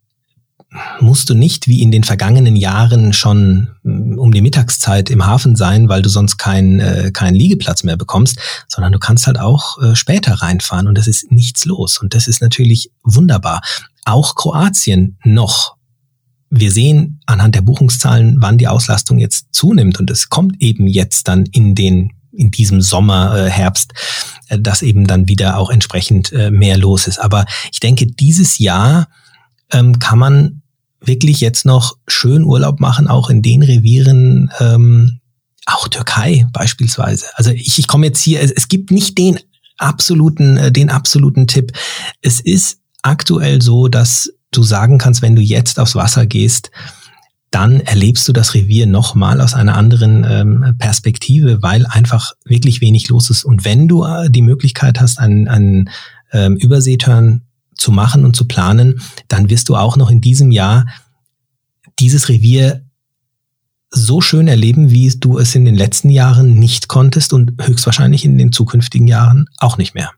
musst 1.01 1.31
du 1.31 1.35
nicht 1.35 1.69
wie 1.69 1.81
in 1.81 1.91
den 1.91 2.05
vergangenen 2.05 2.55
Jahren 2.55 3.15
schon 3.15 3.71
mm, 3.83 4.19
um 4.19 4.33
die 4.33 4.43
Mittagszeit 4.43 5.09
im 5.09 5.25
Hafen 5.25 5.57
sein, 5.57 5.89
weil 5.89 6.03
du 6.03 6.11
sonst 6.11 6.37
keinen 6.37 6.81
äh, 6.81 7.11
keinen 7.13 7.35
Liegeplatz 7.35 7.83
mehr 7.83 7.97
bekommst, 7.97 8.39
sondern 8.69 8.93
du 8.93 8.99
kannst 8.99 9.27
halt 9.27 9.39
auch 9.39 9.81
äh, 9.83 9.97
später 9.97 10.35
reinfahren 10.35 10.87
und 10.87 10.99
es 10.99 11.07
ist 11.07 11.33
nichts 11.33 11.65
los. 11.65 11.99
Und 11.99 12.15
das 12.15 12.27
ist 12.27 12.43
natürlich 12.43 12.91
wunderbar. 13.05 13.63
Auch 14.05 14.35
Kroatien 14.35 15.17
noch 15.25 15.77
wir 16.55 16.71
sehen 16.71 17.21
anhand 17.25 17.55
der 17.55 17.63
Buchungszahlen, 17.63 18.37
wann 18.39 18.59
die 18.59 18.69
Auslastung 18.69 19.19
jetzt 19.19 19.47
zunimmt 19.53 19.99
und 19.99 20.11
es 20.11 20.29
kommt 20.29 20.61
eben 20.61 20.87
jetzt 20.87 21.27
dann 21.27 21.47
in 21.47 21.75
den 21.75 22.13
in 22.35 22.51
diesem 22.51 22.81
Sommer, 22.81 23.37
äh, 23.37 23.51
Herbst, 23.51 23.93
äh, 24.49 24.59
dass 24.59 24.83
eben 24.83 25.07
dann 25.07 25.29
wieder 25.29 25.59
auch 25.59 25.71
entsprechend 25.71 26.33
äh, 26.33 26.51
mehr 26.51 26.79
los 26.79 27.07
ist. 27.07 27.19
Aber 27.19 27.45
ich 27.71 27.81
denke, 27.81 28.07
dieses 28.07 28.59
Jahr 28.59 29.09
ähm, 29.71 29.99
kann 29.99 30.19
man 30.19 30.63
wirklich 31.01 31.41
jetzt 31.41 31.67
noch 31.67 31.97
schön 32.07 32.45
Urlaub 32.45 32.81
machen, 32.81 33.09
auch 33.09 33.29
in 33.29 33.43
den 33.43 33.63
Revieren, 33.63 34.51
ähm, 34.61 35.21
auch 35.67 35.89
Türkei 35.89 36.47
beispielsweise. 36.53 37.27
Also 37.35 37.51
ich, 37.51 37.79
ich 37.79 37.87
komme 37.87 38.07
jetzt 38.07 38.23
hier, 38.23 38.41
es, 38.41 38.51
es 38.51 38.69
gibt 38.69 38.91
nicht 38.91 39.19
den 39.19 39.39
absoluten, 39.79 40.57
äh, 40.57 40.73
den 40.73 40.91
absoluten 40.91 41.47
Tipp. 41.47 41.73
Es 42.21 42.41
ist 42.41 42.79
aktuell 43.03 43.61
so, 43.61 43.89
dass 43.89 44.31
du 44.53 44.63
sagen 44.63 44.99
kannst, 44.99 45.23
wenn 45.23 45.35
du 45.35 45.43
jetzt 45.43 45.81
aufs 45.81 45.97
Wasser 45.97 46.27
gehst, 46.27 46.71
dann 47.51 47.81
erlebst 47.81 48.27
du 48.27 48.33
das 48.33 48.55
Revier 48.55 48.87
nochmal 48.87 49.41
aus 49.41 49.53
einer 49.53 49.77
anderen 49.77 50.25
ähm, 50.29 50.77
Perspektive, 50.79 51.63
weil 51.63 51.85
einfach 51.87 52.33
wirklich 52.45 52.81
wenig 52.81 53.09
los 53.09 53.29
ist. 53.29 53.45
Und 53.45 53.65
wenn 53.65 53.89
du 53.89 54.05
äh, 54.05 54.31
die 54.31 54.41
Möglichkeit 54.41 55.01
hast, 55.01 55.19
einen, 55.19 55.49
einen 55.49 55.91
ähm, 56.33 56.57
Überseeturn 56.57 57.43
zu 57.75 57.93
machen 57.93 58.25
und 58.25 58.35
zu 58.35 58.47
planen, 58.47 59.03
dann 59.29 59.51
wirst 59.51 59.69
du 59.69 59.77
auch 59.77 59.97
noch 59.97 60.11
in 60.11 60.23
diesem 60.23 60.51
Jahr 60.51 60.87
dieses 61.99 62.31
Revier 62.31 62.83
so 63.91 64.23
schön 64.23 64.49
erleben, 64.49 64.91
wie 64.91 65.11
du 65.11 65.39
es 65.39 65.55
in 65.55 65.67
den 65.67 65.75
letzten 65.75 66.09
Jahren 66.09 66.59
nicht 66.59 66.89
konntest 66.89 67.35
und 67.35 67.53
höchstwahrscheinlich 67.61 68.25
in 68.25 68.39
den 68.39 68.53
zukünftigen 68.53 69.07
Jahren 69.07 69.47
auch 69.59 69.77
nicht 69.77 69.95
mehr. 69.95 70.11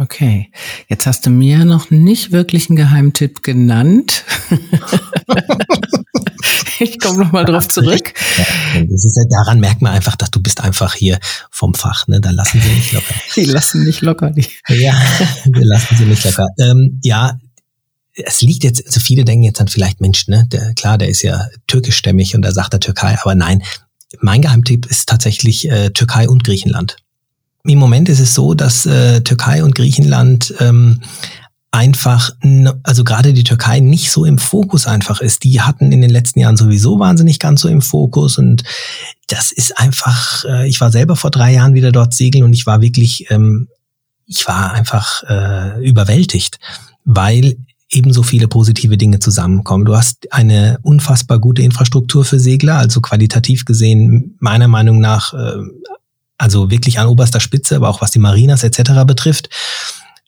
Okay, 0.00 0.52
jetzt 0.86 1.06
hast 1.06 1.26
du 1.26 1.30
mir 1.30 1.64
noch 1.64 1.90
nicht 1.90 2.30
wirklich 2.30 2.70
einen 2.70 2.76
Geheimtipp 2.76 3.42
genannt. 3.42 4.22
ich 6.78 7.00
komme 7.00 7.18
noch 7.18 7.32
mal 7.32 7.44
drauf 7.44 7.66
zurück. 7.66 8.14
Ja, 8.36 8.44
das 8.82 9.04
ist 9.04 9.16
ja, 9.16 9.24
daran 9.28 9.58
merkt 9.58 9.82
man 9.82 9.92
einfach, 9.92 10.14
dass 10.14 10.30
du 10.30 10.40
bist 10.40 10.60
einfach 10.60 10.94
hier 10.94 11.18
vom 11.50 11.74
Fach. 11.74 12.06
Ne? 12.06 12.20
Da 12.20 12.30
lassen 12.30 12.60
sie 12.60 12.68
nicht 12.68 12.92
locker. 12.92 13.14
Die 13.34 13.44
lassen 13.44 13.84
nicht 13.84 14.00
locker. 14.02 14.30
Die. 14.30 14.46
Ja, 14.68 14.94
wir 15.46 15.66
lassen 15.66 15.96
sie 15.96 16.04
nicht 16.04 16.24
locker. 16.24 16.46
Ähm, 16.60 17.00
ja, 17.02 17.36
es 18.14 18.40
liegt 18.40 18.62
jetzt, 18.62 18.86
also 18.86 19.00
viele 19.00 19.24
denken 19.24 19.42
jetzt 19.42 19.58
dann 19.58 19.66
vielleicht, 19.66 20.00
Mensch, 20.00 20.28
ne, 20.28 20.46
der, 20.46 20.74
klar, 20.74 20.96
der 20.96 21.08
ist 21.08 21.22
ja 21.22 21.48
türkischstämmig 21.66 22.36
und 22.36 22.42
da 22.42 22.52
sagt 22.52 22.72
er 22.72 22.78
Türkei, 22.78 23.16
aber 23.20 23.34
nein, 23.34 23.64
mein 24.20 24.42
Geheimtipp 24.42 24.86
ist 24.86 25.08
tatsächlich 25.08 25.68
äh, 25.68 25.90
Türkei 25.90 26.28
und 26.28 26.44
Griechenland. 26.44 26.98
Im 27.64 27.78
Moment 27.78 28.08
ist 28.08 28.20
es 28.20 28.34
so, 28.34 28.54
dass 28.54 28.86
äh, 28.86 29.20
Türkei 29.22 29.62
und 29.64 29.74
Griechenland 29.74 30.54
ähm, 30.60 31.00
einfach, 31.70 32.30
also 32.82 33.04
gerade 33.04 33.32
die 33.32 33.44
Türkei 33.44 33.80
nicht 33.80 34.10
so 34.10 34.24
im 34.24 34.38
Fokus 34.38 34.86
einfach 34.86 35.20
ist. 35.20 35.44
Die 35.44 35.60
hatten 35.60 35.92
in 35.92 36.00
den 36.00 36.10
letzten 36.10 36.40
Jahren 36.40 36.56
sowieso 36.56 36.98
wahnsinnig 36.98 37.38
ganz 37.38 37.60
so 37.60 37.68
im 37.68 37.82
Fokus 37.82 38.38
und 38.38 38.64
das 39.26 39.52
ist 39.52 39.78
einfach, 39.78 40.44
äh, 40.44 40.68
ich 40.68 40.80
war 40.80 40.90
selber 40.90 41.16
vor 41.16 41.30
drei 41.30 41.52
Jahren 41.52 41.74
wieder 41.74 41.92
dort 41.92 42.14
segeln 42.14 42.44
und 42.44 42.54
ich 42.54 42.66
war 42.66 42.80
wirklich, 42.80 43.30
ähm, 43.30 43.68
ich 44.26 44.46
war 44.48 44.72
einfach 44.72 45.22
äh, 45.24 45.86
überwältigt, 45.86 46.58
weil 47.04 47.56
eben 47.90 48.12
so 48.12 48.22
viele 48.22 48.48
positive 48.48 48.96
Dinge 48.98 49.18
zusammenkommen. 49.18 49.84
Du 49.84 49.96
hast 49.96 50.32
eine 50.32 50.78
unfassbar 50.82 51.38
gute 51.38 51.62
Infrastruktur 51.62 52.24
für 52.24 52.38
Segler, 52.38 52.76
also 52.76 53.00
qualitativ 53.00 53.64
gesehen 53.64 54.36
meiner 54.40 54.68
Meinung 54.68 55.00
nach 55.00 55.32
äh, 55.32 55.58
also 56.38 56.70
wirklich 56.70 56.98
an 56.98 57.08
oberster 57.08 57.40
Spitze, 57.40 57.76
aber 57.76 57.88
auch 57.88 58.00
was 58.00 58.12
die 58.12 58.18
Marinas 58.20 58.62
etc. 58.64 59.04
betrifft. 59.06 59.50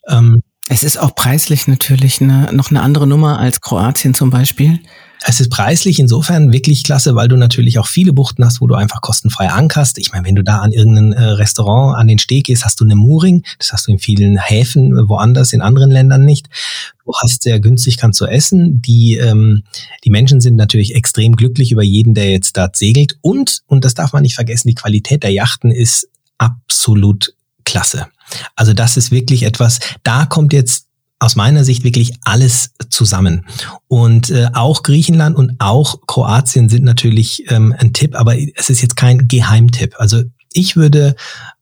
Ähm, 0.09 0.43
Es 0.69 0.83
ist 0.85 0.99
auch 0.99 1.15
preislich 1.15 1.67
natürlich 1.67 2.21
eine, 2.21 2.53
noch 2.53 2.71
eine 2.71 2.83
andere 2.83 3.07
Nummer 3.07 3.39
als 3.39 3.61
Kroatien 3.61 4.15
zum 4.15 4.31
Beispiel. 4.31 4.79
Es 5.23 5.39
ist 5.39 5.51
preislich 5.51 5.99
insofern 5.99 6.53
wirklich 6.53 6.83
klasse, 6.83 7.14
weil 7.14 7.29
du 7.29 7.37
natürlich 7.37 7.79
auch 7.79 7.87
viele 7.87 8.12
Buchten 8.12 8.45
hast, 8.45 8.61
wo 8.61 8.66
du 8.66 8.75
einfach 8.75 9.01
kostenfrei 9.03 9.51
ankerst. 9.51 9.99
Ich 9.99 10.12
meine, 10.12 10.27
wenn 10.27 10.35
du 10.35 10.43
da 10.43 10.59
an 10.61 10.73
irgendein 10.73 11.12
äh, 11.12 11.23
Restaurant 11.23 11.97
an 11.99 12.09
den 12.09 12.18
Steg 12.18 12.45
gehst, 12.45 12.64
hast 12.64 12.81
du 12.81 12.85
eine 12.85 12.97
Mooring. 12.97 13.45
Das 13.59 13.73
hast 13.73 13.87
du 13.87 13.93
in 13.93 13.99
vielen 13.99 14.39
Häfen 14.39 14.97
äh, 14.97 15.09
woanders, 15.09 15.53
in 15.53 15.61
anderen 15.61 15.91
Ländern 15.91 16.25
nicht. 16.25 16.49
Du 17.05 17.12
hast 17.23 17.43
sehr 17.43 17.61
günstig, 17.61 17.99
kannst 17.99 18.21
du 18.21 18.25
essen. 18.25 18.81
Die, 18.81 19.16
ähm, 19.16 19.64
die 20.05 20.11
Menschen 20.11 20.41
sind 20.41 20.57
natürlich 20.57 20.95
extrem 20.95 21.37
glücklich 21.37 21.71
über 21.73 21.83
jeden, 21.83 22.14
der 22.14 22.31
jetzt 22.31 22.57
dort 22.57 22.77
segelt. 22.77 23.18
Und, 23.21 23.61
und 23.66 23.85
das 23.85 23.95
darf 23.95 24.12
man 24.12 24.23
nicht 24.23 24.35
vergessen, 24.35 24.68
die 24.68 24.75
Qualität 24.75 25.23
der 25.23 25.33
Yachten 25.33 25.71
ist 25.71 26.09
absolut 26.39 27.35
klasse. 27.64 28.07
Also 28.57 28.73
das 28.73 28.97
ist 28.97 29.11
wirklich 29.11 29.43
etwas, 29.43 29.81
da 30.03 30.25
kommt 30.25 30.53
jetzt 30.53 30.87
aus 31.21 31.37
meiner 31.37 31.64
Sicht 31.64 31.85
wirklich 31.85 32.14
alles 32.25 32.73
zusammen. 32.89 33.47
Und 33.87 34.31
äh, 34.31 34.49
auch 34.55 34.83
Griechenland 34.83 35.37
und 35.37 35.57
auch 35.59 36.01
Kroatien 36.07 36.68
sind 36.68 36.83
natürlich 36.83 37.45
ähm, 37.51 37.75
ein 37.79 37.93
Tipp, 37.93 38.16
aber 38.16 38.37
es 38.57 38.71
ist 38.71 38.81
jetzt 38.81 38.97
kein 38.97 39.29
Geheimtipp. 39.29 39.95
Also 39.99 40.23
ich 40.53 40.77
würde 40.77 41.14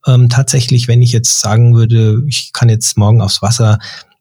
ähm, 0.06 0.28
tatsächlich, 0.28 0.86
wenn 0.88 1.02
ich 1.02 1.12
jetzt 1.12 1.40
sagen 1.40 1.74
würde, 1.74 2.22
ich 2.26 2.52
kann 2.52 2.68
jetzt 2.68 2.96
morgen 2.96 3.20
aufs 3.20 3.42
Wasser, 3.42 3.80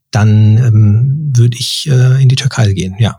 dann 0.09 0.57
ähm, 0.57 1.31
würde 1.35 1.57
ich 1.57 1.87
äh, 1.89 2.21
in 2.21 2.29
die 2.29 2.35
Türkei 2.35 2.73
gehen, 2.73 2.95
ja. 2.97 3.17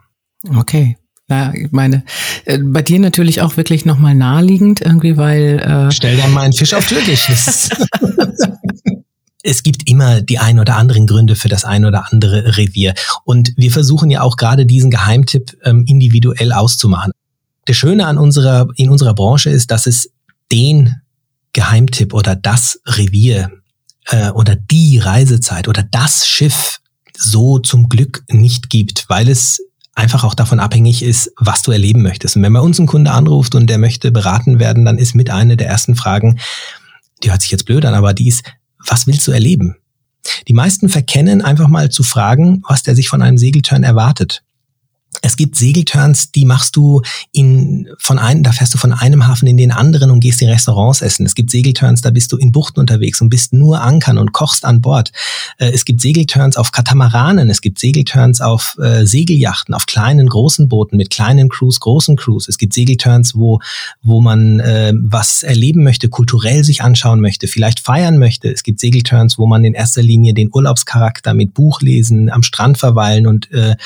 Okay. 0.56 0.98
Ja, 1.30 1.52
ich 1.54 1.70
meine, 1.72 2.04
äh, 2.46 2.58
bei 2.58 2.82
dir 2.82 2.98
natürlich 2.98 3.42
auch 3.42 3.56
wirklich 3.56 3.84
nochmal 3.84 4.14
naheliegend 4.14 4.80
irgendwie, 4.80 5.16
weil... 5.16 5.60
Äh 5.60 5.92
Stell 5.92 6.16
dir 6.16 6.26
mal 6.28 6.40
einen 6.40 6.52
Fisch 6.52 6.74
auf 6.74 6.86
Türkisch. 6.86 7.28
es 9.48 9.62
gibt 9.62 9.88
immer 9.88 10.20
die 10.20 10.38
ein 10.38 10.58
oder 10.58 10.76
anderen 10.76 11.06
Gründe 11.06 11.34
für 11.34 11.48
das 11.48 11.64
ein 11.64 11.86
oder 11.86 12.12
andere 12.12 12.58
Revier. 12.58 12.94
Und 13.24 13.52
wir 13.56 13.72
versuchen 13.72 14.10
ja 14.10 14.20
auch 14.20 14.36
gerade 14.36 14.66
diesen 14.66 14.90
Geheimtipp 14.90 15.56
ähm, 15.64 15.84
individuell 15.86 16.52
auszumachen. 16.52 17.12
Das 17.64 17.76
Schöne 17.76 18.06
an 18.06 18.18
unserer, 18.18 18.68
in 18.76 18.90
unserer 18.90 19.14
Branche 19.14 19.48
ist, 19.48 19.70
dass 19.70 19.86
es 19.86 20.10
den 20.52 20.96
Geheimtipp 21.54 22.12
oder 22.12 22.36
das 22.36 22.80
Revier 22.86 23.50
äh, 24.06 24.30
oder 24.30 24.54
die 24.54 24.98
Reisezeit 24.98 25.66
oder 25.66 25.82
das 25.82 26.26
Schiff 26.26 26.78
so 27.16 27.58
zum 27.58 27.88
Glück 27.88 28.24
nicht 28.28 28.68
gibt, 28.68 29.06
weil 29.08 29.28
es 29.28 29.62
einfach 29.94 30.24
auch 30.24 30.34
davon 30.34 30.60
abhängig 30.60 31.02
ist, 31.02 31.32
was 31.38 31.62
du 31.62 31.72
erleben 31.72 32.02
möchtest. 32.02 32.36
Und 32.36 32.42
wenn 32.42 32.52
bei 32.52 32.60
uns 32.60 32.78
ein 32.78 32.86
Kunde 32.86 33.12
anruft 33.12 33.54
und 33.54 33.68
der 33.68 33.78
möchte 33.78 34.12
beraten 34.12 34.60
werden, 34.60 34.84
dann 34.84 34.98
ist 34.98 35.14
mit 35.14 35.30
einer 35.30 35.56
der 35.56 35.68
ersten 35.68 35.96
Fragen, 35.96 36.38
die 37.24 37.30
hört 37.30 37.42
sich 37.42 37.50
jetzt 37.50 37.64
blöd 37.64 37.84
an, 37.84 37.94
aber 37.94 38.14
die 38.14 38.28
ist, 38.28 38.44
was 38.88 39.06
willst 39.06 39.26
du 39.26 39.32
erleben? 39.32 39.76
Die 40.46 40.52
meisten 40.52 40.88
verkennen 40.88 41.42
einfach 41.42 41.68
mal 41.68 41.90
zu 41.90 42.02
fragen, 42.02 42.62
was 42.68 42.82
der 42.82 42.94
sich 42.94 43.08
von 43.08 43.22
einem 43.22 43.38
Segelturn 43.38 43.82
erwartet. 43.82 44.42
Es 45.22 45.36
gibt 45.36 45.56
Segelturns, 45.56 46.32
die 46.32 46.44
machst 46.44 46.76
du 46.76 47.02
in, 47.32 47.88
von 47.98 48.18
einem, 48.18 48.42
da 48.42 48.52
fährst 48.52 48.74
du 48.74 48.78
von 48.78 48.92
einem 48.92 49.26
Hafen 49.26 49.46
in 49.46 49.56
den 49.56 49.72
anderen 49.72 50.10
und 50.10 50.20
gehst 50.20 50.40
in 50.42 50.48
Restaurants 50.48 51.02
essen. 51.02 51.26
Es 51.26 51.34
gibt 51.34 51.50
Segelturns, 51.50 52.00
da 52.00 52.10
bist 52.10 52.32
du 52.32 52.36
in 52.36 52.52
Buchten 52.52 52.80
unterwegs 52.80 53.20
und 53.20 53.28
bist 53.28 53.52
nur 53.52 53.80
ankern 53.80 54.18
und 54.18 54.32
kochst 54.32 54.64
an 54.64 54.80
Bord. 54.80 55.12
Äh, 55.58 55.70
es 55.70 55.84
gibt 55.84 56.00
Segelturns 56.00 56.56
auf 56.56 56.72
Katamaranen, 56.72 57.50
es 57.50 57.60
gibt 57.60 57.78
Segelturns 57.78 58.40
auf 58.40 58.76
äh, 58.80 59.04
Segelyachten, 59.06 59.74
auf 59.74 59.86
kleinen, 59.86 60.28
großen 60.28 60.68
Booten 60.68 60.96
mit 60.96 61.10
kleinen 61.10 61.48
Crews, 61.48 61.80
großen 61.80 62.16
Crews. 62.16 62.48
Es 62.48 62.58
gibt 62.58 62.72
Segelturns, 62.72 63.34
wo, 63.34 63.60
wo 64.02 64.20
man 64.20 64.60
äh, 64.60 64.92
was 64.96 65.42
erleben 65.42 65.82
möchte, 65.82 66.08
kulturell 66.08 66.64
sich 66.64 66.82
anschauen 66.82 67.20
möchte, 67.20 67.48
vielleicht 67.48 67.80
feiern 67.80 68.18
möchte. 68.18 68.50
Es 68.50 68.62
gibt 68.62 68.80
Segelturns, 68.80 69.38
wo 69.38 69.46
man 69.46 69.64
in 69.64 69.74
erster 69.74 70.02
Linie 70.02 70.34
den 70.34 70.50
Urlaubscharakter 70.52 71.34
mit 71.34 71.54
Buch 71.54 71.80
lesen, 71.80 72.30
am 72.30 72.42
Strand 72.42 72.78
verweilen 72.78 73.26
und 73.26 73.50
äh, 73.52 73.76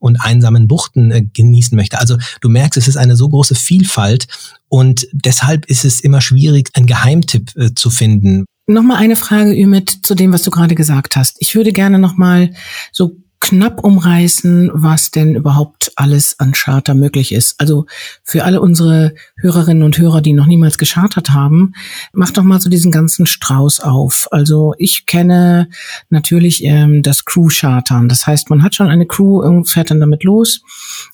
und 0.00 0.16
einsamen 0.16 0.66
Buchten 0.66 1.12
äh, 1.12 1.22
genießen 1.22 1.76
möchte. 1.76 2.00
Also 2.00 2.16
du 2.40 2.48
merkst, 2.48 2.76
es 2.76 2.88
ist 2.88 2.96
eine 2.96 3.14
so 3.14 3.28
große 3.28 3.54
Vielfalt 3.54 4.26
und 4.68 5.06
deshalb 5.12 5.66
ist 5.66 5.84
es 5.84 6.00
immer 6.00 6.20
schwierig, 6.20 6.70
einen 6.74 6.86
Geheimtipp 6.86 7.56
äh, 7.56 7.74
zu 7.74 7.90
finden. 7.90 8.46
Nochmal 8.66 8.98
eine 8.98 9.16
Frage, 9.16 9.52
Ümit, 9.52 10.00
zu 10.02 10.14
dem, 10.14 10.32
was 10.32 10.42
du 10.42 10.50
gerade 10.50 10.74
gesagt 10.74 11.16
hast. 11.16 11.36
Ich 11.40 11.54
würde 11.54 11.72
gerne 11.72 11.98
nochmal 11.98 12.52
so 12.92 13.16
knapp 13.40 13.82
umreißen, 13.82 14.70
was 14.74 15.10
denn 15.10 15.34
überhaupt 15.34 15.92
alles 15.96 16.38
an 16.38 16.52
Charter 16.52 16.94
möglich 16.94 17.32
ist. 17.32 17.58
Also 17.58 17.86
für 18.22 18.44
alle 18.44 18.60
unsere 18.60 19.14
Hörerinnen 19.38 19.82
und 19.82 19.98
Hörer, 19.98 20.20
die 20.20 20.34
noch 20.34 20.46
niemals 20.46 20.76
geschartert 20.76 21.30
haben, 21.30 21.72
macht 22.12 22.36
doch 22.36 22.42
mal 22.42 22.60
so 22.60 22.68
diesen 22.68 22.92
ganzen 22.92 23.26
Strauß 23.26 23.80
auf. 23.80 24.28
Also 24.30 24.74
ich 24.78 25.06
kenne 25.06 25.68
natürlich 26.10 26.62
ähm, 26.64 27.02
das 27.02 27.24
Crew-Chartern. 27.24 28.08
Das 28.08 28.26
heißt, 28.26 28.50
man 28.50 28.62
hat 28.62 28.74
schon 28.74 28.88
eine 28.88 29.06
Crew, 29.06 29.64
fährt 29.64 29.90
dann 29.90 30.00
damit 30.00 30.22
los 30.22 30.60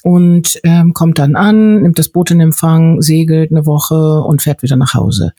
und 0.03 0.59
ähm, 0.65 0.95
kommt 0.95 1.19
dann 1.19 1.37
an, 1.37 1.83
nimmt 1.83 1.99
das 1.99 2.09
Boot 2.09 2.33
in 2.33 2.41
Empfang, 2.41 3.01
segelt 3.03 3.53
eine 3.53 3.67
Woche 3.67 4.21
und 4.23 4.43
fährt 4.43 4.63
wieder 4.63 4.77
nach 4.77 4.95
Hause. 4.95 5.33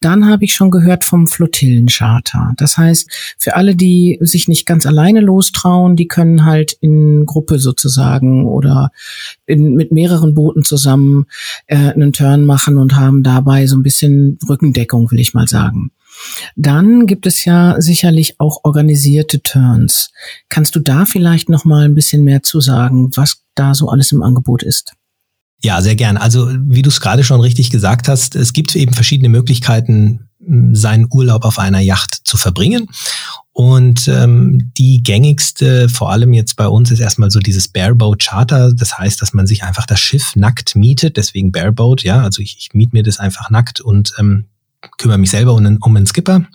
Dann 0.00 0.26
habe 0.26 0.44
ich 0.44 0.54
schon 0.54 0.70
gehört 0.70 1.04
vom 1.04 1.26
Flotillencharter. 1.26 2.52
Das 2.56 2.76
heißt, 2.76 3.10
für 3.38 3.56
alle, 3.56 3.76
die 3.76 4.18
sich 4.20 4.48
nicht 4.48 4.66
ganz 4.66 4.86
alleine 4.86 5.20
lostrauen, 5.20 5.96
die 5.96 6.08
können 6.08 6.44
halt 6.44 6.72
in 6.80 7.26
Gruppe 7.26 7.58
sozusagen 7.58 8.46
oder 8.46 8.90
in, 9.46 9.74
mit 9.74 9.92
mehreren 9.92 10.34
Booten 10.34 10.64
zusammen 10.64 11.26
äh, 11.66 11.76
einen 11.76 12.12
Turn 12.12 12.46
machen 12.46 12.78
und 12.78 12.96
haben 12.96 13.22
dabei 13.22 13.66
so 13.66 13.76
ein 13.76 13.82
bisschen 13.82 14.38
Rückendeckung, 14.48 15.10
will 15.10 15.20
ich 15.20 15.34
mal 15.34 15.48
sagen. 15.48 15.90
Dann 16.56 17.06
gibt 17.06 17.26
es 17.26 17.44
ja 17.44 17.80
sicherlich 17.80 18.40
auch 18.40 18.60
organisierte 18.64 19.40
Turns. 19.40 20.10
Kannst 20.48 20.74
du 20.74 20.80
da 20.80 21.04
vielleicht 21.04 21.48
noch 21.48 21.64
mal 21.64 21.84
ein 21.84 21.94
bisschen 21.94 22.24
mehr 22.24 22.42
zu 22.42 22.60
sagen, 22.60 23.10
was 23.16 23.44
da 23.54 23.74
so 23.74 23.88
alles 23.88 24.12
im 24.12 24.22
Angebot 24.22 24.62
ist? 24.62 24.94
Ja, 25.62 25.80
sehr 25.82 25.96
gern. 25.96 26.16
Also 26.16 26.48
wie 26.50 26.82
du 26.82 26.88
es 26.88 27.00
gerade 27.00 27.24
schon 27.24 27.40
richtig 27.40 27.70
gesagt 27.70 28.08
hast, 28.08 28.36
es 28.36 28.52
gibt 28.52 28.76
eben 28.76 28.94
verschiedene 28.94 29.28
Möglichkeiten, 29.28 30.28
seinen 30.72 31.08
Urlaub 31.10 31.44
auf 31.44 31.58
einer 31.58 31.80
Yacht 31.80 32.14
zu 32.24 32.36
verbringen. 32.36 32.88
Und 33.52 34.06
ähm, 34.06 34.72
die 34.78 35.02
gängigste, 35.02 35.88
vor 35.88 36.12
allem 36.12 36.32
jetzt 36.32 36.54
bei 36.54 36.68
uns, 36.68 36.92
ist 36.92 37.00
erstmal 37.00 37.30
so 37.30 37.40
dieses 37.40 37.66
Bareboat 37.66 38.22
Charter. 38.22 38.72
Das 38.72 38.96
heißt, 38.96 39.20
dass 39.20 39.34
man 39.34 39.48
sich 39.48 39.64
einfach 39.64 39.84
das 39.84 39.98
Schiff 40.00 40.36
nackt 40.36 40.76
mietet, 40.76 41.16
deswegen 41.16 41.50
Bareboat, 41.50 42.04
ja. 42.04 42.22
Also 42.22 42.40
ich, 42.40 42.56
ich 42.58 42.72
miete 42.72 42.94
mir 42.94 43.02
das 43.02 43.18
einfach 43.18 43.50
nackt 43.50 43.80
und 43.80 44.14
ähm, 44.18 44.46
kümmere 44.96 45.18
mich 45.18 45.30
selber 45.30 45.54
um 45.54 45.58
einen, 45.58 45.78
um 45.78 45.96
einen 45.96 46.06
Skipper, 46.06 46.46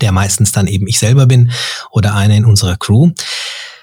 der 0.00 0.12
meistens 0.12 0.52
dann 0.52 0.68
eben 0.68 0.86
ich 0.86 1.00
selber 1.00 1.26
bin 1.26 1.50
oder 1.90 2.14
einer 2.14 2.36
in 2.36 2.44
unserer 2.44 2.76
Crew. 2.76 3.10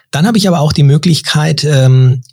Dann 0.10 0.26
habe 0.26 0.38
ich 0.38 0.48
aber 0.48 0.62
auch 0.62 0.72
die 0.72 0.84
Möglichkeit, 0.84 1.66
ähm, 1.66 2.24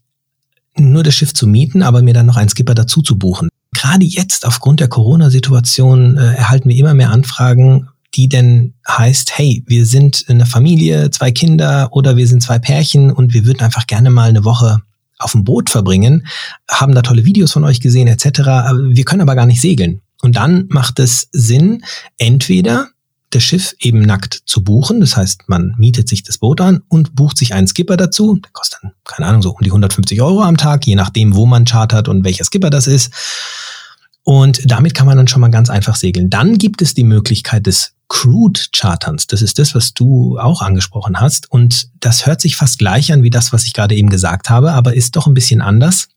nur 0.77 1.03
das 1.03 1.15
Schiff 1.15 1.33
zu 1.35 1.47
mieten, 1.47 1.83
aber 1.83 2.03
mir 2.03 2.15
dann 2.15 2.27
noch 2.27 2.37
einen 2.37 2.49
Skipper 2.49 2.75
dazu 2.75 3.03
zu 3.03 3.17
buchen. 3.17 3.49
Gerade 3.73 4.05
jetzt 4.05 4.47
aufgrund 4.47 4.81
der 4.81 4.89
Corona-Situation 4.89 6.17
äh, 6.17 6.35
erhalten 6.35 6.69
wir 6.69 6.77
immer 6.77 6.95
mehr 6.95 7.11
Anfragen, 7.11 7.89
die 8.15 8.29
denn 8.29 8.75
heißt, 8.89 9.37
hey, 9.37 9.65
wir 9.67 9.87
sind 9.87 10.25
eine 10.29 10.47
Familie, 10.47 11.11
zwei 11.11 11.33
Kinder 11.33 11.89
oder 11.93 12.17
wir 12.17 12.27
sind 12.27 12.43
zwei 12.43 12.59
Pärchen 12.59 13.11
und 13.11 13.35
wir 13.35 13.45
würden 13.45 13.63
einfach 13.63 13.87
gerne 13.87 14.11
mal 14.11 14.29
eine 14.29 14.45
Woche 14.45 14.83
auf 15.19 15.33
dem 15.33 15.45
Boot 15.45 15.71
verbringen, 15.71 16.27
haben 16.71 16.95
da 16.95 17.03
tolle 17.03 17.25
Videos 17.25 17.53
von 17.53 17.65
euch 17.65 17.81
gesehen 17.81 18.09
etc. 18.09 18.41
Wir 18.91 19.05
können 19.05 19.23
aber 19.23 19.35
gar 19.35 19.47
nicht 19.47 19.61
segeln. 19.61 20.01
Und 20.23 20.37
dann 20.37 20.67
macht 20.69 20.99
es 20.99 21.29
Sinn, 21.33 21.85
entweder 22.19 22.89
das 23.35 23.43
Schiff 23.43 23.75
eben 23.79 24.01
nackt 24.01 24.43
zu 24.47 24.63
buchen. 24.63 25.01
Das 25.01 25.17
heißt, 25.17 25.49
man 25.49 25.75
mietet 25.79 26.09
sich 26.09 26.23
das 26.23 26.39
Boot 26.39 26.61
an 26.61 26.83
und 26.89 27.15
bucht 27.15 27.39
sich 27.39 27.55
einen 27.55 27.67
Skipper 27.67 27.97
dazu. 27.97 28.37
Der 28.37 28.51
kostet 28.53 28.81
dann, 28.83 28.93
keine 29.05 29.29
Ahnung, 29.29 29.43
so 29.43 29.51
um 29.51 29.63
die 29.63 29.71
150 29.71 30.21
Euro 30.23 30.43
am 30.43 30.57
Tag, 30.57 30.87
je 30.87 30.95
nachdem, 30.95 31.35
wo 31.35 31.47
man 31.47 31.65
chartert 31.65 32.09
und 32.09 32.25
welcher 32.25 32.45
Skipper 32.45 32.71
das 32.71 32.87
ist. 32.87 33.13
Und 34.23 34.71
damit 34.71 34.95
kann 34.95 35.07
man 35.07 35.17
dann 35.17 35.29
schon 35.29 35.41
mal 35.41 35.51
ganz 35.51 35.69
einfach 35.69 35.97
segeln. 35.97 36.31
Dann 36.31 36.57
gibt 36.57 36.81
es 36.81 36.95
die 36.95 37.05
Möglichkeit 37.05 37.67
des 37.67 37.93
Crude 38.09 38.61
Charterns. 38.73 39.27
Das 39.27 39.43
ist 39.43 39.59
das, 39.59 39.75
was 39.75 39.93
du 39.93 40.39
auch 40.39 40.63
angesprochen 40.63 41.21
hast. 41.21 41.51
Und 41.51 41.89
das 42.01 42.27
hört 42.27 42.41
sich 42.41 42.57
fast 42.57 42.79
gleich 42.79 43.13
an 43.13 43.23
wie 43.23 43.31
das, 43.31 43.53
was 43.53 43.65
ich 43.65 43.73
gerade 43.73 43.95
eben 43.95 44.09
gesagt 44.09 44.51
habe, 44.51 44.73
aber 44.73 44.95
ist 44.95 45.17
doch 45.17 45.27
ein 45.27 45.35
bisschen 45.35 45.61
anders. 45.61 46.09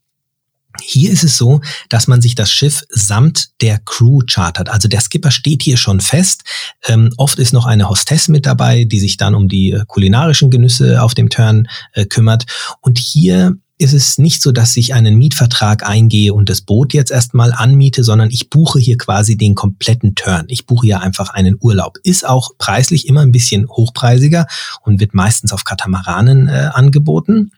Hier 0.80 1.10
ist 1.10 1.24
es 1.24 1.36
so, 1.36 1.60
dass 1.88 2.06
man 2.06 2.20
sich 2.20 2.34
das 2.34 2.50
Schiff 2.50 2.84
samt 2.88 3.50
der 3.60 3.78
Crew 3.78 4.20
chartert. 4.26 4.68
Also 4.68 4.88
der 4.88 5.00
Skipper 5.00 5.30
steht 5.30 5.62
hier 5.62 5.76
schon 5.76 6.00
fest. 6.00 6.44
Ähm, 6.86 7.10
oft 7.16 7.38
ist 7.38 7.52
noch 7.52 7.66
eine 7.66 7.88
Hostess 7.88 8.28
mit 8.28 8.46
dabei, 8.46 8.84
die 8.84 9.00
sich 9.00 9.16
dann 9.16 9.34
um 9.34 9.48
die 9.48 9.72
äh, 9.72 9.84
kulinarischen 9.86 10.50
Genüsse 10.50 11.02
auf 11.02 11.14
dem 11.14 11.30
Turn 11.30 11.68
äh, 11.92 12.06
kümmert. 12.06 12.46
Und 12.80 12.98
hier 12.98 13.56
ist 13.78 13.92
es 13.92 14.18
nicht 14.18 14.42
so, 14.42 14.50
dass 14.50 14.76
ich 14.76 14.92
einen 14.92 15.16
Mietvertrag 15.16 15.88
eingehe 15.88 16.34
und 16.34 16.48
das 16.48 16.62
Boot 16.62 16.92
jetzt 16.92 17.12
erstmal 17.12 17.52
anmiete, 17.52 18.02
sondern 18.02 18.30
ich 18.30 18.50
buche 18.50 18.80
hier 18.80 18.98
quasi 18.98 19.36
den 19.36 19.54
kompletten 19.54 20.16
Turn. 20.16 20.46
Ich 20.48 20.66
buche 20.66 20.86
hier 20.86 21.00
einfach 21.00 21.30
einen 21.30 21.56
Urlaub. 21.60 21.98
Ist 22.02 22.26
auch 22.26 22.50
preislich 22.58 23.06
immer 23.06 23.20
ein 23.22 23.32
bisschen 23.32 23.68
hochpreisiger 23.68 24.46
und 24.82 24.98
wird 24.98 25.14
meistens 25.14 25.52
auf 25.52 25.62
Katamaranen 25.62 26.48
äh, 26.48 26.70
angeboten. 26.72 27.52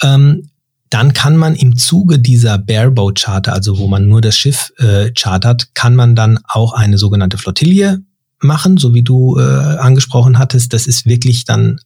Ähm, 0.00 0.48
dann 0.92 1.14
kann 1.14 1.36
man 1.36 1.54
im 1.54 1.78
Zuge 1.78 2.18
dieser 2.18 2.58
Bareboat 2.58 3.20
Charter, 3.20 3.54
also 3.54 3.78
wo 3.78 3.86
man 3.86 4.08
nur 4.08 4.20
das 4.20 4.36
Schiff 4.36 4.72
äh, 4.76 5.10
chartert, 5.16 5.74
kann 5.74 5.96
man 5.96 6.14
dann 6.14 6.38
auch 6.46 6.74
eine 6.74 6.98
sogenannte 6.98 7.38
Flottille 7.38 8.02
machen, 8.40 8.76
so 8.76 8.92
wie 8.92 9.02
du 9.02 9.38
äh, 9.38 9.42
angesprochen 9.42 10.38
hattest. 10.38 10.74
Das 10.74 10.86
ist 10.86 11.06
wirklich 11.06 11.46
dann 11.46 11.80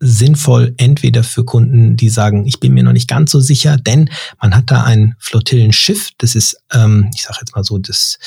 sinnvoll, 0.00 0.74
entweder 0.76 1.22
für 1.22 1.44
Kunden, 1.44 1.96
die 1.96 2.08
sagen, 2.08 2.46
ich 2.46 2.58
bin 2.58 2.74
mir 2.74 2.82
noch 2.82 2.92
nicht 2.92 3.08
ganz 3.08 3.30
so 3.30 3.38
sicher, 3.38 3.76
denn 3.76 4.10
man 4.40 4.54
hat 4.56 4.70
da 4.70 4.82
ein 4.82 5.14
Flottillenschiff, 5.18 6.10
das 6.18 6.34
ist, 6.34 6.56
ähm, 6.72 7.10
ich 7.14 7.22
sage 7.22 7.38
jetzt 7.40 7.54
mal 7.54 7.64
so, 7.64 7.78
das 7.78 8.18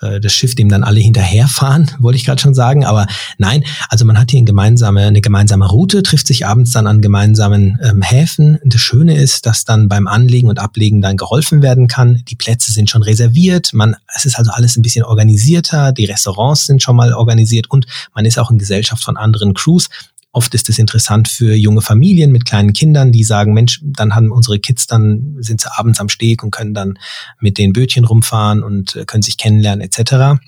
äh, 0.00 0.20
das 0.20 0.32
Schiff, 0.32 0.54
dem 0.54 0.68
dann 0.68 0.84
alle 0.84 1.00
hinterherfahren, 1.00 1.90
wollte 1.98 2.16
ich 2.16 2.24
gerade 2.24 2.40
schon 2.40 2.54
sagen. 2.54 2.84
Aber 2.84 3.06
nein, 3.38 3.64
also 3.88 4.04
man 4.04 4.18
hat 4.18 4.30
hier 4.30 4.38
eine 4.38 4.46
gemeinsame, 4.46 5.06
eine 5.06 5.20
gemeinsame 5.20 5.66
Route, 5.66 6.02
trifft 6.02 6.26
sich 6.26 6.46
abends 6.46 6.72
dann 6.72 6.86
an 6.86 7.00
gemeinsamen 7.00 7.78
ähm, 7.82 8.02
Häfen. 8.02 8.58
Das 8.64 8.80
Schöne 8.80 9.16
ist, 9.16 9.46
dass 9.46 9.64
dann 9.64 9.88
beim 9.88 10.06
Anlegen 10.06 10.48
und 10.48 10.58
Ablegen 10.58 11.00
dann 11.00 11.16
geholfen 11.16 11.62
werden 11.62 11.88
kann. 11.88 12.22
Die 12.28 12.36
Plätze 12.36 12.72
sind 12.72 12.90
schon 12.90 13.02
reserviert. 13.02 13.72
Man, 13.72 13.96
es 14.14 14.24
ist 14.24 14.38
also 14.38 14.50
alles 14.52 14.76
ein 14.76 14.82
bisschen 14.82 15.04
organisierter. 15.04 15.92
Die 15.92 16.04
Restaurants 16.04 16.66
sind 16.66 16.82
schon 16.82 16.96
mal 16.96 17.12
organisiert 17.12 17.70
und 17.70 17.86
man 18.14 18.24
ist 18.24 18.38
auch 18.38 18.50
in 18.50 18.58
Gesellschaft 18.58 19.02
von 19.02 19.16
anderen 19.16 19.54
Crews. 19.54 19.88
Oft 20.32 20.54
ist 20.54 20.68
es 20.68 20.78
interessant 20.78 21.28
für 21.28 21.54
junge 21.54 21.80
Familien 21.80 22.32
mit 22.32 22.44
kleinen 22.44 22.72
Kindern, 22.72 23.12
die 23.12 23.24
sagen, 23.24 23.54
Mensch, 23.54 23.80
dann 23.82 24.14
haben 24.14 24.30
unsere 24.30 24.58
Kids, 24.58 24.86
dann 24.86 25.36
sind 25.40 25.60
sie 25.60 25.68
abends 25.76 26.00
am 26.00 26.08
Steg 26.08 26.42
und 26.42 26.50
können 26.50 26.74
dann 26.74 26.98
mit 27.40 27.58
den 27.58 27.72
Bötchen 27.72 28.04
rumfahren 28.04 28.62
und 28.62 28.94
äh, 28.94 29.04
können 29.04 29.22
sich 29.22 29.38
kennenlernen 29.38 29.80
etc. 29.80 30.38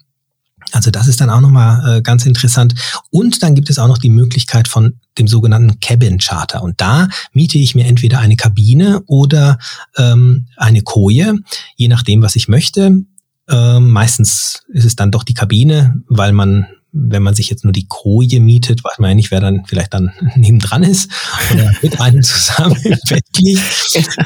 Also 0.72 0.90
das 0.90 1.08
ist 1.08 1.20
dann 1.20 1.30
auch 1.30 1.40
nochmal 1.40 1.98
äh, 1.98 2.02
ganz 2.02 2.26
interessant. 2.26 2.74
Und 3.10 3.42
dann 3.42 3.54
gibt 3.54 3.70
es 3.70 3.78
auch 3.78 3.88
noch 3.88 3.98
die 3.98 4.10
Möglichkeit 4.10 4.68
von 4.68 5.00
dem 5.18 5.26
sogenannten 5.26 5.80
Cabin 5.80 6.18
Charter. 6.18 6.62
Und 6.62 6.80
da 6.80 7.08
miete 7.32 7.58
ich 7.58 7.74
mir 7.74 7.86
entweder 7.86 8.20
eine 8.20 8.36
Kabine 8.36 9.02
oder 9.06 9.58
ähm, 9.96 10.46
eine 10.56 10.82
Koje, 10.82 11.34
je 11.76 11.88
nachdem, 11.88 12.22
was 12.22 12.36
ich 12.36 12.48
möchte. 12.48 13.04
Ähm, 13.48 13.90
meistens 13.90 14.62
ist 14.68 14.84
es 14.84 14.96
dann 14.96 15.10
doch 15.10 15.24
die 15.24 15.34
Kabine, 15.34 16.02
weil 16.08 16.32
man 16.32 16.66
wenn 16.92 17.22
man 17.22 17.34
sich 17.34 17.48
jetzt 17.50 17.64
nur 17.64 17.72
die 17.72 17.86
Koje 17.88 18.40
mietet, 18.40 18.82
weiß 18.82 18.98
man 18.98 19.10
ja 19.10 19.14
nicht, 19.14 19.30
wer 19.30 19.40
dann 19.40 19.64
vielleicht 19.66 19.94
dann 19.94 20.12
nebendran 20.36 20.82
ist 20.82 21.10
oder 21.52 21.72
mit 21.82 22.00
einem 22.00 22.22
zusammen 22.22 22.76
im 22.84 22.98
Bett 23.08 23.24
liegt. 23.38 23.62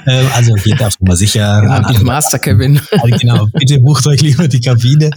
Ähm, 0.06 0.26
also 0.34 0.56
hier 0.56 0.76
darf 0.76 0.94
man 1.00 1.16
sicher. 1.16 1.40
Ja, 1.40 1.92
die 1.92 2.04
Master 2.04 2.38
Cabin. 2.38 2.80
Genau, 3.20 3.46
bitte 3.52 3.78
bucht 3.80 4.06
euch 4.06 4.20
lieber 4.22 4.48
die 4.48 4.60
Kabine. 4.60 5.10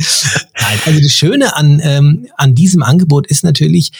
Nein, 0.59 0.79
also 0.85 0.99
das 0.99 1.11
Schöne 1.11 1.55
an, 1.55 1.79
ähm, 1.83 2.27
an 2.37 2.53
diesem 2.53 2.83
Angebot 2.83 3.27
ist 3.27 3.43
natürlich, 3.43 3.91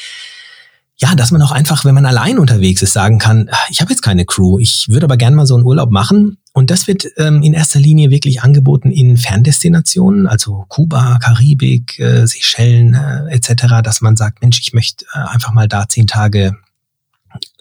ja, 0.99 1.13
dass 1.13 1.29
man 1.31 1.43
auch 1.43 1.51
einfach, 1.51 1.85
wenn 1.85 1.93
man 1.93 2.07
allein 2.07 2.39
unterwegs 2.39 2.81
ist, 2.81 2.93
sagen 2.93 3.19
kann, 3.19 3.51
ich 3.69 3.81
habe 3.81 3.91
jetzt 3.91 4.01
keine 4.01 4.25
Crew, 4.25 4.57
ich 4.57 4.87
würde 4.89 5.05
aber 5.05 5.17
gerne 5.17 5.35
mal 5.35 5.45
so 5.45 5.53
einen 5.53 5.63
Urlaub 5.63 5.91
machen. 5.91 6.37
Und 6.53 6.71
das 6.71 6.87
wird 6.87 7.05
ähm, 7.17 7.43
in 7.43 7.53
erster 7.53 7.79
Linie 7.79 8.09
wirklich 8.09 8.41
angeboten 8.41 8.89
in 8.89 9.15
Ferndestinationen, 9.15 10.25
also 10.25 10.65
Kuba, 10.69 11.19
Karibik, 11.19 11.99
äh, 11.99 12.25
Seychellen 12.25 12.95
äh, 12.95 13.31
etc., 13.31 13.83
dass 13.83 14.01
man 14.01 14.15
sagt, 14.15 14.41
Mensch, 14.41 14.59
ich 14.59 14.73
möchte 14.73 15.05
äh, 15.13 15.19
einfach 15.19 15.53
mal 15.53 15.67
da 15.67 15.87
zehn 15.87 16.07
Tage 16.07 16.57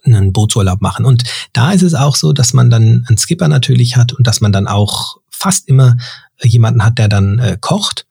einen 0.04 0.32
Bootsurlaub 0.32 0.80
machen. 0.80 1.04
Und 1.04 1.24
da 1.52 1.72
ist 1.72 1.82
es 1.82 1.92
auch 1.92 2.16
so, 2.16 2.32
dass 2.32 2.54
man 2.54 2.70
dann 2.70 3.04
einen 3.06 3.18
Skipper 3.18 3.48
natürlich 3.48 3.98
hat 3.98 4.14
und 4.14 4.26
dass 4.26 4.40
man 4.40 4.52
dann 4.52 4.66
auch 4.66 5.18
fast 5.28 5.68
immer 5.68 5.96
jemanden 6.42 6.82
hat, 6.82 6.96
der 6.96 7.08
dann 7.08 7.38
äh, 7.38 7.58
kocht. 7.60 8.06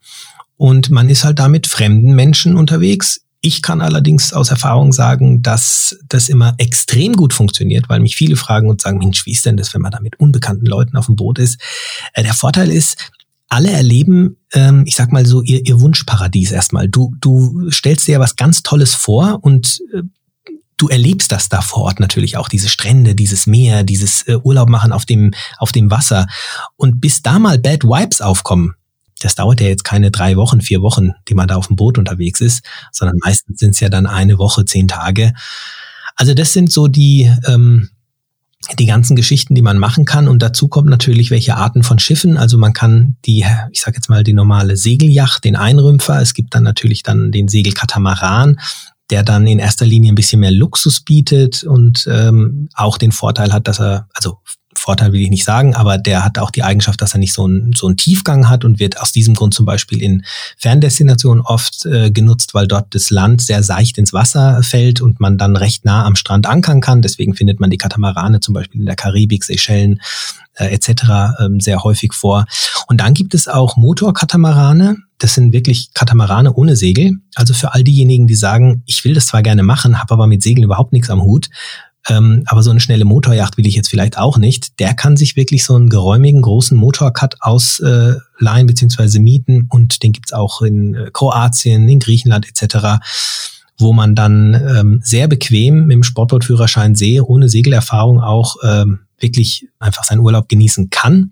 Und 0.55 0.91
man 0.91 1.09
ist 1.09 1.23
halt 1.23 1.39
da 1.39 1.47
mit 1.47 1.65
fremden 1.65 2.13
Menschen 2.13 2.55
unterwegs 2.55 3.24
ich 3.45 3.61
kann 3.61 3.79
allerdings 3.79 4.33
aus 4.33 4.49
Erfahrung 4.49 4.91
sagen, 4.91 5.43
dass 5.43 5.99
das 6.09 6.29
immer 6.29 6.55
extrem 6.57 7.13
gut 7.13 7.31
funktioniert, 7.31 7.87
weil 7.89 7.99
mich 7.99 8.15
viele 8.15 8.37
fragen 8.37 8.69
und 8.69 8.81
sagen, 8.81 8.97
Mensch, 8.97 9.27
wie 9.27 9.33
ist 9.33 9.45
denn 9.45 9.55
das, 9.55 9.71
wenn 9.75 9.83
man 9.83 9.91
da 9.91 9.99
mit 9.99 10.19
unbekannten 10.19 10.65
Leuten 10.65 10.97
auf 10.97 11.05
dem 11.05 11.15
Boot 11.15 11.37
ist? 11.37 11.61
Äh, 12.13 12.23
der 12.23 12.33
Vorteil 12.33 12.71
ist, 12.71 12.97
alle 13.47 13.69
erleben, 13.69 14.37
ähm, 14.53 14.83
ich 14.87 14.95
sag 14.95 15.11
mal 15.11 15.27
so, 15.27 15.43
ihr, 15.43 15.63
ihr 15.63 15.79
Wunschparadies 15.79 16.51
erstmal. 16.51 16.89
Du, 16.89 17.13
du 17.21 17.69
stellst 17.69 18.07
dir 18.07 18.13
ja 18.13 18.19
was 18.19 18.35
ganz 18.35 18.63
Tolles 18.63 18.95
vor 18.95 19.37
und 19.43 19.79
äh, 19.93 20.01
du 20.77 20.87
erlebst 20.87 21.31
das 21.31 21.47
da 21.47 21.61
vor 21.61 21.83
Ort 21.83 21.99
natürlich 21.99 22.37
auch, 22.37 22.49
diese 22.49 22.67
Strände, 22.67 23.13
dieses 23.13 23.45
Meer, 23.45 23.83
dieses 23.83 24.23
äh, 24.23 24.37
Urlaub 24.41 24.69
machen 24.69 24.91
auf 24.91 25.05
dem, 25.05 25.35
auf 25.59 25.71
dem 25.71 25.91
Wasser. 25.91 26.25
Und 26.77 26.99
bis 26.99 27.21
da 27.21 27.37
mal 27.37 27.59
Bad 27.59 27.83
Vibes 27.83 28.21
aufkommen, 28.21 28.73
das 29.19 29.35
dauert 29.35 29.61
ja 29.61 29.67
jetzt 29.67 29.83
keine 29.83 30.11
drei 30.11 30.35
Wochen, 30.35 30.61
vier 30.61 30.81
Wochen, 30.81 31.11
die 31.27 31.33
man 31.35 31.47
da 31.47 31.55
auf 31.55 31.67
dem 31.67 31.75
Boot 31.75 31.97
unterwegs 31.97 32.41
ist, 32.41 32.65
sondern 32.91 33.17
meistens 33.23 33.59
sind 33.59 33.71
es 33.71 33.79
ja 33.79 33.89
dann 33.89 34.05
eine 34.05 34.37
Woche, 34.37 34.65
zehn 34.65 34.87
Tage. 34.87 35.33
Also 36.15 36.33
das 36.33 36.53
sind 36.53 36.71
so 36.71 36.87
die, 36.87 37.31
ähm, 37.47 37.89
die 38.79 38.85
ganzen 38.85 39.15
Geschichten, 39.15 39.53
die 39.53 39.61
man 39.61 39.77
machen 39.77 40.05
kann. 40.05 40.27
Und 40.27 40.41
dazu 40.41 40.67
kommt 40.67 40.89
natürlich, 40.89 41.31
welche 41.31 41.55
Arten 41.55 41.83
von 41.83 41.99
Schiffen. 41.99 42.37
Also 42.37 42.57
man 42.57 42.73
kann 42.73 43.15
die, 43.25 43.45
ich 43.71 43.81
sage 43.81 43.97
jetzt 43.97 44.09
mal, 44.09 44.23
die 44.23 44.33
normale 44.33 44.75
Segeljacht, 44.75 45.43
den 45.43 45.55
Einrümpfer. 45.55 46.21
Es 46.21 46.33
gibt 46.33 46.55
dann 46.55 46.63
natürlich 46.63 47.03
dann 47.03 47.31
den 47.31 47.47
Segelkatamaran, 47.47 48.59
der 49.11 49.23
dann 49.23 49.45
in 49.45 49.59
erster 49.59 49.85
Linie 49.85 50.11
ein 50.11 50.15
bisschen 50.15 50.39
mehr 50.39 50.51
Luxus 50.51 51.01
bietet 51.01 51.63
und 51.63 52.07
ähm, 52.09 52.69
auch 52.73 52.97
den 52.97 53.11
Vorteil 53.11 53.53
hat, 53.53 53.67
dass 53.67 53.79
er, 53.79 54.07
also 54.13 54.39
Vorteil 54.85 55.13
will 55.13 55.21
ich 55.21 55.31
nicht 55.31 55.45
sagen, 55.45 55.73
aber 55.73 55.97
der 55.97 56.23
hat 56.23 56.37
auch 56.37 56.51
die 56.51 56.61
Eigenschaft, 56.61 57.01
dass 57.01 57.15
er 57.15 57.17
nicht 57.17 57.33
so 57.33 57.45
einen, 57.45 57.73
so 57.73 57.87
einen 57.87 57.97
Tiefgang 57.97 58.49
hat 58.49 58.63
und 58.63 58.79
wird 58.79 59.01
aus 59.01 59.11
diesem 59.11 59.33
Grund 59.33 59.55
zum 59.55 59.65
Beispiel 59.65 59.99
in 59.99 60.23
Ferndestinationen 60.59 61.41
oft 61.41 61.87
äh, 61.87 62.11
genutzt, 62.11 62.53
weil 62.53 62.67
dort 62.67 62.93
das 62.93 63.09
Land 63.09 63.41
sehr 63.41 63.63
seicht 63.63 63.97
ins 63.97 64.13
Wasser 64.13 64.61
fällt 64.61 65.01
und 65.01 65.19
man 65.19 65.39
dann 65.39 65.55
recht 65.55 65.85
nah 65.85 66.05
am 66.05 66.15
Strand 66.15 66.45
ankern 66.45 66.81
kann. 66.81 67.01
Deswegen 67.01 67.33
findet 67.33 67.59
man 67.59 67.71
die 67.71 67.79
Katamarane 67.79 68.41
zum 68.41 68.53
Beispiel 68.53 68.81
in 68.81 68.85
der 68.85 68.95
Karibik, 68.95 69.43
Seychellen 69.43 70.01
äh, 70.53 70.65
etc. 70.65 71.39
Ähm, 71.39 71.59
sehr 71.59 71.83
häufig 71.83 72.13
vor. 72.13 72.45
Und 72.87 73.01
dann 73.01 73.15
gibt 73.15 73.33
es 73.33 73.47
auch 73.47 73.77
Motorkatamarane. 73.77 74.97
Das 75.17 75.33
sind 75.33 75.51
wirklich 75.51 75.95
Katamarane 75.95 76.53
ohne 76.53 76.75
Segel. 76.75 77.13
Also 77.33 77.55
für 77.55 77.73
all 77.73 77.83
diejenigen, 77.83 78.27
die 78.27 78.35
sagen, 78.35 78.83
ich 78.85 79.03
will 79.03 79.15
das 79.15 79.25
zwar 79.25 79.41
gerne 79.41 79.63
machen, 79.63 79.99
habe 79.99 80.13
aber 80.13 80.27
mit 80.27 80.43
Segeln 80.43 80.63
überhaupt 80.63 80.93
nichts 80.93 81.09
am 81.09 81.23
Hut, 81.23 81.49
ähm, 82.07 82.43
aber 82.45 82.61
so 82.63 82.71
eine 82.71 82.79
schnelle 82.79 83.05
Motorjacht 83.05 83.57
will 83.57 83.65
ich 83.65 83.75
jetzt 83.75 83.89
vielleicht 83.89 84.17
auch 84.17 84.37
nicht. 84.37 84.79
Der 84.79 84.93
kann 84.93 85.17
sich 85.17 85.35
wirklich 85.35 85.65
so 85.65 85.75
einen 85.75 85.89
geräumigen 85.89 86.41
großen 86.41 86.77
Motorcut 86.77 87.35
ausleihen 87.41 88.21
äh, 88.41 88.63
bzw. 88.65 89.19
mieten 89.19 89.67
und 89.69 90.03
den 90.03 90.11
gibt's 90.11 90.33
auch 90.33 90.61
in 90.61 90.95
äh, 90.95 91.09
Kroatien, 91.11 91.87
in 91.89 91.99
Griechenland 91.99 92.47
etc., 92.47 93.03
wo 93.77 93.91
man 93.91 94.15
dann 94.15 94.53
ähm, 94.53 95.01
sehr 95.03 95.27
bequem 95.27 95.87
mit 95.87 95.95
dem 95.95 96.03
Sportbootführerschein 96.03 96.95
See, 96.95 97.19
ohne 97.19 97.49
Segelerfahrung 97.49 98.21
auch 98.21 98.55
ähm, 98.63 98.99
wirklich 99.19 99.67
einfach 99.79 100.03
seinen 100.03 100.19
Urlaub 100.19 100.47
genießen 100.47 100.89
kann 100.89 101.31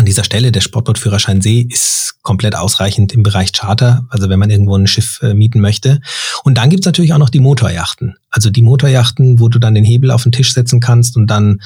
an 0.00 0.06
dieser 0.06 0.24
Stelle, 0.24 0.50
der 0.50 0.62
Sportbootführerschein 0.62 1.42
See 1.42 1.66
ist 1.68 2.14
komplett 2.22 2.56
ausreichend 2.56 3.12
im 3.12 3.22
Bereich 3.22 3.52
Charter, 3.52 4.06
also 4.08 4.30
wenn 4.30 4.38
man 4.38 4.48
irgendwo 4.48 4.74
ein 4.74 4.86
Schiff 4.86 5.20
äh, 5.22 5.34
mieten 5.34 5.60
möchte. 5.60 6.00
Und 6.42 6.56
dann 6.56 6.70
gibt's 6.70 6.86
natürlich 6.86 7.12
auch 7.12 7.18
noch 7.18 7.28
die 7.28 7.38
Motorjachten. 7.38 8.16
Also 8.30 8.48
die 8.48 8.62
Motorjachten, 8.62 9.40
wo 9.40 9.50
du 9.50 9.58
dann 9.58 9.74
den 9.74 9.84
Hebel 9.84 10.10
auf 10.10 10.22
den 10.22 10.32
Tisch 10.32 10.54
setzen 10.54 10.80
kannst 10.80 11.16
und 11.16 11.26
dann 11.26 11.60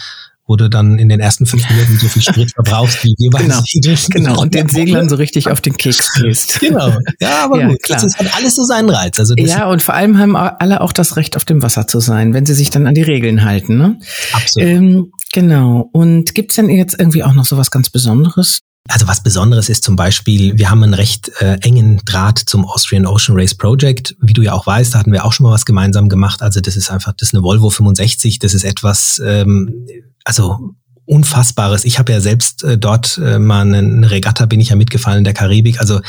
wo 0.47 0.57
du 0.57 0.68
dann 0.68 0.99
in 0.99 1.09
den 1.09 1.20
ersten 1.20 1.47
fünf 1.47 1.66
Minuten 1.70 1.97
so 1.97 2.07
viel 2.07 2.20
Sprit 2.20 2.53
verbrauchst 2.53 3.03
wie 3.03 3.14
jeweils 3.16 3.64
genau, 3.72 3.97
genau 4.11 4.43
und 4.43 4.55
den 4.55 4.68
Seglern 4.68 5.09
so 5.09 5.16
richtig 5.16 5.49
auf 5.49 5.62
den 5.62 5.74
Keks 5.76 6.12
gehst. 6.20 6.61
Genau, 6.61 6.93
ja, 7.20 7.45
aber 7.45 7.61
ja, 7.61 7.68
gut, 7.68 7.82
klar. 7.82 8.03
das 8.03 8.14
hat 8.18 8.37
alles 8.37 8.55
so 8.55 8.62
seinen 8.64 8.91
Reiz. 8.91 9.18
Also 9.18 9.35
ja, 9.39 9.70
und 9.70 9.80
vor 9.80 9.95
allem 9.95 10.18
haben 10.18 10.37
alle 10.37 10.82
auch 10.82 10.93
das 10.93 11.16
Recht, 11.16 11.37
auf 11.37 11.47
dem 11.47 11.62
Wasser 11.62 11.87
zu 11.87 12.01
sein, 12.01 12.35
wenn 12.35 12.45
sie 12.45 12.53
sich 12.53 12.68
dann 12.68 12.87
an 12.87 12.93
die 12.93 13.03
Regeln 13.03 13.45
halten. 13.45 13.78
Ne? 13.78 13.99
Absolut. 14.32 14.68
Ähm, 14.68 15.12
Genau. 15.35 15.91
Und 15.93 16.32
gibt's 16.37 16.55
denn 16.55 16.68
jetzt 16.68 16.95
irgendwie 16.97 17.24
auch 17.24 17.32
noch 17.32 17.45
so 17.45 17.57
was 17.57 17.72
ganz 17.72 17.91
Besonderes? 17.91 18.61
Also 18.89 19.09
was 19.09 19.20
Besonderes 19.20 19.68
ist 19.68 19.82
zum 19.82 19.97
Beispiel, 19.97 20.57
wir 20.59 20.70
haben 20.70 20.85
einen 20.85 20.95
recht 20.95 21.32
äh, 21.41 21.59
engen 21.62 22.03
Draht 22.05 22.39
zum 22.39 22.64
Austrian 22.64 23.05
Ocean 23.05 23.37
Race 23.37 23.53
Project. 23.53 24.14
Wie 24.20 24.32
du 24.32 24.43
ja 24.43 24.53
auch 24.53 24.64
weißt, 24.64 24.95
da 24.95 25.01
hatten 25.01 25.11
wir 25.11 25.24
auch 25.24 25.32
schon 25.32 25.43
mal 25.45 25.51
was 25.51 25.66
gemeinsam 25.66 26.09
gemacht. 26.09 26.41
Also 26.41 26.61
das 26.61 26.76
ist 26.76 26.89
einfach, 26.89 27.14
das 27.14 27.30
ist 27.30 27.35
eine 27.35 27.43
Volvo 27.43 27.68
65, 27.68 28.39
das 28.39 28.55
ist 28.55 28.62
etwas, 28.62 29.20
ähm, 29.24 29.87
also 30.24 30.76
Unfassbares. 31.07 31.84
Ich 31.84 31.98
habe 31.98 32.12
ja 32.12 32.20
selbst 32.20 32.64
äh, 32.64 32.78
dort 32.78 33.18
äh, 33.22 33.38
mal 33.38 33.61
eine 33.61 34.11
Regatta 34.11 34.46
bin 34.46 34.61
ich 34.61 34.70
ja 34.70 34.76
mitgefallen 34.76 35.18
in 35.18 35.24
der 35.24 35.34
Karibik. 35.34 35.78
Also 35.78 36.00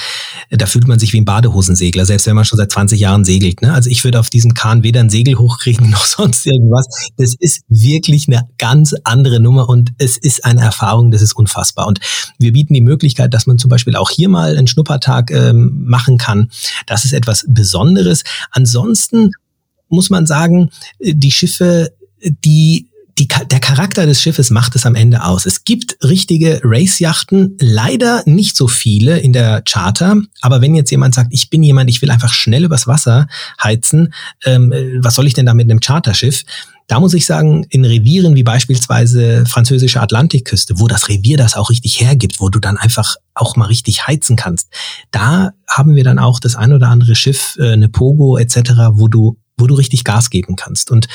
äh, 0.49 0.57
da 0.57 0.67
fühlt 0.67 0.87
man 0.87 0.99
sich 0.99 1.11
wie 1.11 1.19
ein 1.19 1.25
Badehosensegler, 1.25 2.05
selbst 2.05 2.27
wenn 2.27 2.35
man 2.35 2.45
schon 2.45 2.57
seit 2.57 2.71
20 2.71 2.99
Jahren 2.99 3.25
segelt. 3.25 3.61
Ne? 3.61 3.73
Also 3.73 3.89
ich 3.89 4.03
würde 4.05 4.19
auf 4.21 4.29
diesem 4.29 4.53
Kahn 4.53 4.83
weder 4.83 5.01
ein 5.01 5.09
Segel 5.09 5.35
hochkriegen 5.35 5.89
noch 5.91 6.05
sonst 6.05 6.45
irgendwas. 6.45 6.87
Das 7.17 7.35
ist 7.37 7.63
wirklich 7.67 8.27
eine 8.27 8.47
ganz 8.57 8.93
andere 9.03 9.41
Nummer 9.41 9.67
und 9.67 9.91
es 9.97 10.17
ist 10.17 10.45
eine 10.45 10.61
Erfahrung, 10.61 11.11
das 11.11 11.21
ist 11.21 11.33
unfassbar. 11.33 11.87
Und 11.87 11.99
wir 12.39 12.53
bieten 12.53 12.73
die 12.73 12.81
Möglichkeit, 12.81 13.33
dass 13.33 13.47
man 13.47 13.57
zum 13.57 13.69
Beispiel 13.69 13.97
auch 13.97 14.09
hier 14.09 14.29
mal 14.29 14.57
einen 14.57 14.67
Schnuppertag 14.67 15.29
ähm, 15.31 15.83
machen 15.85 16.17
kann. 16.17 16.49
Das 16.85 17.03
ist 17.03 17.11
etwas 17.11 17.45
Besonderes. 17.49 18.23
Ansonsten 18.51 19.31
muss 19.89 20.09
man 20.09 20.25
sagen, 20.25 20.69
äh, 20.99 21.13
die 21.15 21.31
Schiffe, 21.31 21.91
die 22.23 22.87
die, 23.17 23.27
der 23.27 23.59
Charakter 23.61 24.05
des 24.05 24.21
Schiffes 24.21 24.49
macht 24.51 24.75
es 24.75 24.85
am 24.85 24.93
Ende 24.93 25.23
aus. 25.23 25.45
Es 25.45 25.63
gibt 25.63 25.97
richtige 26.03 26.59
Race-Yachten, 26.63 27.57
leider 27.61 28.23
nicht 28.25 28.57
so 28.57 28.67
viele 28.67 29.19
in 29.19 29.31
der 29.31 29.61
Charter. 29.61 30.17
Aber 30.41 30.61
wenn 30.61 30.75
jetzt 30.75 30.91
jemand 30.91 31.15
sagt, 31.15 31.29
ich 31.31 31.49
bin 31.49 31.63
jemand, 31.63 31.89
ich 31.89 32.01
will 32.01 32.11
einfach 32.11 32.33
schnell 32.33 32.65
übers 32.65 32.87
Wasser 32.87 33.27
heizen, 33.63 34.13
ähm, 34.43 34.73
was 34.99 35.15
soll 35.15 35.27
ich 35.27 35.33
denn 35.33 35.45
da 35.45 35.53
mit 35.53 35.69
einem 35.69 35.79
Charterschiff? 35.79 36.43
Da 36.87 36.99
muss 36.99 37.13
ich 37.13 37.25
sagen, 37.25 37.65
in 37.69 37.85
Revieren 37.85 38.35
wie 38.35 38.43
beispielsweise 38.43 39.45
französische 39.47 40.01
Atlantikküste, 40.01 40.77
wo 40.77 40.87
das 40.87 41.07
Revier 41.07 41.37
das 41.37 41.55
auch 41.55 41.69
richtig 41.69 42.01
hergibt, 42.01 42.41
wo 42.41 42.49
du 42.49 42.59
dann 42.59 42.77
einfach 42.77 43.15
auch 43.33 43.55
mal 43.55 43.67
richtig 43.67 44.07
heizen 44.07 44.35
kannst, 44.35 44.69
da 45.11 45.51
haben 45.67 45.95
wir 45.95 46.03
dann 46.03 46.19
auch 46.19 46.39
das 46.39 46.55
ein 46.55 46.73
oder 46.73 46.89
andere 46.89 47.15
Schiff, 47.15 47.55
äh, 47.59 47.71
eine 47.71 47.87
Pogo 47.87 48.37
etc., 48.37 48.71
wo 48.91 49.07
du 49.07 49.37
wo 49.57 49.67
du 49.67 49.75
richtig 49.75 50.03
Gas 50.03 50.29
geben 50.29 50.57
kannst. 50.57 50.91
Und 50.91 51.07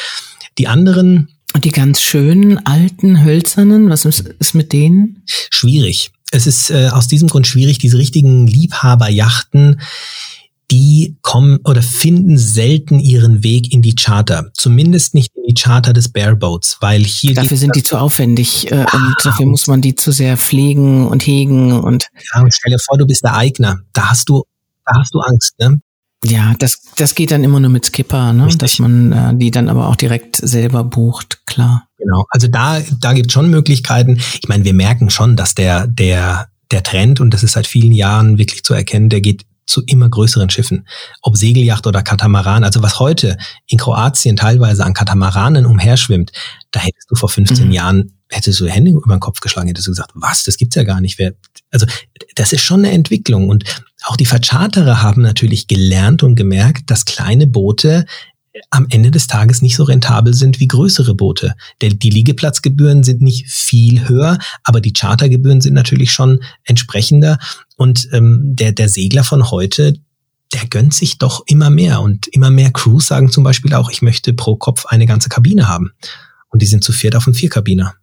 die 0.58 0.68
anderen. 0.68 1.28
Und 1.54 1.64
die 1.64 1.70
ganz 1.70 2.00
schönen, 2.00 2.64
alten, 2.64 3.24
hölzernen, 3.24 3.90
was 3.90 4.04
ist, 4.04 4.54
mit 4.54 4.72
denen? 4.72 5.22
Schwierig. 5.26 6.10
Es 6.30 6.46
ist 6.46 6.70
äh, 6.70 6.88
aus 6.92 7.08
diesem 7.08 7.28
Grund 7.28 7.46
schwierig, 7.46 7.78
diese 7.78 7.98
richtigen 7.98 8.46
Liebhaberjachten, 8.46 9.80
die 10.70 11.16
kommen 11.22 11.58
oder 11.64 11.82
finden 11.82 12.38
selten 12.38 13.00
ihren 13.00 13.42
Weg 13.42 13.72
in 13.72 13.82
die 13.82 13.96
Charter. 13.96 14.50
Zumindest 14.54 15.14
nicht 15.14 15.32
in 15.34 15.42
die 15.48 15.60
Charter 15.60 15.92
des 15.92 16.10
Bareboats, 16.10 16.76
weil 16.80 17.02
hier. 17.02 17.34
Dafür 17.34 17.56
sind 17.56 17.74
die 17.74 17.82
zu 17.82 17.98
aufwendig 17.98 18.70
äh, 18.70 18.86
und 18.92 19.16
dafür 19.24 19.46
muss 19.46 19.66
man 19.66 19.80
die 19.80 19.96
zu 19.96 20.12
sehr 20.12 20.36
pflegen 20.36 21.08
und 21.08 21.26
hegen 21.26 21.72
und. 21.72 22.08
Ja, 22.32 22.42
und 22.42 22.54
stell 22.54 22.72
dir 22.72 22.78
vor, 22.78 22.96
du 22.98 23.06
bist 23.06 23.24
der 23.24 23.34
Eigner. 23.34 23.80
Da 23.92 24.10
hast 24.10 24.28
du, 24.28 24.44
da 24.86 24.92
hast 25.00 25.12
du 25.12 25.20
Angst, 25.20 25.58
ne? 25.58 25.80
Ja, 26.24 26.54
das, 26.58 26.82
das 26.96 27.14
geht 27.14 27.30
dann 27.30 27.44
immer 27.44 27.60
nur 27.60 27.70
mit 27.70 27.86
Skipper, 27.86 28.32
ne? 28.32 28.48
dass 28.58 28.78
man 28.78 29.12
äh, 29.12 29.34
die 29.34 29.50
dann 29.50 29.68
aber 29.70 29.88
auch 29.88 29.96
direkt 29.96 30.36
selber 30.36 30.84
bucht, 30.84 31.46
klar. 31.46 31.86
Genau, 31.96 32.26
also 32.30 32.46
da, 32.46 32.80
da 33.00 33.12
gibt 33.14 33.32
schon 33.32 33.48
Möglichkeiten. 33.50 34.20
Ich 34.40 34.48
meine, 34.48 34.64
wir 34.64 34.74
merken 34.74 35.08
schon, 35.08 35.36
dass 35.36 35.54
der, 35.54 35.86
der, 35.86 36.48
der 36.70 36.82
Trend, 36.82 37.20
und 37.20 37.32
das 37.32 37.42
ist 37.42 37.52
seit 37.52 37.66
vielen 37.66 37.92
Jahren 37.92 38.36
wirklich 38.36 38.64
zu 38.64 38.74
erkennen, 38.74 39.08
der 39.08 39.22
geht 39.22 39.46
zu 39.66 39.82
immer 39.86 40.08
größeren 40.08 40.50
Schiffen, 40.50 40.86
ob 41.22 41.36
Segelyacht 41.36 41.86
oder 41.86 42.02
Katamaran. 42.02 42.64
Also 42.64 42.82
was 42.82 42.98
heute 42.98 43.38
in 43.66 43.78
Kroatien 43.78 44.36
teilweise 44.36 44.84
an 44.84 44.94
Katamaranen 44.94 45.64
umherschwimmt, 45.64 46.32
da 46.72 46.80
hättest 46.80 47.10
du 47.10 47.14
vor 47.14 47.28
15 47.28 47.66
mhm. 47.66 47.72
Jahren 47.72 48.19
hättest 48.30 48.60
du 48.60 48.66
Hände 48.66 48.92
über 48.92 49.16
den 49.16 49.20
Kopf 49.20 49.40
geschlagen, 49.40 49.68
hättest 49.68 49.88
du 49.88 49.90
gesagt, 49.90 50.12
was, 50.14 50.44
das 50.44 50.56
gibt's 50.56 50.76
ja 50.76 50.84
gar 50.84 51.00
nicht. 51.00 51.18
Wer, 51.18 51.34
also 51.70 51.86
das 52.36 52.52
ist 52.52 52.62
schon 52.62 52.80
eine 52.80 52.92
Entwicklung 52.92 53.48
und 53.48 53.64
auch 54.04 54.16
die 54.16 54.26
Vercharterer 54.26 55.02
haben 55.02 55.22
natürlich 55.22 55.66
gelernt 55.66 56.22
und 56.22 56.36
gemerkt, 56.36 56.90
dass 56.90 57.04
kleine 57.04 57.46
Boote 57.46 58.06
am 58.70 58.86
Ende 58.88 59.10
des 59.10 59.26
Tages 59.26 59.62
nicht 59.62 59.76
so 59.76 59.84
rentabel 59.84 60.34
sind 60.34 60.60
wie 60.60 60.68
größere 60.68 61.14
Boote. 61.14 61.54
Denn 61.82 61.98
die 61.98 62.10
Liegeplatzgebühren 62.10 63.04
sind 63.04 63.20
nicht 63.20 63.48
viel 63.48 64.08
höher, 64.08 64.38
aber 64.64 64.80
die 64.80 64.92
Chartergebühren 64.92 65.60
sind 65.60 65.74
natürlich 65.74 66.10
schon 66.10 66.42
entsprechender. 66.64 67.38
Und 67.76 68.08
ähm, 68.12 68.40
der, 68.56 68.72
der 68.72 68.88
Segler 68.88 69.24
von 69.24 69.50
heute, 69.50 69.94
der 70.52 70.66
gönnt 70.66 70.94
sich 70.94 71.18
doch 71.18 71.44
immer 71.46 71.70
mehr. 71.70 72.00
Und 72.00 72.26
immer 72.28 72.50
mehr 72.50 72.72
Crews 72.72 73.06
sagen 73.06 73.30
zum 73.30 73.44
Beispiel 73.44 73.72
auch, 73.74 73.90
ich 73.90 74.02
möchte 74.02 74.32
pro 74.32 74.56
Kopf 74.56 74.86
eine 74.86 75.06
ganze 75.06 75.28
Kabine 75.28 75.68
haben. 75.68 75.92
Und 76.48 76.62
die 76.62 76.66
sind 76.66 76.82
zu 76.82 76.92
viert 76.92 77.14
auf 77.14 77.26
einem 77.26 77.34
Vierkabiner. 77.34 77.94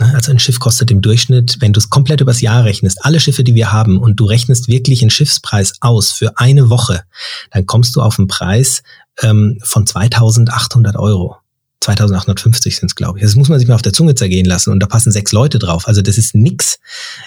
Ne? 0.00 0.12
Also 0.14 0.32
ein 0.32 0.38
Schiff 0.38 0.58
kostet 0.58 0.90
im 0.90 1.02
Durchschnitt, 1.02 1.58
wenn 1.60 1.72
du 1.72 1.78
es 1.78 1.90
komplett 1.90 2.20
übers 2.20 2.40
Jahr 2.40 2.64
rechnest, 2.64 3.04
alle 3.04 3.20
Schiffe, 3.20 3.44
die 3.44 3.54
wir 3.54 3.70
haben, 3.70 3.98
und 3.98 4.16
du 4.16 4.24
rechnest 4.24 4.66
wirklich 4.68 5.02
einen 5.02 5.10
Schiffspreis 5.10 5.74
aus 5.80 6.10
für 6.10 6.38
eine 6.38 6.70
Woche, 6.70 7.04
dann 7.50 7.66
kommst 7.66 7.94
du 7.94 8.00
auf 8.00 8.18
einen 8.18 8.28
Preis 8.28 8.82
ähm, 9.22 9.58
von 9.62 9.86
2800 9.86 10.96
Euro. 10.96 11.36
2850 11.80 12.76
sind 12.76 12.90
es, 12.90 12.94
glaube 12.94 13.18
ich. 13.18 13.24
Das 13.24 13.36
muss 13.36 13.48
man 13.48 13.58
sich 13.58 13.66
mal 13.66 13.74
auf 13.74 13.82
der 13.82 13.94
Zunge 13.94 14.14
zergehen 14.14 14.44
lassen 14.44 14.70
und 14.70 14.80
da 14.80 14.86
passen 14.86 15.12
sechs 15.12 15.32
Leute 15.32 15.58
drauf. 15.58 15.88
Also 15.88 16.02
das 16.02 16.18
ist 16.18 16.34
nix. 16.34 16.78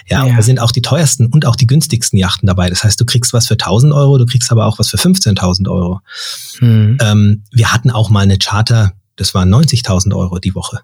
Ja, 0.06 0.24
ja. 0.26 0.36
da 0.36 0.42
sind 0.42 0.60
auch 0.60 0.70
die 0.70 0.82
teuersten 0.82 1.26
und 1.26 1.44
auch 1.44 1.56
die 1.56 1.66
günstigsten 1.66 2.18
Yachten 2.18 2.46
dabei. 2.46 2.70
Das 2.70 2.84
heißt, 2.84 3.00
du 3.00 3.04
kriegst 3.04 3.32
was 3.32 3.48
für 3.48 3.54
1000 3.54 3.92
Euro, 3.92 4.16
du 4.16 4.26
kriegst 4.26 4.52
aber 4.52 4.66
auch 4.66 4.78
was 4.78 4.88
für 4.88 4.96
15.000 4.96 5.68
Euro. 5.68 6.00
Hm. 6.58 6.98
Ähm, 7.00 7.42
wir 7.50 7.72
hatten 7.72 7.90
auch 7.90 8.10
mal 8.10 8.20
eine 8.20 8.38
Charter, 8.38 8.92
das 9.16 9.34
waren 9.34 9.52
90.000 9.52 10.14
Euro 10.14 10.38
die 10.38 10.54
Woche. 10.54 10.82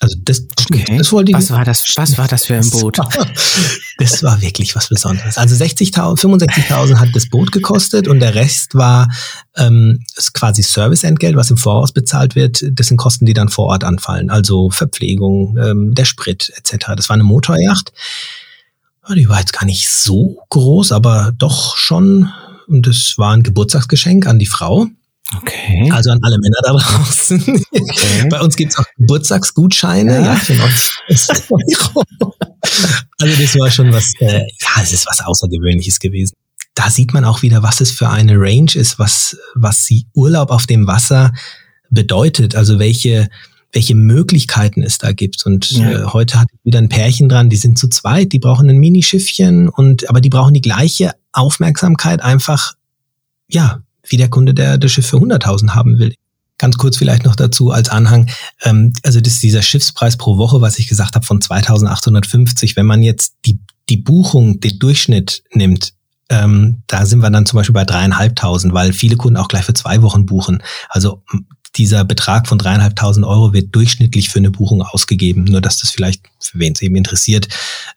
Also 0.00 0.16
das, 0.22 0.46
okay. 0.70 0.96
das 0.96 1.10
wollte 1.12 1.32
ich 1.32 1.36
was 1.36 1.50
war 1.50 1.64
das? 1.64 1.84
Was 1.96 2.18
war 2.18 2.28
das 2.28 2.46
für 2.46 2.54
ein 2.54 2.70
Boot? 2.70 2.98
Das 3.98 4.22
war, 4.22 4.40
wirklich 4.40 4.76
was 4.76 4.88
Besonderes. 4.88 5.38
Also 5.38 5.56
60.000, 5.56 6.20
65.000 6.20 6.96
hat 7.00 7.08
das 7.14 7.28
Boot 7.28 7.50
gekostet 7.50 8.06
und 8.06 8.20
der 8.20 8.36
Rest 8.36 8.76
war 8.76 9.08
ähm, 9.56 10.04
quasi 10.34 10.62
Serviceentgelt, 10.62 11.34
was 11.34 11.50
im 11.50 11.56
Voraus 11.56 11.90
bezahlt 11.90 12.36
wird. 12.36 12.64
Das 12.70 12.86
sind 12.86 12.96
Kosten, 12.96 13.26
die 13.26 13.32
dann 13.32 13.48
vor 13.48 13.66
Ort 13.66 13.82
anfallen. 13.82 14.30
Also 14.30 14.70
Verpflegung, 14.70 15.58
ähm, 15.58 15.94
der 15.94 16.04
Sprit 16.04 16.52
etc. 16.56 16.92
Das 16.96 17.08
war 17.08 17.14
eine 17.14 17.24
Motorjacht. 17.24 17.92
Die 19.12 19.28
war 19.28 19.40
jetzt 19.40 19.52
gar 19.52 19.64
nicht 19.64 19.88
so 19.88 20.44
groß, 20.50 20.92
aber 20.92 21.32
doch 21.36 21.76
schon. 21.76 22.30
Und 22.68 22.86
das 22.86 23.14
war 23.16 23.32
ein 23.32 23.42
Geburtstagsgeschenk 23.42 24.26
an 24.26 24.38
die 24.38 24.46
Frau. 24.46 24.86
Okay. 25.36 25.90
Also 25.92 26.10
an 26.10 26.18
alle 26.22 26.38
Männer 26.38 26.56
da 26.62 26.72
draußen. 26.76 27.40
Okay. 27.70 28.28
Bei 28.30 28.40
uns 28.40 28.56
gibt's 28.56 28.78
auch 28.78 28.84
Geburtstagsgutscheine. 28.96 30.14
Ja, 30.14 30.26
ja 30.26 30.36
für 30.36 30.54
90 30.54 31.50
Euro. 31.50 32.34
Also 33.20 33.42
das 33.42 33.58
war 33.58 33.70
schon 33.70 33.92
was, 33.92 34.12
äh, 34.20 34.38
ja, 34.38 34.82
es 34.82 34.92
ist 34.92 35.06
was 35.06 35.20
Außergewöhnliches 35.20 35.98
gewesen. 35.98 36.34
Da 36.74 36.90
sieht 36.90 37.12
man 37.12 37.24
auch 37.24 37.42
wieder, 37.42 37.62
was 37.62 37.80
es 37.80 37.90
für 37.90 38.08
eine 38.08 38.34
Range 38.36 38.70
ist, 38.74 38.98
was, 38.98 39.36
was 39.54 39.84
sie 39.84 40.06
Urlaub 40.14 40.50
auf 40.50 40.66
dem 40.66 40.86
Wasser 40.86 41.32
bedeutet. 41.90 42.54
Also 42.54 42.78
welche, 42.78 43.28
welche 43.72 43.94
Möglichkeiten 43.94 44.82
es 44.82 44.98
da 44.98 45.12
gibt. 45.12 45.44
Und 45.44 45.70
ja. 45.72 45.90
äh, 45.90 46.04
heute 46.06 46.40
hat 46.40 46.48
wieder 46.62 46.78
ein 46.78 46.88
Pärchen 46.88 47.28
dran, 47.28 47.50
die 47.50 47.56
sind 47.56 47.78
zu 47.78 47.88
zweit, 47.88 48.32
die 48.32 48.38
brauchen 48.38 48.70
ein 48.70 48.78
Minischiffchen 48.78 49.68
und 49.68 50.08
aber 50.08 50.20
die 50.20 50.30
brauchen 50.30 50.54
die 50.54 50.62
gleiche 50.62 51.12
Aufmerksamkeit 51.32 52.22
einfach, 52.22 52.74
ja, 53.48 53.82
wie 54.06 54.16
der 54.16 54.28
Kunde, 54.28 54.54
der 54.54 54.78
das 54.78 54.92
Schiff 54.92 55.06
für 55.06 55.18
100.000 55.18 55.70
haben 55.70 55.98
will. 55.98 56.14
Ganz 56.58 56.76
kurz 56.76 56.96
vielleicht 56.96 57.24
noch 57.24 57.36
dazu 57.36 57.70
als 57.70 57.88
Anhang. 57.88 58.28
Ähm, 58.62 58.92
also 59.04 59.20
das 59.20 59.38
dieser 59.38 59.62
Schiffspreis 59.62 60.16
pro 60.16 60.38
Woche, 60.38 60.60
was 60.60 60.78
ich 60.78 60.88
gesagt 60.88 61.14
habe, 61.14 61.24
von 61.24 61.40
2.850. 61.40 62.76
Wenn 62.76 62.86
man 62.86 63.02
jetzt 63.02 63.36
die, 63.46 63.60
die 63.88 63.96
Buchung, 63.96 64.60
den 64.60 64.78
Durchschnitt 64.78 65.44
nimmt, 65.52 65.92
ähm, 66.30 66.82
da 66.86 67.06
sind 67.06 67.20
wir 67.20 67.30
dann 67.30 67.46
zum 67.46 67.56
Beispiel 67.56 67.74
bei 67.74 67.84
dreieinhalbtausend, 67.84 68.74
weil 68.74 68.92
viele 68.92 69.16
Kunden 69.16 69.38
auch 69.38 69.48
gleich 69.48 69.64
für 69.64 69.72
zwei 69.72 70.02
Wochen 70.02 70.26
buchen. 70.26 70.62
Also 70.88 71.22
dieser 71.76 72.04
Betrag 72.04 72.48
von 72.48 72.58
dreieinhalbtausend 72.58 73.26
Euro 73.26 73.52
wird 73.52 73.74
durchschnittlich 73.74 74.30
für 74.30 74.38
eine 74.38 74.50
Buchung 74.50 74.82
ausgegeben. 74.82 75.44
Nur 75.44 75.60
dass 75.60 75.78
das 75.78 75.90
vielleicht, 75.90 76.22
für 76.40 76.58
wen 76.58 76.72
es 76.72 76.82
eben 76.82 76.96
interessiert, 76.96 77.48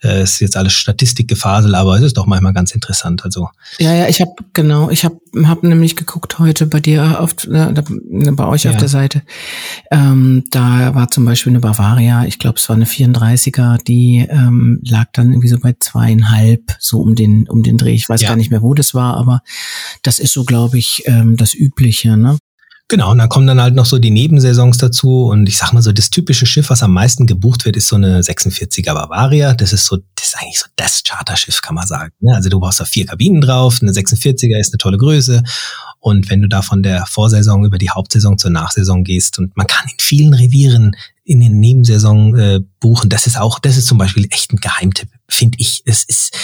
äh, 0.04 0.24
ist 0.24 0.40
jetzt 0.40 0.58
alles 0.58 0.74
Statistikgefasel, 0.74 1.76
aber 1.76 1.96
es 1.96 2.04
ist 2.04 2.18
doch 2.18 2.26
manchmal 2.26 2.54
ganz 2.54 2.72
interessant. 2.72 3.24
Also 3.24 3.50
ja, 3.80 3.94
ja, 3.94 4.08
ich 4.08 4.22
habe 4.22 4.32
genau, 4.54 4.90
ich 4.90 5.06
habe 5.06 5.18
hab 5.46 5.64
nämlich 5.64 5.96
geguckt 5.96 6.40
heute 6.40 6.66
bei 6.68 6.80
dir 6.80 7.20
auf, 7.20 7.32
äh, 7.48 7.74
bei 8.32 8.46
euch 8.46 8.64
ja. 8.64 8.72
auf 8.72 8.78
der 8.78 8.88
Seite. 8.88 9.22
Ähm, 9.90 10.44
da 10.52 10.94
war 10.94 11.10
zum 11.10 11.26
Beispiel 11.26 11.52
eine 11.52 11.60
Bavaria, 11.60 12.26
ich 12.26 12.40
glaube, 12.40 12.58
es 12.58 12.68
war 12.70 12.76
eine 12.76 12.86
34er, 12.86 13.84
die 13.84 14.28
ähm, 14.30 14.80
lag 14.84 15.08
dann 15.14 15.32
irgendwie 15.32 15.48
so 15.48 15.60
bei 15.60 15.76
zweieinhalb, 15.80 16.76
so 16.80 17.00
um 17.00 17.16
den 17.16 17.48
um 17.48 17.64
den 17.64 17.78
Dreh. 17.78 17.94
Ich 17.94 18.10
weiß 18.10 18.22
ja. 18.22 18.30
gar 18.30 18.36
nicht 18.36 18.52
mehr, 18.52 18.62
wo 18.62 18.74
das 18.74 18.94
war, 18.94 19.18
aber 19.18 19.42
das 20.04 20.20
ist 20.20 20.34
so, 20.34 20.44
glaube 20.44 20.78
ich, 20.78 21.04
ähm, 21.06 21.38
das 21.38 21.54
Übliche. 21.54 22.18
Ne? 22.18 22.38
Genau, 22.92 23.12
und 23.12 23.20
dann 23.20 23.30
kommen 23.30 23.48
dann 23.48 23.62
halt 23.62 23.74
noch 23.74 23.86
so 23.86 24.00
die 24.00 24.12
Nebensaisons 24.12 24.78
dazu. 24.78 25.28
Und 25.28 25.48
ich 25.48 25.58
sag 25.58 25.72
mal 25.72 25.82
so, 25.82 25.94
das 25.94 26.10
typische 26.10 26.46
Schiff, 26.46 26.70
was 26.70 26.84
am 26.84 26.92
meisten 26.92 27.26
gebucht 27.26 27.64
wird, 27.64 27.78
ist 27.78 27.88
so 27.88 27.96
eine 27.96 28.20
46er 28.20 28.94
Bavaria. 28.94 29.54
Das 29.54 29.72
ist 29.72 29.86
so, 29.86 30.00
das 30.16 30.28
ist 30.28 30.38
eigentlich 30.38 30.60
so 30.60 30.66
das 30.76 31.02
Charterschiff, 31.02 31.62
kann 31.62 31.76
man 31.76 31.88
sagen. 31.88 32.12
Ne? 32.20 32.36
Also 32.36 32.50
du 32.50 32.60
brauchst 32.60 32.82
da 32.82 32.84
vier 32.84 33.06
Kabinen 33.06 33.40
drauf, 33.40 33.80
eine 33.82 33.94
46er 33.94 34.60
ist 34.60 34.74
eine 34.74 34.78
tolle 34.78 34.98
Größe. 34.98 35.42
Und 36.02 36.30
wenn 36.30 36.42
du 36.42 36.50
da 36.50 36.62
von 36.62 36.84
der 36.84 37.06
Vorsaison 37.06 37.64
über 37.64 37.78
die 37.78 37.92
Hauptsaison 37.92 38.38
zur 38.38 38.52
Nachsaison 38.52 39.06
gehst 39.06 39.40
und 39.40 39.56
man 39.56 39.68
kann 39.68 39.88
in 39.90 39.96
vielen 40.02 40.34
Revieren 40.34 40.98
in 41.24 41.40
den 41.40 41.62
Nebensaison 41.62 42.38
äh, 42.38 42.60
buchen, 42.82 43.10
das 43.10 43.26
ist 43.26 43.40
auch, 43.40 43.60
das 43.60 43.78
ist 43.78 43.88
zum 43.88 44.00
Beispiel 44.00 44.28
echt 44.32 44.52
ein 44.52 44.58
Geheimtipp, 44.58 45.08
finde 45.30 45.60
ich. 45.62 45.82
Es 45.86 46.04
ist, 46.04 46.36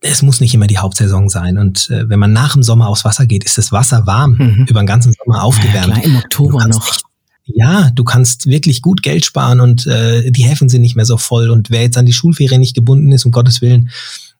es 0.00 0.22
muss 0.22 0.40
nicht 0.40 0.54
immer 0.54 0.66
die 0.66 0.78
Hauptsaison 0.78 1.28
sein. 1.28 1.58
Und 1.58 1.90
äh, 1.90 2.08
wenn 2.08 2.18
man 2.18 2.32
nach 2.32 2.52
dem 2.52 2.62
Sommer 2.62 2.88
aufs 2.88 3.04
Wasser 3.04 3.26
geht, 3.26 3.44
ist 3.44 3.58
das 3.58 3.72
Wasser 3.72 4.06
warm, 4.06 4.36
mhm. 4.38 4.66
über 4.68 4.80
den 4.82 4.86
ganzen 4.86 5.12
Sommer 5.12 5.42
aufgewärmt. 5.42 5.88
Ja, 5.88 5.94
klar, 5.94 6.04
im 6.04 6.16
Oktober 6.16 6.66
noch. 6.66 6.88
Echt, 6.88 7.02
ja, 7.44 7.90
du 7.94 8.04
kannst 8.04 8.46
wirklich 8.46 8.82
gut 8.82 9.02
Geld 9.02 9.24
sparen 9.24 9.60
und 9.60 9.86
äh, 9.86 10.30
die 10.30 10.44
Häfen 10.44 10.68
sind 10.68 10.82
nicht 10.82 10.96
mehr 10.96 11.06
so 11.06 11.16
voll. 11.16 11.50
Und 11.50 11.70
wer 11.70 11.82
jetzt 11.82 11.96
an 11.96 12.06
die 12.06 12.12
Schulferien 12.12 12.60
nicht 12.60 12.74
gebunden 12.74 13.10
ist, 13.12 13.24
um 13.24 13.32
Gottes 13.32 13.62
Willen, 13.62 13.90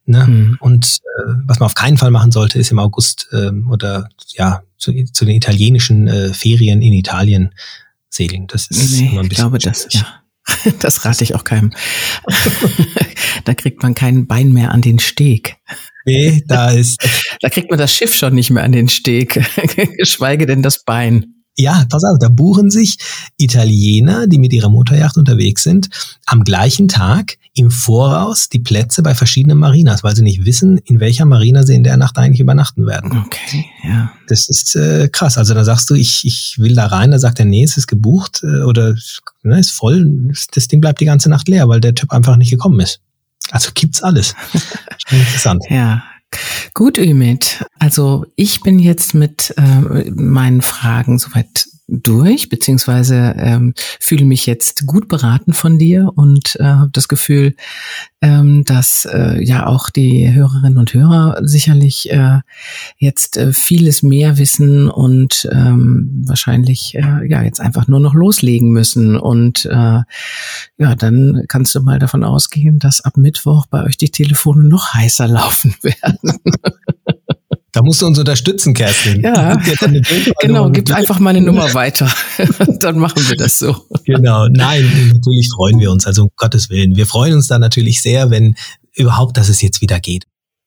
ne? 0.04 0.26
Mhm. 0.26 0.58
Und 0.60 0.86
äh, 0.86 1.32
was 1.46 1.58
man 1.58 1.66
auf 1.66 1.74
keinen 1.74 1.96
Fall 1.96 2.10
machen 2.10 2.32
sollte, 2.32 2.58
ist 2.58 2.70
im 2.70 2.78
August 2.78 3.28
äh, 3.32 3.50
oder 3.70 4.08
ja 4.36 4.62
zu, 4.76 4.92
zu 5.12 5.24
den 5.24 5.36
italienischen 5.36 6.06
äh, 6.06 6.34
Ferien 6.34 6.82
in 6.82 6.92
Italien 6.92 7.54
segeln. 8.10 8.46
Das 8.46 8.66
ist 8.68 9.00
nee, 9.00 9.08
immer 9.08 9.22
ein 9.22 9.28
bisschen 9.28 9.30
ich 9.30 9.36
glaube, 9.36 9.58
das, 9.58 9.88
ja. 9.90 10.06
Das 10.80 11.04
rate 11.04 11.24
ich 11.24 11.34
auch 11.34 11.44
keinem. 11.44 11.72
da 13.44 13.54
kriegt 13.54 13.82
man 13.82 13.94
kein 13.94 14.26
Bein 14.26 14.52
mehr 14.52 14.72
an 14.72 14.82
den 14.82 14.98
Steg. 14.98 15.56
Nee, 16.04 16.42
da 16.46 16.70
ist. 16.70 16.98
Da 17.40 17.48
kriegt 17.50 17.70
man 17.70 17.78
das 17.78 17.94
Schiff 17.94 18.16
schon 18.16 18.34
nicht 18.34 18.50
mehr 18.50 18.64
an 18.64 18.72
den 18.72 18.88
Steg, 18.88 19.40
geschweige 19.96 20.46
denn 20.46 20.60
das 20.60 20.82
Bein. 20.82 21.34
Ja, 21.56 21.84
pass 21.88 22.02
auf, 22.04 22.18
da 22.20 22.28
buchen 22.28 22.70
sich 22.70 22.98
Italiener, 23.36 24.26
die 24.26 24.38
mit 24.38 24.52
ihrer 24.52 24.70
Motorjacht 24.70 25.16
unterwegs 25.16 25.62
sind, 25.62 25.88
am 26.26 26.42
gleichen 26.42 26.88
Tag 26.88 27.36
im 27.58 27.70
Voraus 27.70 28.48
die 28.48 28.60
Plätze 28.60 29.02
bei 29.02 29.14
verschiedenen 29.14 29.58
Marinas, 29.58 30.04
weil 30.04 30.14
sie 30.14 30.22
nicht 30.22 30.44
wissen, 30.44 30.78
in 30.78 31.00
welcher 31.00 31.24
Marina 31.24 31.64
sie 31.64 31.74
in 31.74 31.82
der 31.82 31.96
Nacht 31.96 32.16
eigentlich 32.18 32.40
übernachten 32.40 32.86
werden. 32.86 33.24
Okay, 33.26 33.66
ja. 33.82 34.12
Das 34.28 34.48
ist 34.48 34.76
äh, 34.76 35.08
krass. 35.08 35.36
Also 35.38 35.54
da 35.54 35.64
sagst 35.64 35.90
du, 35.90 35.94
ich, 35.94 36.24
ich 36.24 36.56
will 36.58 36.74
da 36.74 36.86
rein, 36.86 37.10
da 37.10 37.18
sagt 37.18 37.40
er, 37.40 37.46
nee, 37.46 37.64
es 37.64 37.76
ist 37.76 37.88
gebucht 37.88 38.42
äh, 38.44 38.62
oder 38.62 38.94
ne, 39.42 39.58
ist 39.58 39.72
voll. 39.72 40.32
Das 40.52 40.68
Ding 40.68 40.80
bleibt 40.80 41.00
die 41.00 41.04
ganze 41.04 41.28
Nacht 41.28 41.48
leer, 41.48 41.68
weil 41.68 41.80
der 41.80 41.94
Typ 41.94 42.12
einfach 42.12 42.36
nicht 42.36 42.50
gekommen 42.50 42.78
ist. 42.80 43.00
Also 43.50 43.70
gibt's 43.74 44.02
alles. 44.02 44.34
interessant. 45.10 45.64
Ja, 45.68 46.02
Gut, 46.74 46.98
Ümit. 46.98 47.64
Also 47.78 48.26
ich 48.36 48.60
bin 48.60 48.78
jetzt 48.78 49.14
mit 49.14 49.54
äh, 49.56 50.10
meinen 50.10 50.60
Fragen 50.60 51.18
soweit 51.18 51.66
durch, 51.88 52.50
beziehungsweise 52.50 53.34
ähm, 53.38 53.72
fühle 53.98 54.26
mich 54.26 54.44
jetzt 54.46 54.86
gut 54.86 55.08
beraten 55.08 55.54
von 55.54 55.78
dir 55.78 56.12
und 56.14 56.56
äh, 56.60 56.64
habe 56.64 56.90
das 56.92 57.08
Gefühl, 57.08 57.54
ähm, 58.20 58.64
dass 58.64 59.06
äh, 59.06 59.42
ja 59.42 59.66
auch 59.66 59.88
die 59.88 60.32
Hörerinnen 60.32 60.78
und 60.78 60.92
Hörer 60.92 61.38
sicherlich 61.42 62.10
äh, 62.10 62.40
jetzt 62.98 63.38
äh, 63.38 63.52
vieles 63.52 64.02
mehr 64.02 64.36
wissen 64.36 64.90
und 64.90 65.48
ähm, 65.50 66.24
wahrscheinlich 66.26 66.94
äh, 66.94 67.26
ja 67.28 67.42
jetzt 67.42 67.60
einfach 67.60 67.88
nur 67.88 68.00
noch 68.00 68.14
loslegen 68.14 68.70
müssen. 68.70 69.16
Und 69.16 69.64
äh, 69.64 70.02
ja, 70.78 70.94
dann 70.96 71.44
kannst 71.48 71.74
du 71.74 71.80
mal 71.80 71.98
davon 71.98 72.22
ausgehen, 72.22 72.78
dass 72.78 73.00
ab 73.00 73.16
Mittwoch 73.16 73.66
bei 73.66 73.84
euch 73.84 73.96
die 73.96 74.10
Telefone 74.10 74.64
noch 74.64 74.92
heißer 74.92 75.26
laufen 75.26 75.74
werden. 75.82 76.38
Da 77.72 77.82
musst 77.82 78.00
du 78.00 78.06
uns 78.06 78.18
unterstützen, 78.18 78.72
Kerstin. 78.72 79.20
Ja, 79.20 79.54
genau, 80.40 80.70
gib 80.70 80.90
einfach 80.92 81.18
meine 81.18 81.40
Nummer 81.40 81.74
weiter. 81.74 82.10
Dann 82.80 82.98
machen 82.98 83.22
wir 83.28 83.36
das 83.36 83.58
so. 83.58 83.76
Genau, 84.04 84.46
nein, 84.48 84.90
natürlich 85.12 85.48
freuen 85.54 85.78
wir 85.78 85.90
uns, 85.90 86.06
also 86.06 86.22
um 86.22 86.30
Gottes 86.36 86.70
Willen. 86.70 86.96
Wir 86.96 87.06
freuen 87.06 87.34
uns 87.34 87.46
da 87.48 87.58
natürlich 87.58 88.00
sehr, 88.00 88.30
wenn 88.30 88.54
überhaupt, 88.94 89.36
dass 89.36 89.48
es 89.48 89.60
jetzt 89.60 89.82
wieder 89.82 90.00
geht. 90.00 90.24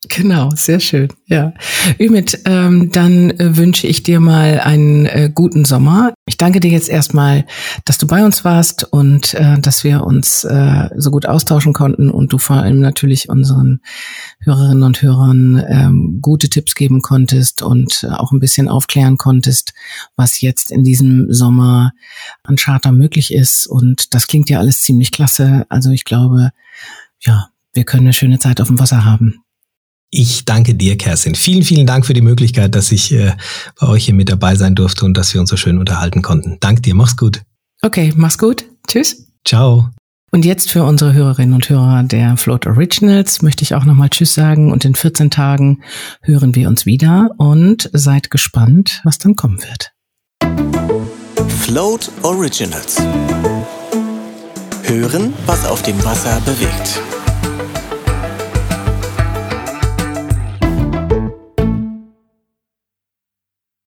Genau, 0.10 0.50
sehr 0.56 0.80
schön. 0.80 1.10
Ja, 1.28 1.54
Ümit, 2.00 2.40
ähm, 2.46 2.92
dann 2.92 3.30
äh, 3.30 3.56
wünsche 3.56 3.86
ich 3.86 4.02
dir 4.02 4.20
mal 4.20 4.60
einen 4.60 5.06
äh, 5.06 5.32
guten 5.34 5.64
Sommer. 5.64 6.16
Ich 6.26 6.38
danke 6.38 6.60
dir 6.60 6.72
jetzt 6.72 6.90
erstmal, 6.90 7.46
dass 7.86 8.00
du 8.00 8.08
bei 8.08 8.26
uns 8.26 8.44
warst 8.44 8.84
und 8.84 9.36
äh, 9.36 9.60
dass 9.60 9.84
wir 9.84 10.04
uns 10.04 10.44
äh, 10.44 10.90
so 10.98 11.12
gut 11.12 11.28
austauschen 11.28 11.74
konnten 11.74 12.10
und 12.10 12.34
du 12.34 12.40
vor 12.40 12.56
allem 12.56 12.80
natürlich 12.80 13.30
unseren 13.30 13.82
Hörerinnen 14.40 14.82
und 14.82 15.04
Hörern 15.04 15.64
ähm, 15.68 16.18
gute 16.20 16.50
Tipps 16.50 16.74
geben 16.74 17.02
konntest 17.04 17.62
und 17.62 18.04
äh, 18.04 18.08
auch 18.08 18.32
ein 18.32 18.40
bisschen 18.40 18.70
aufklären 18.70 19.18
konntest, 19.18 19.76
was 20.16 20.42
jetzt 20.42 20.72
in 20.72 20.84
diesem 20.84 21.32
Sommer 21.32 21.92
an 22.42 22.56
Charter 22.56 22.92
möglich 22.92 23.32
ist. 23.32 23.68
Und 23.68 24.16
das 24.16 24.26
klingt 24.26 24.50
ja 24.50 24.58
alles 24.58 24.82
ziemlich 24.82 25.12
klasse. 25.12 25.68
Also 25.70 25.92
ich 25.92 26.06
glaube, 26.06 26.50
ja, 27.20 27.50
wir 27.74 27.84
können 27.84 28.08
eine 28.08 28.14
schöne 28.14 28.40
Zeit 28.40 28.60
auf 28.60 28.68
dem 28.68 28.80
Wasser 28.80 29.06
haben. 29.06 29.44
Ich 30.14 30.44
danke 30.44 30.76
dir, 30.76 30.98
Kerstin. 30.98 31.36
Vielen, 31.36 31.64
vielen 31.64 31.88
Dank 31.88 32.06
für 32.06 32.14
die 32.14 32.22
Möglichkeit, 32.22 32.76
dass 32.76 32.92
ich 32.92 33.14
äh, 33.14 33.32
bei 33.80 33.88
euch 33.88 34.06
hier 34.06 34.14
mit 34.14 34.30
dabei 34.30 34.56
sein 34.56 34.76
durfte 34.76 35.06
und 35.06 35.16
dass 35.16 35.34
wir 35.34 35.40
uns 35.40 35.50
so 35.50 35.56
schön 35.56 35.78
unterhalten 35.78 36.22
konnten. 36.22 36.58
Dank 36.60 36.84
dir. 36.84 36.96
Mach's 36.96 37.16
gut. 37.16 37.42
Okay, 37.82 38.12
mach's 38.18 38.38
gut. 38.38 38.66
Tschüss. 38.88 39.26
Ciao. 39.46 39.90
Und 40.34 40.44
jetzt 40.44 40.70
für 40.70 40.84
unsere 40.84 41.14
Hörerinnen 41.14 41.54
und 41.54 41.70
Hörer 41.70 42.04
der 42.04 42.36
Float 42.36 42.68
Originals 42.68 43.42
möchte 43.42 43.64
ich 43.64 43.74
auch 43.74 43.86
nochmal 43.86 44.10
Tschüss 44.10 44.34
sagen 44.34 44.72
und 44.72 44.84
in 44.84 44.96
14 44.96 45.30
Tagen 45.30 45.82
hören 46.22 46.56
wir 46.56 46.68
uns 46.68 46.86
wieder 46.86 47.30
und 47.38 47.90
seid 47.94 48.30
gespannt, 48.30 49.00
was 49.06 49.18
dann 49.18 49.38
kommen 49.38 49.60
wird. 49.62 49.92
Float 51.50 52.12
Originals. 52.22 52.98
Hören, 54.84 55.34
was 55.46 55.66
auf 55.66 55.82
dem 55.84 56.04
Wasser 56.04 56.42
bewegt. 56.46 57.02